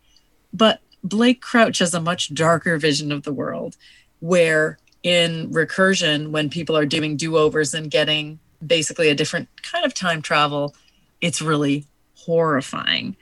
But 0.53 0.81
Blake 1.03 1.41
Crouch 1.41 1.79
has 1.79 1.95
a 1.95 2.01
much 2.01 2.33
darker 2.35 2.79
vision 2.79 3.11
of 3.11 3.23
the 3.23 3.33
world 3.33 3.77
where 4.21 4.79
in 5.03 5.51
recursion, 5.51 6.31
when 6.31 6.49
people 6.49 6.77
are 6.77 6.87
doing 6.87 7.17
do 7.17 7.37
overs 7.37 7.75
and 7.75 7.91
getting 7.91 8.39
basically 8.67 9.09
a 9.09 9.15
different 9.15 9.49
kind 9.63 9.85
of 9.85 9.95
time 9.95 10.23
travel, 10.23 10.75
it's 11.21 11.43
really 11.43 11.87
horrifying. 12.15 13.17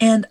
And 0.00 0.26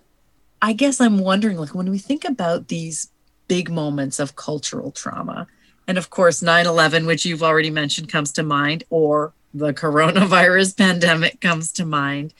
I 0.62 0.72
guess 0.72 1.00
I'm 1.00 1.18
wondering 1.18 1.56
like, 1.56 1.74
when 1.74 1.90
we 1.90 1.98
think 1.98 2.24
about 2.24 2.68
these 2.68 3.10
big 3.48 3.70
moments 3.70 4.18
of 4.18 4.36
cultural 4.36 4.90
trauma, 4.90 5.46
and 5.86 5.98
of 5.98 6.10
course, 6.10 6.42
9 6.42 6.66
11, 6.66 7.06
which 7.06 7.24
you've 7.24 7.42
already 7.42 7.70
mentioned, 7.70 8.08
comes 8.08 8.32
to 8.32 8.42
mind, 8.42 8.84
or 8.90 9.32
the 9.52 9.72
coronavirus 9.72 10.76
pandemic 10.78 11.40
comes 11.40 11.72
to 11.72 11.84
mind. 11.84 12.34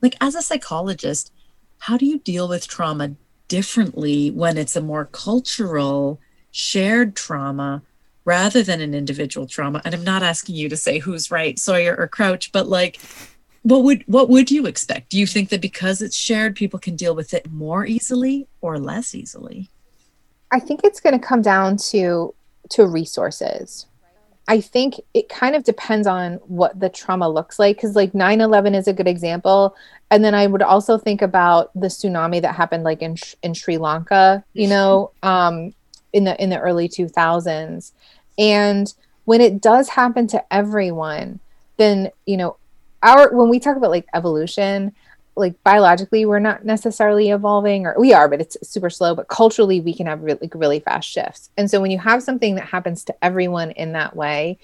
Like, 0.00 0.16
as 0.20 0.34
a 0.34 0.42
psychologist, 0.42 1.32
how 1.80 1.96
do 1.96 2.06
you 2.06 2.18
deal 2.18 2.48
with 2.48 2.66
trauma 2.66 3.14
differently 3.48 4.30
when 4.30 4.56
it's 4.56 4.76
a 4.76 4.80
more 4.80 5.04
cultural, 5.04 6.20
shared 6.50 7.14
trauma 7.14 7.82
rather 8.24 8.62
than 8.62 8.80
an 8.80 8.94
individual 8.94 9.46
trauma? 9.46 9.80
And 9.84 9.94
I'm 9.94 10.04
not 10.04 10.22
asking 10.22 10.56
you 10.56 10.68
to 10.68 10.76
say 10.76 10.98
who's 10.98 11.30
right, 11.30 11.58
Sawyer 11.58 11.96
or 11.96 12.08
Crouch, 12.08 12.52
but 12.52 12.68
like, 12.68 13.00
what 13.62 13.82
would 13.82 14.04
what 14.06 14.28
would 14.28 14.50
you 14.50 14.66
expect? 14.66 15.10
Do 15.10 15.18
you 15.18 15.26
think 15.26 15.48
that 15.48 15.60
because 15.60 16.02
it's 16.02 16.16
shared, 16.16 16.54
people 16.54 16.78
can 16.78 16.96
deal 16.96 17.14
with 17.14 17.32
it 17.32 17.50
more 17.50 17.86
easily 17.86 18.46
or 18.60 18.78
less 18.78 19.14
easily? 19.14 19.70
I 20.50 20.60
think 20.60 20.82
it's 20.84 21.00
going 21.00 21.18
to 21.18 21.26
come 21.26 21.42
down 21.42 21.78
to 21.90 22.34
to 22.70 22.86
resources. 22.86 23.86
I 24.46 24.60
think 24.60 25.00
it 25.14 25.30
kind 25.30 25.56
of 25.56 25.64
depends 25.64 26.06
on 26.06 26.34
what 26.46 26.78
the 26.78 26.90
trauma 26.90 27.28
looks 27.28 27.58
like 27.58 27.76
because 27.76 27.96
like 27.96 28.12
9/11 28.12 28.74
is 28.74 28.86
a 28.86 28.92
good 28.92 29.08
example 29.08 29.74
and 30.10 30.22
then 30.22 30.34
I 30.34 30.46
would 30.46 30.62
also 30.62 30.98
think 30.98 31.22
about 31.22 31.70
the 31.74 31.88
tsunami 31.88 32.42
that 32.42 32.54
happened 32.54 32.84
like 32.84 33.02
in 33.02 33.16
in 33.42 33.54
Sri 33.54 33.78
Lanka, 33.78 34.44
you 34.52 34.68
know, 34.68 35.10
um 35.22 35.74
in 36.14 36.24
the 36.24 36.42
in 36.42 36.48
the 36.48 36.60
early 36.60 36.88
2000s. 36.88 37.92
And 38.38 38.94
when 39.26 39.40
it 39.40 39.60
does 39.60 39.90
happen 39.90 40.26
to 40.28 40.54
everyone, 40.54 41.40
then, 41.76 42.10
you 42.24 42.36
know, 42.36 42.56
our 43.02 43.34
when 43.34 43.50
we 43.50 43.60
talk 43.60 43.76
about 43.76 43.90
like 43.90 44.06
evolution 44.14 44.92
like 45.36 45.62
biologically 45.64 46.24
we're 46.24 46.38
not 46.38 46.64
necessarily 46.64 47.30
evolving 47.30 47.86
or 47.86 47.94
we 47.98 48.12
are 48.12 48.28
but 48.28 48.40
it's 48.40 48.56
super 48.62 48.88
slow 48.88 49.14
but 49.14 49.28
culturally 49.28 49.80
we 49.80 49.92
can 49.92 50.06
have 50.06 50.22
really 50.22 50.48
really 50.54 50.80
fast 50.80 51.10
shifts 51.10 51.50
and 51.56 51.70
so 51.70 51.80
when 51.80 51.90
you 51.90 51.98
have 51.98 52.22
something 52.22 52.54
that 52.54 52.64
happens 52.64 53.04
to 53.04 53.14
everyone 53.24 53.72
in 53.72 53.92
that 53.92 54.14
way 54.16 54.56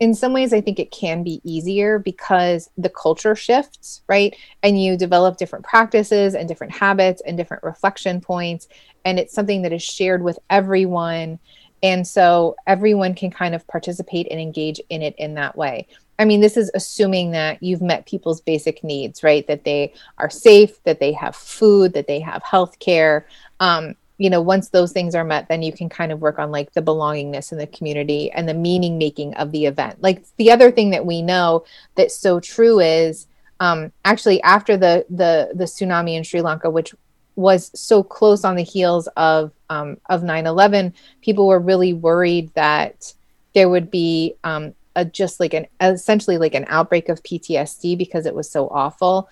in 0.00 0.14
some 0.14 0.32
ways 0.32 0.52
i 0.52 0.60
think 0.60 0.78
it 0.78 0.90
can 0.90 1.22
be 1.22 1.40
easier 1.44 1.98
because 1.98 2.70
the 2.76 2.90
culture 2.90 3.34
shifts 3.34 4.02
right 4.08 4.36
and 4.62 4.80
you 4.80 4.96
develop 4.96 5.36
different 5.36 5.64
practices 5.64 6.34
and 6.34 6.48
different 6.48 6.72
habits 6.72 7.22
and 7.26 7.36
different 7.36 7.62
reflection 7.62 8.20
points 8.20 8.68
and 9.04 9.18
it's 9.18 9.34
something 9.34 9.62
that 9.62 9.72
is 9.72 9.82
shared 9.82 10.22
with 10.22 10.38
everyone 10.50 11.38
and 11.82 12.06
so 12.06 12.56
everyone 12.66 13.14
can 13.14 13.30
kind 13.30 13.54
of 13.54 13.66
participate 13.66 14.26
and 14.30 14.40
engage 14.40 14.80
in 14.90 15.02
it 15.02 15.14
in 15.18 15.34
that 15.34 15.56
way 15.56 15.86
I 16.18 16.24
mean, 16.24 16.40
this 16.40 16.56
is 16.56 16.70
assuming 16.74 17.32
that 17.32 17.62
you've 17.62 17.82
met 17.82 18.06
people's 18.06 18.40
basic 18.40 18.82
needs, 18.82 19.22
right? 19.22 19.46
That 19.46 19.64
they 19.64 19.92
are 20.18 20.30
safe, 20.30 20.82
that 20.84 20.98
they 20.98 21.12
have 21.12 21.36
food, 21.36 21.92
that 21.92 22.06
they 22.06 22.20
have 22.20 22.42
health 22.42 22.78
care. 22.78 23.26
Um, 23.60 23.96
you 24.18 24.30
know, 24.30 24.40
once 24.40 24.70
those 24.70 24.92
things 24.92 25.14
are 25.14 25.24
met, 25.24 25.48
then 25.48 25.62
you 25.62 25.72
can 25.72 25.88
kind 25.88 26.10
of 26.10 26.20
work 26.20 26.38
on 26.38 26.50
like 26.50 26.72
the 26.72 26.82
belongingness 26.82 27.52
in 27.52 27.58
the 27.58 27.66
community 27.66 28.30
and 28.32 28.48
the 28.48 28.54
meaning 28.54 28.96
making 28.98 29.34
of 29.34 29.52
the 29.52 29.66
event. 29.66 30.02
Like 30.02 30.24
the 30.36 30.50
other 30.50 30.70
thing 30.70 30.90
that 30.90 31.04
we 31.04 31.20
know 31.22 31.64
that's 31.96 32.16
so 32.16 32.40
true 32.40 32.80
is 32.80 33.26
um, 33.60 33.92
actually 34.04 34.42
after 34.42 34.76
the 34.76 35.04
the 35.10 35.50
the 35.54 35.64
tsunami 35.64 36.16
in 36.16 36.22
Sri 36.22 36.40
Lanka, 36.40 36.70
which 36.70 36.94
was 37.36 37.70
so 37.78 38.02
close 38.02 38.44
on 38.44 38.56
the 38.56 38.62
heels 38.62 39.08
of 39.16 39.52
um, 39.68 39.98
of 40.08 40.22
9/11, 40.22 40.92
people 41.20 41.46
were 41.46 41.58
really 41.58 41.92
worried 41.92 42.52
that 42.54 43.12
there 43.54 43.68
would 43.68 43.90
be 43.90 44.34
um, 44.44 44.74
a 44.96 45.04
just 45.04 45.40
like 45.40 45.54
an 45.54 45.66
essentially 45.80 46.38
like 46.38 46.54
an 46.54 46.66
outbreak 46.68 47.08
of 47.08 47.22
PTSD 47.22 47.96
because 47.96 48.26
it 48.26 48.34
was 48.34 48.50
so 48.50 48.68
awful. 48.68 49.28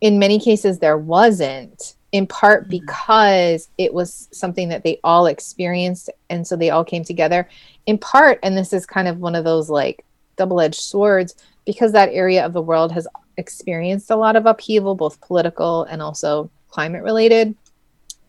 In 0.00 0.18
many 0.18 0.40
cases, 0.40 0.78
there 0.78 0.96
wasn't, 0.96 1.94
in 2.12 2.26
part 2.26 2.62
mm-hmm. 2.62 2.70
because 2.70 3.68
it 3.78 3.92
was 3.92 4.28
something 4.32 4.68
that 4.68 4.82
they 4.82 5.00
all 5.04 5.26
experienced. 5.26 6.10
And 6.28 6.46
so 6.46 6.56
they 6.56 6.70
all 6.70 6.84
came 6.84 7.04
together. 7.04 7.48
In 7.86 7.98
part, 7.98 8.38
and 8.42 8.56
this 8.56 8.72
is 8.72 8.86
kind 8.86 9.08
of 9.08 9.18
one 9.18 9.34
of 9.34 9.44
those 9.44 9.70
like 9.70 10.04
double 10.36 10.60
edged 10.60 10.80
swords, 10.80 11.34
because 11.64 11.92
that 11.92 12.10
area 12.12 12.44
of 12.44 12.52
the 12.52 12.62
world 12.62 12.92
has 12.92 13.06
experienced 13.36 14.10
a 14.10 14.16
lot 14.16 14.36
of 14.36 14.46
upheaval, 14.46 14.94
both 14.94 15.20
political 15.20 15.84
and 15.84 16.02
also 16.02 16.50
climate 16.70 17.02
related 17.02 17.54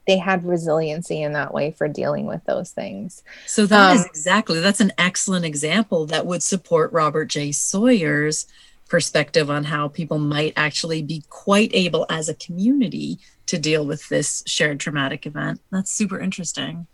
they 0.07 0.17
had 0.17 0.45
resiliency 0.45 1.21
in 1.21 1.34
that 1.34 1.53
way 1.53 1.71
for 1.71 1.88
dealing 1.88 2.25
with 2.25 2.43
those 2.45 2.71
things. 2.71 3.23
So 3.45 3.65
that 3.67 3.91
um, 3.91 3.97
is 3.97 4.05
exactly 4.05 4.59
that's 4.59 4.82
an 4.82 4.93
excellent 4.97 5.45
example 5.45 6.05
that 6.07 6.25
would 6.25 6.43
support 6.43 6.91
Robert 6.91 7.25
J. 7.25 7.51
Sawyer's 7.51 8.47
perspective 8.89 9.49
on 9.49 9.63
how 9.63 9.88
people 9.88 10.17
might 10.17 10.53
actually 10.57 11.01
be 11.01 11.23
quite 11.29 11.71
able 11.73 12.05
as 12.09 12.27
a 12.27 12.34
community 12.36 13.19
to 13.47 13.57
deal 13.57 13.85
with 13.85 14.07
this 14.09 14.43
shared 14.45 14.79
traumatic 14.79 15.25
event. 15.25 15.61
That's 15.71 15.91
super 15.91 16.19
interesting. 16.19 16.87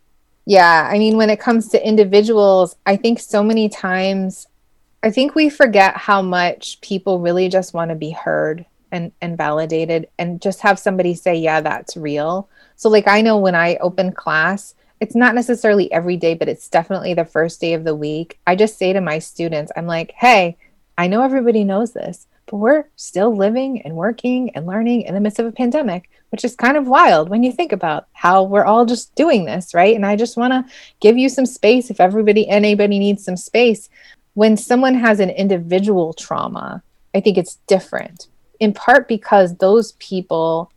Yeah, 0.45 0.89
I 0.91 0.97
mean 0.97 1.17
when 1.17 1.29
it 1.29 1.39
comes 1.39 1.69
to 1.69 1.87
individuals, 1.87 2.75
I 2.85 2.95
think 2.95 3.19
so 3.19 3.43
many 3.43 3.69
times 3.69 4.47
I 5.03 5.11
think 5.11 5.35
we 5.35 5.49
forget 5.49 5.95
how 5.95 6.21
much 6.21 6.81
people 6.81 7.19
really 7.19 7.49
just 7.49 7.73
want 7.73 7.89
to 7.89 7.95
be 7.95 8.11
heard 8.11 8.65
and 8.91 9.11
and 9.21 9.37
validated 9.37 10.07
and 10.17 10.41
just 10.41 10.61
have 10.61 10.79
somebody 10.79 11.13
say 11.13 11.35
yeah 11.35 11.61
that's 11.61 11.97
real 11.97 12.49
so 12.75 12.89
like 12.89 13.07
i 13.07 13.21
know 13.21 13.37
when 13.37 13.55
i 13.55 13.75
open 13.77 14.11
class 14.11 14.75
it's 14.99 15.15
not 15.15 15.35
necessarily 15.35 15.91
every 15.91 16.17
day 16.17 16.33
but 16.33 16.49
it's 16.49 16.69
definitely 16.69 17.13
the 17.13 17.25
first 17.25 17.59
day 17.59 17.73
of 17.73 17.83
the 17.83 17.95
week 17.95 18.39
i 18.47 18.55
just 18.55 18.77
say 18.77 18.93
to 18.93 19.01
my 19.01 19.19
students 19.19 19.71
i'm 19.75 19.87
like 19.87 20.11
hey 20.15 20.57
i 20.97 21.07
know 21.07 21.21
everybody 21.21 21.63
knows 21.63 21.93
this 21.93 22.27
but 22.47 22.57
we're 22.57 22.85
still 22.95 23.35
living 23.35 23.81
and 23.83 23.95
working 23.95 24.49
and 24.51 24.65
learning 24.65 25.03
in 25.03 25.13
the 25.13 25.19
midst 25.19 25.39
of 25.39 25.45
a 25.45 25.51
pandemic 25.51 26.09
which 26.29 26.43
is 26.43 26.55
kind 26.55 26.75
of 26.75 26.87
wild 26.87 27.29
when 27.29 27.43
you 27.43 27.51
think 27.51 27.71
about 27.71 28.07
how 28.13 28.43
we're 28.43 28.65
all 28.65 28.85
just 28.85 29.13
doing 29.15 29.45
this 29.45 29.73
right? 29.73 29.95
And 29.95 30.05
i 30.05 30.15
just 30.15 30.37
want 30.37 30.53
to 30.53 30.65
give 30.99 31.17
you 31.17 31.29
some 31.29 31.45
space 31.45 31.89
if 31.89 31.99
everybody 31.99 32.47
anybody 32.49 32.99
needs 32.99 33.23
some 33.23 33.37
space. 33.37 33.89
When 34.33 34.55
someone 34.55 34.93
has 34.95 35.19
an 35.19 35.29
individual 35.29 36.13
trauma 36.13 36.83
i 37.15 37.19
think 37.19 37.37
it's 37.37 37.59
different 37.67 38.27
in 38.59 38.73
part 38.73 39.07
because 39.07 39.57
those 39.57 39.93
people 39.93 40.71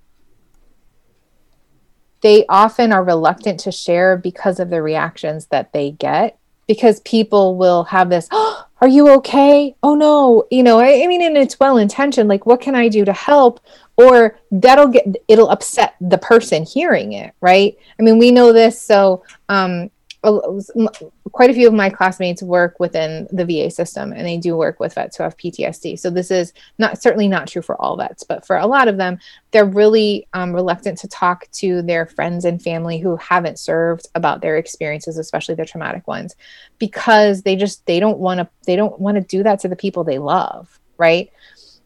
they 2.22 2.44
often 2.48 2.92
are 2.92 3.02
reluctant 3.02 3.60
to 3.60 3.72
share 3.72 4.16
because 4.16 4.60
of 4.60 4.70
the 4.70 4.82
reactions 4.82 5.46
that 5.46 5.72
they 5.72 5.90
get 5.92 6.38
because 6.66 7.00
people 7.00 7.56
will 7.56 7.84
have 7.84 8.10
this 8.10 8.28
oh, 8.32 8.64
are 8.80 8.88
you 8.88 9.10
okay? 9.16 9.74
Oh 9.82 9.94
no. 9.94 10.46
You 10.50 10.62
know 10.62 10.78
I, 10.78 11.02
I 11.02 11.06
mean 11.06 11.22
and 11.22 11.36
it's 11.36 11.60
well 11.60 11.76
intentioned. 11.76 12.28
Like 12.28 12.46
what 12.46 12.60
can 12.60 12.74
i 12.74 12.88
do 12.88 13.04
to 13.04 13.12
help? 13.12 13.60
Or 13.96 14.38
that'll 14.50 14.88
get 14.88 15.06
it'll 15.28 15.50
upset 15.50 15.94
the 16.00 16.18
person 16.18 16.64
hearing 16.64 17.12
it 17.12 17.34
right? 17.40 17.76
I 17.98 18.02
mean 18.02 18.18
we 18.18 18.30
know 18.30 18.52
this 18.52 18.80
so 18.80 19.24
um 19.48 19.90
quite 20.22 21.48
a 21.48 21.54
few 21.54 21.66
of 21.66 21.72
my 21.72 21.88
classmates 21.88 22.42
work 22.42 22.78
within 22.78 23.26
the 23.32 23.44
VA 23.44 23.70
system 23.70 24.12
and 24.12 24.26
they 24.26 24.36
do 24.36 24.56
work 24.56 24.78
with 24.78 24.94
vets 24.94 25.16
who 25.16 25.22
have 25.22 25.36
PTSD. 25.36 25.98
So 25.98 26.10
this 26.10 26.30
is 26.30 26.52
not 26.78 27.00
certainly 27.00 27.26
not 27.26 27.48
true 27.48 27.62
for 27.62 27.80
all 27.80 27.96
vets, 27.96 28.22
but 28.22 28.46
for 28.46 28.56
a 28.58 28.66
lot 28.66 28.88
of 28.88 28.98
them, 28.98 29.18
they're 29.50 29.64
really 29.64 30.28
um, 30.34 30.52
reluctant 30.52 30.98
to 30.98 31.08
talk 31.08 31.50
to 31.52 31.80
their 31.82 32.04
friends 32.04 32.44
and 32.44 32.60
family 32.60 32.98
who 32.98 33.16
haven't 33.16 33.58
served 33.58 34.08
about 34.14 34.42
their 34.42 34.58
experiences, 34.58 35.16
especially 35.16 35.54
the 35.54 35.64
traumatic 35.64 36.06
ones, 36.06 36.36
because 36.78 37.42
they 37.42 37.56
just 37.56 37.84
they 37.86 37.98
don't 37.98 38.18
want 38.18 38.40
to 38.40 38.48
they 38.66 38.76
don't 38.76 39.00
want 39.00 39.16
to 39.16 39.22
do 39.22 39.42
that 39.42 39.60
to 39.60 39.68
the 39.68 39.76
people 39.76 40.04
they 40.04 40.18
love, 40.18 40.78
right? 40.98 41.32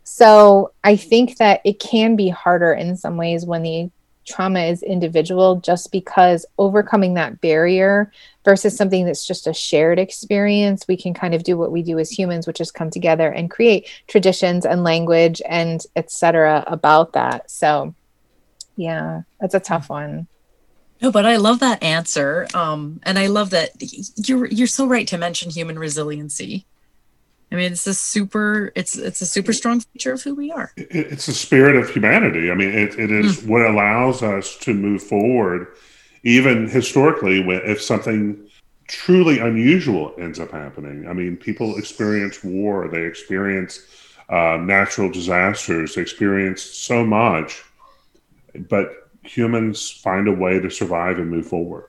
So 0.02 0.72
I 0.82 0.96
think 0.96 1.38
that 1.38 1.60
it 1.64 1.78
can 1.78 2.16
be 2.16 2.28
harder 2.28 2.72
in 2.72 2.96
some 2.96 3.16
ways 3.16 3.46
when 3.46 3.62
the 3.62 3.90
trauma 4.24 4.60
is 4.60 4.82
individual 4.82 5.56
just 5.56 5.92
because 5.92 6.46
overcoming 6.58 7.14
that 7.14 7.40
barrier 7.40 8.10
versus 8.44 8.76
something 8.76 9.04
that's 9.04 9.26
just 9.26 9.46
a 9.46 9.54
shared 9.54 9.98
experience 9.98 10.86
we 10.88 10.96
can 10.96 11.14
kind 11.14 11.34
of 11.34 11.44
do 11.44 11.56
what 11.56 11.72
we 11.72 11.82
do 11.82 11.98
as 11.98 12.10
humans 12.10 12.46
which 12.46 12.60
is 12.60 12.70
come 12.70 12.90
together 12.90 13.30
and 13.30 13.50
create 13.50 13.88
traditions 14.06 14.66
and 14.66 14.84
language 14.84 15.40
and 15.48 15.84
etc 15.96 16.64
about 16.66 17.12
that. 17.12 17.50
So 17.50 17.94
yeah 18.76 19.22
that's 19.40 19.54
a 19.54 19.60
tough 19.60 19.88
one. 19.88 20.26
No 21.00 21.10
but 21.10 21.26
i 21.26 21.36
love 21.36 21.60
that 21.60 21.82
answer 21.82 22.46
um, 22.54 23.00
and 23.02 23.18
i 23.18 23.26
love 23.26 23.50
that 23.50 23.70
you're 24.16 24.46
you're 24.46 24.66
so 24.66 24.86
right 24.86 25.06
to 25.08 25.18
mention 25.18 25.50
human 25.50 25.78
resiliency 25.78 26.66
I 27.52 27.56
mean, 27.56 27.72
it's 27.72 27.86
a 27.86 27.94
super 27.94 28.72
it's 28.74 28.96
it's 28.96 29.20
a 29.20 29.26
super 29.26 29.52
strong 29.52 29.80
feature 29.80 30.12
of 30.12 30.22
who 30.22 30.34
we 30.34 30.50
are. 30.50 30.72
It's 30.76 31.26
the 31.26 31.32
spirit 31.32 31.76
of 31.76 31.88
humanity. 31.90 32.50
I 32.50 32.54
mean, 32.54 32.70
it, 32.70 32.98
it 32.98 33.10
is 33.10 33.38
mm. 33.38 33.48
what 33.48 33.62
allows 33.62 34.22
us 34.22 34.56
to 34.58 34.74
move 34.74 35.02
forward, 35.02 35.68
even 36.24 36.68
historically. 36.68 37.40
If 37.40 37.80
something 37.80 38.48
truly 38.88 39.38
unusual 39.38 40.14
ends 40.18 40.40
up 40.40 40.50
happening. 40.50 41.08
I 41.08 41.12
mean, 41.12 41.36
people 41.36 41.76
experience 41.76 42.42
war, 42.44 42.88
they 42.88 43.02
experience 43.02 43.80
uh, 44.28 44.58
natural 44.60 45.10
disasters, 45.10 45.94
they 45.94 46.02
experience 46.02 46.62
so 46.62 47.04
much, 47.04 47.62
but 48.68 49.10
humans 49.22 49.90
find 49.90 50.28
a 50.28 50.32
way 50.32 50.60
to 50.60 50.70
survive 50.70 51.18
and 51.18 51.30
move 51.30 51.46
forward. 51.46 51.88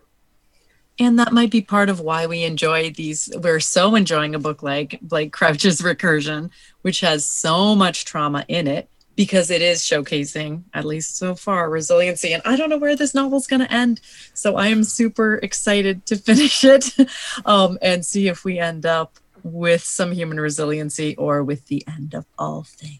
And 0.97 1.19
that 1.19 1.33
might 1.33 1.51
be 1.51 1.61
part 1.61 1.89
of 1.89 1.99
why 1.99 2.25
we 2.25 2.43
enjoy 2.43 2.89
these. 2.91 3.29
We're 3.35 3.59
so 3.59 3.95
enjoying 3.95 4.33
a 4.33 4.39
book 4.39 4.63
like 4.63 4.99
Blake 5.01 5.33
Crouch's 5.33 5.81
Recursion, 5.81 6.49
which 6.83 7.01
has 7.01 7.25
so 7.25 7.75
much 7.75 8.05
trauma 8.05 8.45
in 8.47 8.67
it 8.67 8.89
because 9.15 9.49
it 9.49 9.61
is 9.61 9.81
showcasing, 9.81 10.63
at 10.73 10.85
least 10.85 11.17
so 11.17 11.35
far, 11.35 11.69
resiliency. 11.69 12.33
And 12.33 12.41
I 12.45 12.55
don't 12.55 12.69
know 12.69 12.77
where 12.77 12.95
this 12.95 13.13
novel's 13.13 13.47
going 13.47 13.61
to 13.61 13.71
end. 13.71 14.01
So 14.33 14.55
I 14.57 14.67
am 14.67 14.83
super 14.83 15.35
excited 15.35 16.05
to 16.07 16.15
finish 16.15 16.63
it 16.63 16.95
um, 17.45 17.77
and 17.81 18.05
see 18.05 18.27
if 18.27 18.43
we 18.43 18.59
end 18.59 18.85
up 18.85 19.17
with 19.43 19.83
some 19.83 20.11
human 20.11 20.39
resiliency 20.39 21.15
or 21.17 21.43
with 21.43 21.65
the 21.67 21.83
end 21.87 22.13
of 22.13 22.25
all 22.37 22.63
things. 22.63 22.99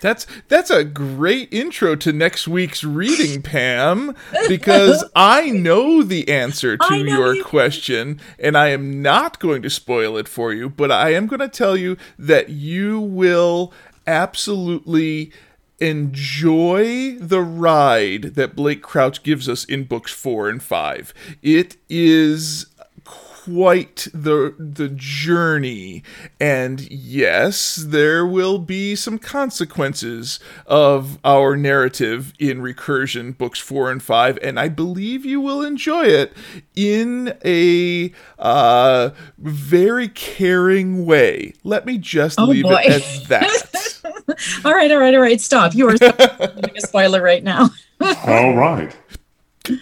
That's 0.00 0.26
that's 0.48 0.70
a 0.70 0.84
great 0.84 1.52
intro 1.52 1.94
to 1.96 2.12
next 2.12 2.48
week's 2.48 2.82
reading, 2.84 3.42
Pam, 3.42 4.14
because 4.48 5.04
I 5.16 5.50
know 5.50 6.02
the 6.02 6.28
answer 6.28 6.76
to 6.76 6.96
your 6.96 7.34
you. 7.34 7.44
question 7.44 8.20
and 8.38 8.56
I 8.56 8.68
am 8.68 9.02
not 9.02 9.38
going 9.38 9.62
to 9.62 9.70
spoil 9.70 10.16
it 10.16 10.28
for 10.28 10.52
you, 10.52 10.68
but 10.70 10.90
I 10.90 11.12
am 11.14 11.26
going 11.26 11.40
to 11.40 11.48
tell 11.48 11.76
you 11.76 11.96
that 12.18 12.48
you 12.48 13.00
will 13.00 13.72
absolutely 14.06 15.32
enjoy 15.80 17.16
the 17.18 17.40
ride 17.40 18.34
that 18.34 18.54
Blake 18.54 18.82
Crouch 18.82 19.22
gives 19.22 19.48
us 19.48 19.64
in 19.64 19.84
books 19.84 20.12
4 20.12 20.48
and 20.50 20.62
5. 20.62 21.14
It 21.42 21.76
is 21.88 22.66
quite 23.50 24.08
the 24.12 24.54
the 24.58 24.88
journey. 24.88 26.02
And 26.38 26.80
yes 26.90 27.76
there 27.76 28.26
will 28.26 28.58
be 28.58 28.94
some 28.96 29.18
consequences 29.18 30.40
of 30.66 31.18
our 31.24 31.56
narrative 31.56 32.32
in 32.38 32.60
recursion 32.60 33.36
books 33.36 33.58
4 33.58 33.90
and 33.90 34.02
5 34.02 34.38
and 34.42 34.58
i 34.58 34.68
believe 34.68 35.24
you 35.24 35.40
will 35.40 35.62
enjoy 35.62 36.04
it 36.04 36.32
in 36.76 37.34
a 37.44 38.12
uh, 38.38 39.10
very 39.38 40.08
caring 40.08 41.04
way. 41.04 41.54
Let 41.64 41.86
me 41.86 41.98
just 41.98 42.38
oh 42.38 42.44
leave 42.46 42.64
boy. 42.64 42.82
it 42.84 43.02
at 43.02 43.28
that. 43.28 44.00
All 44.64 44.72
right 44.72 44.90
all 44.90 44.98
right 44.98 45.14
all 45.14 45.20
right. 45.20 45.40
Stop. 45.40 45.74
You 45.74 45.88
are 45.88 45.96
giving 45.98 46.76
a 46.76 46.80
spoiler 46.80 47.22
right 47.22 47.42
now. 47.42 47.70
All 48.26 48.54
right 48.54 48.96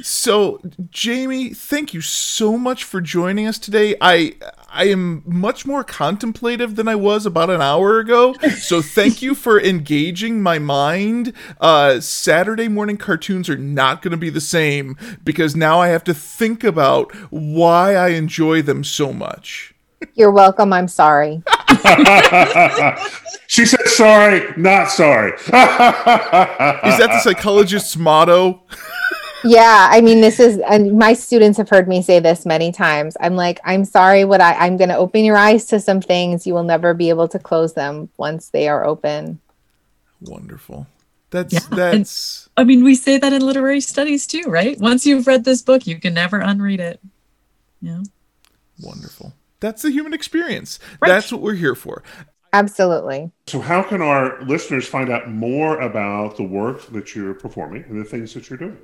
so, 0.02 0.60
Jamie, 0.90 1.50
thank 1.54 1.94
you 1.94 2.00
so 2.00 2.56
much 2.56 2.84
for 2.84 3.00
joining 3.00 3.46
us 3.46 3.58
today. 3.58 3.94
I 4.00 4.34
I 4.70 4.84
am 4.84 5.22
much 5.24 5.64
more 5.64 5.82
contemplative 5.82 6.76
than 6.76 6.88
I 6.88 6.94
was 6.94 7.24
about 7.24 7.50
an 7.50 7.62
hour 7.62 7.98
ago. 7.98 8.34
So, 8.58 8.82
thank 8.82 9.22
you 9.22 9.34
for 9.34 9.60
engaging 9.60 10.42
my 10.42 10.58
mind. 10.58 11.32
Uh, 11.60 12.00
Saturday 12.00 12.68
morning 12.68 12.96
cartoons 12.96 13.48
are 13.48 13.56
not 13.56 14.02
going 14.02 14.12
to 14.12 14.18
be 14.18 14.30
the 14.30 14.40
same 14.40 14.96
because 15.24 15.56
now 15.56 15.80
I 15.80 15.88
have 15.88 16.04
to 16.04 16.14
think 16.14 16.64
about 16.64 17.14
why 17.30 17.94
I 17.94 18.08
enjoy 18.08 18.62
them 18.62 18.84
so 18.84 19.12
much. 19.12 19.74
You're 20.14 20.30
welcome. 20.30 20.72
I'm 20.72 20.88
sorry. 20.88 21.42
she 23.46 23.64
said 23.66 23.86
sorry, 23.86 24.52
not 24.56 24.90
sorry. 24.90 25.32
Is 25.32 25.46
that 25.46 27.08
the 27.10 27.20
psychologist's 27.22 27.96
motto? 27.96 28.62
Yeah 29.44 29.88
i 29.90 30.00
mean 30.00 30.20
this 30.20 30.40
is 30.40 30.58
and 30.68 30.98
my 30.98 31.12
students 31.12 31.58
have 31.58 31.68
heard 31.68 31.88
me 31.88 32.02
say 32.02 32.18
this 32.20 32.44
many 32.44 32.72
times. 32.72 33.16
I'm 33.20 33.36
like 33.36 33.60
i'm 33.64 33.84
sorry 33.84 34.24
what 34.24 34.40
i 34.40 34.54
i'm 34.54 34.76
going 34.76 34.88
to 34.90 34.96
open 34.96 35.24
your 35.24 35.36
eyes 35.36 35.66
to 35.66 35.80
some 35.80 36.00
things. 36.00 36.46
You 36.46 36.54
will 36.54 36.64
never 36.64 36.94
be 36.94 37.08
able 37.08 37.28
to 37.28 37.38
close 37.38 37.74
them 37.74 38.08
once 38.16 38.50
they 38.50 38.68
are 38.68 38.84
open. 38.84 39.40
Wonderful. 40.20 40.86
That's 41.30 41.52
yeah. 41.52 41.60
that's 41.70 42.48
and, 42.56 42.62
i 42.62 42.64
mean 42.64 42.84
we 42.84 42.94
say 42.94 43.18
that 43.18 43.32
in 43.32 43.44
literary 43.44 43.80
studies 43.80 44.26
too 44.26 44.44
right? 44.46 44.78
Once 44.78 45.06
you've 45.06 45.26
read 45.26 45.44
this 45.44 45.62
book 45.62 45.86
you 45.86 45.98
can 46.00 46.14
never 46.14 46.38
unread 46.38 46.80
it. 46.80 47.00
Yeah. 47.80 48.02
Wonderful. 48.80 49.34
That's 49.60 49.82
the 49.82 49.90
human 49.90 50.14
experience. 50.14 50.78
Right. 51.00 51.08
that's 51.08 51.32
what 51.32 51.40
we're 51.40 51.54
here 51.54 51.74
for. 51.74 52.02
Absolutely. 52.52 53.30
So, 53.46 53.60
how 53.60 53.82
can 53.82 54.00
our 54.00 54.42
listeners 54.42 54.86
find 54.86 55.10
out 55.10 55.28
more 55.28 55.78
about 55.80 56.36
the 56.36 56.44
work 56.44 56.86
that 56.92 57.14
you're 57.14 57.34
performing 57.34 57.84
and 57.84 58.00
the 58.00 58.08
things 58.08 58.34
that 58.34 58.48
you're 58.48 58.58
doing? 58.58 58.78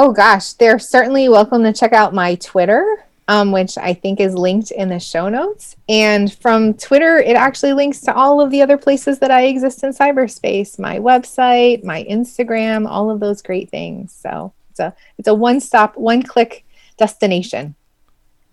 Oh 0.00 0.12
gosh, 0.12 0.52
they're 0.52 0.78
certainly 0.78 1.28
welcome 1.28 1.64
to 1.64 1.72
check 1.72 1.92
out 1.92 2.14
my 2.14 2.36
Twitter, 2.36 3.04
um, 3.26 3.50
which 3.50 3.76
I 3.76 3.94
think 3.94 4.20
is 4.20 4.32
linked 4.32 4.70
in 4.70 4.88
the 4.88 5.00
show 5.00 5.28
notes. 5.28 5.74
And 5.88 6.32
from 6.32 6.74
Twitter, 6.74 7.18
it 7.18 7.34
actually 7.34 7.72
links 7.72 8.00
to 8.02 8.14
all 8.14 8.40
of 8.40 8.52
the 8.52 8.62
other 8.62 8.78
places 8.78 9.18
that 9.18 9.32
I 9.32 9.46
exist 9.46 9.82
in 9.82 9.90
cyberspace, 9.90 10.78
my 10.78 11.00
website, 11.00 11.82
my 11.82 12.04
Instagram, 12.08 12.88
all 12.88 13.10
of 13.10 13.18
those 13.18 13.42
great 13.42 13.70
things. 13.70 14.12
So 14.12 14.52
it's 14.70 14.78
a 14.78 14.94
it's 15.18 15.26
a 15.26 15.34
one 15.34 15.58
stop, 15.58 15.96
one 15.96 16.22
click 16.22 16.64
destination. 16.96 17.74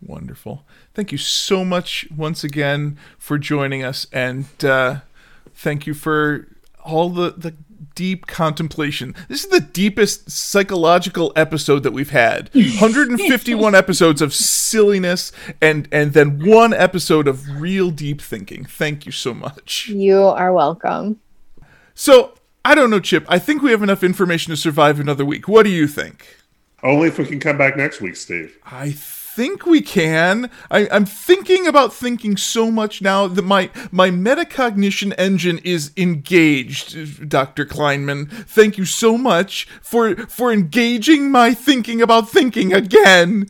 Wonderful. 0.01 0.65
Thank 0.95 1.11
you 1.11 1.19
so 1.19 1.63
much 1.63 2.07
once 2.09 2.43
again 2.43 2.97
for 3.19 3.37
joining 3.37 3.83
us, 3.83 4.07
and 4.11 4.47
uh, 4.65 5.01
thank 5.53 5.85
you 5.85 5.93
for 5.93 6.47
all 6.83 7.11
the 7.11 7.35
the 7.37 7.53
deep 7.95 8.27
contemplation. 8.27 9.15
This 9.29 9.43
is 9.43 9.49
the 9.49 9.59
deepest 9.61 10.29
psychological 10.29 11.33
episode 11.35 11.83
that 11.83 11.91
we've 11.91 12.11
had. 12.11 12.49
151 12.53 13.73
episodes 13.73 14.21
of 14.21 14.33
silliness 14.33 15.31
and 15.61 15.87
and 15.91 16.13
then 16.13 16.45
one 16.45 16.73
episode 16.73 17.27
of 17.27 17.47
real 17.59 17.89
deep 17.89 18.21
thinking. 18.21 18.65
Thank 18.65 19.05
you 19.05 19.11
so 19.11 19.33
much. 19.33 19.87
You 19.87 20.23
are 20.23 20.53
welcome. 20.53 21.19
So, 21.93 22.33
I 22.65 22.75
don't 22.75 22.89
know, 22.89 22.99
Chip. 22.99 23.25
I 23.29 23.39
think 23.39 23.61
we 23.61 23.71
have 23.71 23.81
enough 23.81 24.03
information 24.03 24.51
to 24.51 24.57
survive 24.57 24.99
another 24.99 25.23
week. 25.23 25.47
What 25.47 25.63
do 25.63 25.69
you 25.69 25.87
think? 25.87 26.37
Only 26.83 27.07
if 27.07 27.17
we 27.17 27.25
can 27.25 27.39
come 27.39 27.57
back 27.57 27.77
next 27.77 28.01
week, 28.01 28.15
Steve. 28.15 28.57
I 28.65 28.91
think 29.36 29.65
we 29.65 29.81
can. 29.81 30.49
I, 30.71 30.86
am 30.86 31.05
thinking 31.05 31.67
about 31.67 31.93
thinking 31.93 32.38
so 32.38 32.71
much 32.71 33.01
now 33.01 33.27
that 33.27 33.41
my 33.41 33.69
my 33.91 34.09
metacognition 34.09 35.13
engine 35.17 35.59
is 35.59 35.91
engaged. 35.97 37.27
Dr. 37.27 37.65
Kleinman, 37.65 38.29
thank 38.29 38.77
you 38.77 38.86
so 38.86 39.17
much 39.17 39.67
for 39.81 40.15
for 40.27 40.53
engaging 40.53 41.31
my 41.31 41.53
thinking 41.53 42.01
about 42.01 42.29
thinking 42.29 42.71
again. 42.73 43.49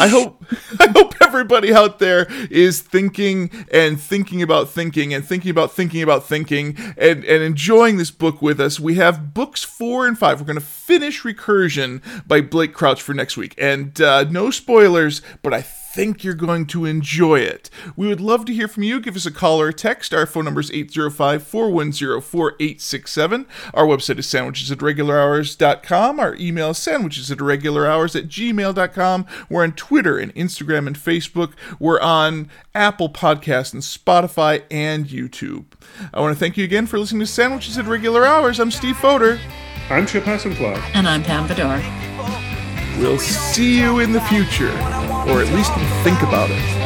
I 0.00 0.08
hope 0.08 0.44
I 0.78 0.88
hope 0.88 1.14
everybody 1.20 1.72
out 1.72 1.98
there 1.98 2.26
is 2.50 2.80
thinking 2.80 3.50
and 3.72 4.00
thinking 4.00 4.42
about 4.42 4.68
thinking 4.68 5.14
and 5.14 5.24
thinking 5.24 5.50
about 5.50 5.72
thinking 5.72 6.02
about 6.02 6.26
thinking 6.26 6.76
and, 6.96 7.24
and 7.24 7.42
enjoying 7.42 7.96
this 7.96 8.10
book 8.10 8.42
with 8.42 8.60
us. 8.60 8.78
We 8.78 8.96
have 8.96 9.34
books 9.34 9.62
four 9.62 10.06
and 10.06 10.18
five. 10.18 10.40
We're 10.40 10.46
going 10.46 10.58
to 10.58 10.64
finish 10.64 11.22
Recursion 11.22 12.02
by 12.26 12.40
Blake 12.40 12.74
Crouch 12.74 13.02
for 13.02 13.14
next 13.14 13.36
week. 13.36 13.54
And 13.58 14.00
uh, 14.00 14.24
no 14.24 14.50
spoilers, 14.50 15.22
but 15.42 15.54
I 15.54 15.62
think 15.94 16.24
you're 16.24 16.34
going 16.34 16.66
to 16.66 16.84
enjoy 16.84 17.40
it. 17.40 17.68
We 17.96 18.08
would 18.08 18.20
love 18.20 18.44
to 18.46 18.54
hear 18.54 18.68
from 18.68 18.82
you. 18.82 19.00
Give 19.00 19.16
us 19.16 19.26
a 19.26 19.30
call 19.30 19.60
or 19.60 19.68
a 19.68 19.74
text. 19.74 20.14
Our 20.14 20.26
phone 20.26 20.44
number 20.44 20.60
is 20.60 20.70
805 20.70 21.42
410 21.42 22.20
4867. 22.20 23.46
Our 23.74 23.84
website 23.84 24.18
is 24.18 24.28
sandwiches 24.28 24.70
at 24.70 24.78
regularhours.com. 24.78 26.20
Our 26.20 26.34
email 26.36 26.70
is 26.70 26.78
sandwiches 26.78 27.30
at 27.30 27.38
regularhours 27.38 28.16
at 28.16 28.28
gmail.com. 28.28 29.26
We're 29.48 29.62
on 29.64 29.72
Twitter 29.72 30.18
and 30.18 30.34
Instagram 30.34 30.86
and 30.86 30.96
Facebook. 30.96 31.52
We're 31.78 32.00
on 32.00 32.48
Apple 32.74 33.10
Podcasts 33.10 33.72
and 33.72 33.82
Spotify 33.82 34.62
and 34.70 35.06
YouTube. 35.06 35.64
I 36.14 36.20
want 36.20 36.34
to 36.34 36.40
thank 36.40 36.56
you 36.56 36.64
again 36.64 36.86
for 36.86 36.98
listening 36.98 37.20
to 37.20 37.26
Sandwiches 37.26 37.76
at 37.78 37.86
Regular 37.86 38.24
Hours. 38.24 38.58
I'm 38.60 38.70
Steve 38.70 38.96
Foder. 38.96 39.38
I'm 39.90 40.06
Chip 40.06 40.24
Hassenfeld. 40.24 40.80
And 40.94 41.06
I'm 41.06 41.22
Pam 41.22 41.46
Fedor. 41.48 42.11
We'll 42.98 43.18
see 43.18 43.78
you 43.78 44.00
in 44.00 44.12
the 44.12 44.20
future, 44.20 44.70
or 45.28 45.40
at 45.40 45.52
least 45.54 45.72
think 46.04 46.20
about 46.22 46.50
it. 46.50 46.81